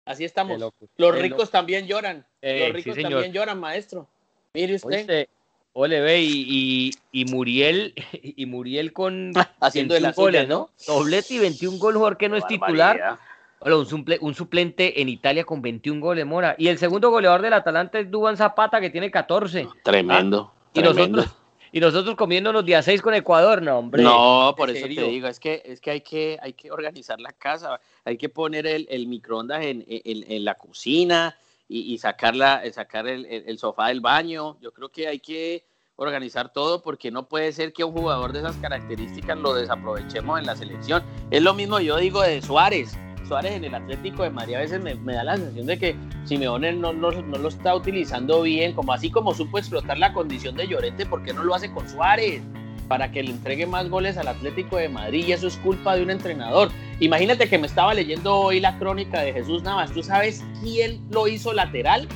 Así 0.05 0.25
estamos. 0.25 0.61
Los 0.97 1.19
ricos 1.19 1.51
también 1.51 1.87
lloran. 1.87 2.27
Eh, 2.43 2.67
Los 2.67 2.73
ricos 2.73 2.97
también 3.01 3.33
lloran, 3.33 3.59
maestro. 3.59 4.09
Mire 4.55 4.75
usted. 4.77 5.29
Ole, 5.73 6.01
ve, 6.01 6.21
y, 6.21 6.91
y, 7.13 7.25
Muriel, 7.27 7.95
y 8.13 8.45
Muriel 8.47 8.93
con 8.93 9.33
haciendo 9.61 9.95
el 9.95 10.13
goles, 10.13 10.49
¿no? 10.49 10.71
Doblete 10.87 11.35
y 11.35 11.39
21 11.39 11.79
goles, 11.79 11.97
jugador 11.97 12.17
que 12.17 12.29
no 12.29 12.37
es 12.37 12.47
titular. 12.47 13.19
un, 13.61 14.35
suplente 14.35 15.01
en 15.01 15.09
Italia 15.09 15.45
con 15.45 15.63
21 15.63 16.01
goles, 16.01 16.27
Mora. 16.27 16.57
Y 16.59 16.67
el 16.67 16.79
segundo 16.79 17.11
goleador 17.11 17.43
del 17.43 17.53
Atalanta 17.53 18.01
es 18.01 18.11
Duban 18.11 18.37
Zapata, 18.37 18.81
que 18.81 18.91
tiene 18.91 19.11
14. 19.13 19.69
Tremendo. 19.85 20.53
Ah, 20.53 20.71
y, 20.75 20.83
Nosotros, 20.83 21.27
y 21.73 21.79
nosotros 21.79 22.17
comiéndonos 22.17 22.65
día 22.65 22.83
6 22.83 23.01
con 23.01 23.15
Ecuador, 23.15 23.63
no, 23.63 23.79
hombre. 23.79 24.03
No, 24.03 24.53
por 24.57 24.71
eso 24.71 24.87
te 24.89 25.05
digo, 25.05 25.29
es 25.29 25.39
que, 25.39 25.63
es 25.65 25.81
que, 25.81 25.93
hay, 25.93 26.01
que 26.01 26.37
hay 26.43 26.55
que 26.55 26.73
organizar 26.73 27.21
la 27.21 27.33
casa, 27.33 27.81
hay 28.05 28.17
que 28.17 28.29
poner 28.29 28.67
el, 28.67 28.89
el 28.91 29.07
microondas 29.07 29.65
en, 29.65 29.85
en, 29.87 30.45
la 30.45 30.57
cocina 30.57 31.37
y, 31.71 31.95
y 31.95 31.99
sacar, 31.99 32.35
sacar 32.73 33.07
el, 33.07 33.59
sofá 33.59 33.89
del 33.89 34.01
baño. 34.01 34.59
Yo 34.61 34.73
creo 34.73 34.89
que 34.89 35.07
hay 35.07 35.21
que 35.21 35.65
organizar 35.95 36.53
todo 36.53 36.83
porque 36.83 37.13
no 37.13 37.29
puede 37.29 37.53
ser 37.53 37.73
que 37.73 37.85
un 37.85 37.93
jugador 37.93 38.33
de 38.33 38.41
esas 38.41 38.57
características 38.57 39.39
lo 39.39 39.55
desaprovechemos 39.55 40.41
en 40.41 40.47
la 40.47 40.57
selección. 40.57 41.05
Es 41.31 41.43
lo 41.43 41.55
mismo 41.55 41.79
yo 41.79 41.97
digo 41.97 42.23
de 42.23 42.43
Suárez. 42.43 42.99
Suárez 43.29 43.53
en 43.53 43.65
el 43.65 43.75
Atlético 43.77 44.25
de 44.25 44.31
Madrid 44.31 44.55
a 44.57 44.59
veces 44.59 44.83
me, 44.83 45.15
da 45.15 45.23
la 45.23 45.37
sensación 45.37 45.67
de 45.67 45.79
que 45.79 45.97
Simeone 46.25 46.73
no, 46.73 46.93
no, 46.93 47.13
no, 47.13 47.39
lo 47.39 47.49
está 47.49 47.77
utilizando 47.77 48.43
bien, 48.43 48.75
como 48.75 48.93
así 48.93 49.09
como 49.09 49.33
supo 49.33 49.59
explotar 49.59 49.99
la 49.99 50.13
condición 50.13 50.57
de 50.57 50.67
Llorente, 50.67 51.07
¿por 51.07 51.23
qué 51.23 51.33
no 51.33 51.45
lo 51.45 51.55
hace 51.55 51.71
con 51.71 51.89
Suárez? 51.89 52.43
Para 52.91 53.13
que 53.13 53.23
le 53.23 53.31
entregue 53.31 53.69
más 53.69 53.89
goles 53.89 54.17
al 54.17 54.27
Atlético 54.27 54.77
de 54.77 54.89
Madrid 54.89 55.25
y 55.29 55.31
eso 55.31 55.47
es 55.47 55.57
culpa 55.59 55.95
de 55.95 56.03
un 56.03 56.11
entrenador. 56.11 56.73
Imagínate 56.99 57.49
que 57.49 57.57
me 57.57 57.69
estaba 57.69 57.95
leyendo 57.95 58.35
hoy 58.35 58.59
la 58.59 58.81
crónica 58.81 59.21
de 59.21 59.33
Jesús 59.33 59.63
Navas. 59.63 59.93
¿Tú 59.93 60.03
sabes 60.03 60.45
quién 60.61 61.01
lo 61.09 61.29
hizo 61.29 61.53
lateral? 61.53 62.09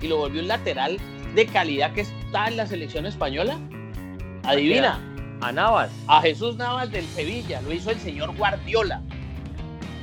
Y 0.00 0.08
lo 0.08 0.16
volvió 0.16 0.40
un 0.40 0.48
lateral 0.48 0.96
de 1.34 1.44
calidad 1.44 1.92
que 1.92 2.00
está 2.00 2.48
en 2.48 2.56
la 2.56 2.66
selección 2.66 3.04
española. 3.04 3.58
Adivina. 4.44 4.98
A 5.42 5.52
Navas. 5.52 5.90
A 6.06 6.22
Jesús 6.22 6.56
Navas 6.56 6.90
del 6.90 7.04
Sevilla. 7.08 7.60
Lo 7.60 7.70
hizo 7.70 7.90
el 7.90 7.98
señor 7.98 8.34
Guardiola. 8.34 9.02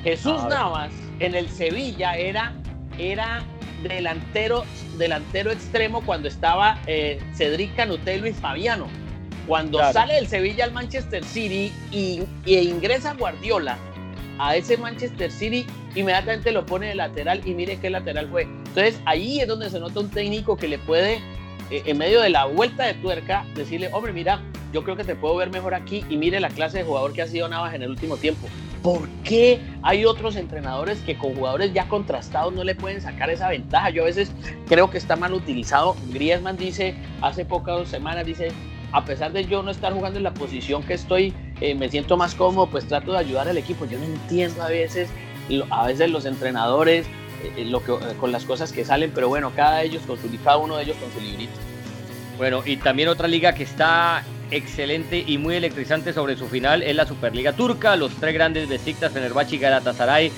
Jesús 0.04 0.44
Navas 0.48 0.92
en 1.20 1.34
el 1.34 1.50
Sevilla 1.50 2.16
era, 2.16 2.54
era 3.00 3.42
delantero, 3.82 4.64
delantero 5.00 5.50
extremo 5.50 6.02
cuando 6.06 6.28
estaba 6.28 6.78
eh, 6.86 7.20
Cedric 7.34 7.76
Canutelo 7.76 8.28
y 8.28 8.34
Fabiano. 8.34 9.09
Cuando 9.50 9.80
sale 9.92 10.14
del 10.14 10.28
Sevilla 10.28 10.64
al 10.64 10.72
Manchester 10.72 11.26
City 11.26 11.74
y, 11.92 12.22
e 12.46 12.64
ingresa 12.64 13.16
Guardiola 13.16 13.80
a 14.38 14.56
ese 14.56 14.78
Manchester 14.78 15.32
City, 15.32 15.66
inmediatamente 15.96 16.52
lo 16.52 16.68
pone 16.68 16.90
de 16.90 16.94
lateral 16.94 17.42
y 17.44 17.56
mire 17.56 17.80
qué 17.80 17.90
lateral 17.90 18.30
fue. 18.30 18.44
Entonces 18.44 19.02
ahí 19.06 19.40
es 19.40 19.48
donde 19.48 19.72
se 19.72 19.80
nota 19.80 20.02
un 20.02 20.10
técnico 20.12 20.56
que 20.56 20.68
le 20.68 20.78
puede, 20.78 21.16
eh, 21.72 21.82
en 21.88 21.98
medio 21.98 22.22
de 22.22 22.30
la 22.30 22.46
vuelta 22.46 22.86
de 22.86 22.94
tuerca, 22.94 23.44
decirle, 23.56 23.90
hombre, 23.92 24.14
mira, 24.14 24.40
yo 24.72 24.84
creo 24.84 24.96
que 24.96 25.04
te 25.04 25.16
puedo 25.16 25.36
ver 25.36 25.50
mejor 25.50 25.74
aquí 25.74 26.06
y 26.12 26.18
mire 26.18 26.40
la 26.40 26.50
clase 26.50 26.78
de 26.78 26.84
jugador 26.84 27.14
que 27.14 27.24
ha 27.24 27.28
sido 27.28 27.50
Navas 27.50 27.74
en 27.74 27.82
el 27.82 27.90
último 27.90 28.18
tiempo. 28.18 28.48
¿Por 28.84 29.10
qué 29.24 29.60
hay 29.82 30.06
otros 30.06 30.36
entrenadores 30.36 31.00
que 31.00 31.18
con 31.18 31.34
jugadores 31.34 31.74
ya 31.74 31.88
contrastados 31.88 32.54
no 32.54 32.64
le 32.64 32.76
pueden 32.76 33.02
sacar 33.02 33.32
esa 33.32 33.50
ventaja? 33.50 33.90
Yo 33.90 34.04
a 34.04 34.06
veces 34.06 34.32
creo 34.68 34.92
que 34.92 35.00
está 35.00 35.16
mal 35.16 35.34
utilizado. 35.34 35.96
Griezmann 36.14 36.56
dice 36.56 36.94
hace 37.22 37.46
pocas 37.46 37.90
semanas, 37.90 38.28
dice, 38.28 38.52
a 38.92 39.06
pesar 39.06 39.32
de 39.32 39.46
yo 39.46 39.64
no 39.64 39.72
estar 39.72 39.94
jugando 39.94 40.18
en 40.18 40.24
la 40.24 40.34
posición 40.34 40.84
que 40.84 40.94
estoy, 40.94 41.34
eh, 41.62 41.76
me 41.76 41.90
siento 41.90 42.18
más 42.18 42.36
cómodo, 42.36 42.68
pues 42.68 42.88
trato 42.88 43.12
de 43.12 43.20
ayudar 43.20 43.48
al 43.48 43.58
equipo. 43.58 43.86
Yo 43.86 43.98
no 44.00 44.06
entiendo 44.06 44.64
a 44.64 44.70
veces, 44.70 45.10
a 45.70 45.88
veces 45.88 46.10
los 46.10 46.26
entrenadores, 46.26 47.06
eh, 47.58 47.72
que, 47.86 48.18
con 48.18 48.32
las 48.32 48.46
cosas 48.46 48.72
que 48.72 48.86
salen, 48.86 49.12
pero 49.14 49.30
bueno, 49.30 49.52
cada, 49.56 49.84
ellos 49.84 50.02
con 50.06 50.18
su, 50.20 50.30
cada 50.44 50.58
uno 50.58 50.78
de 50.78 50.84
ellos 50.84 50.98
con 50.98 51.12
su 51.12 51.20
librito. 51.20 51.54
Bueno, 52.38 52.62
y 52.66 52.78
también 52.78 53.10
otra 53.10 53.28
liga 53.28 53.54
que 53.54 53.64
está 53.64 54.24
excelente 54.52 55.24
y 55.26 55.38
muy 55.38 55.56
electrizante 55.56 56.14
sobre 56.14 56.36
su 56.36 56.48
final 56.48 56.82
es 56.84 56.96
la 56.96 57.06
Superliga 57.06 57.54
Turca. 57.54 57.96
Los 57.96 58.14
tres 58.16 58.34
grandes 58.34 58.68
Besiktas, 58.68 59.12
Fenerbahce 59.12 59.56
y 59.56 59.60
Galatasaray 59.60 60.32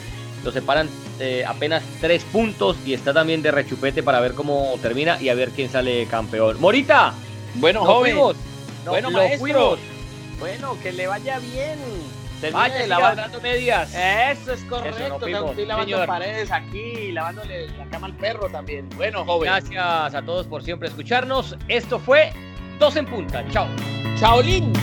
los 0.43 0.53
separan 0.53 0.89
eh, 1.19 1.43
apenas 1.47 1.83
tres 1.99 2.23
puntos 2.23 2.77
y 2.85 2.93
está 2.93 3.13
también 3.13 3.41
de 3.41 3.51
rechupete 3.51 4.01
para 4.01 4.19
ver 4.19 4.33
cómo 4.33 4.73
termina 4.81 5.21
y 5.21 5.29
a 5.29 5.35
ver 5.35 5.51
quién 5.51 5.69
sale 5.69 6.07
campeón. 6.07 6.59
Morita, 6.59 7.13
bueno, 7.55 7.85
joven, 7.85 8.17
bueno, 8.85 9.11
maestro, 9.11 9.77
bueno, 10.39 10.77
que 10.81 10.91
le 10.91 11.07
vaya 11.07 11.39
bien. 11.39 11.79
Vaya 12.51 12.87
lavando 12.87 13.39
medias. 13.39 13.93
Eso 13.93 14.53
es 14.53 14.63
correcto. 14.63 15.27
estoy 15.27 15.65
lavando 15.65 16.05
paredes 16.07 16.51
aquí, 16.51 17.11
lavándole 17.11 17.67
la 17.77 17.85
cama 17.85 18.07
al 18.07 18.15
perro 18.15 18.49
también. 18.49 18.89
Bueno, 18.95 19.23
joven. 19.25 19.51
Gracias 19.51 20.15
a 20.15 20.21
todos 20.23 20.47
por 20.47 20.63
siempre 20.63 20.87
escucharnos. 20.87 21.55
Esto 21.67 21.99
fue 21.99 22.33
Dos 22.79 22.95
en 22.95 23.05
Punta. 23.05 23.45
Chao. 23.51 23.67
Chaolín. 24.19 24.73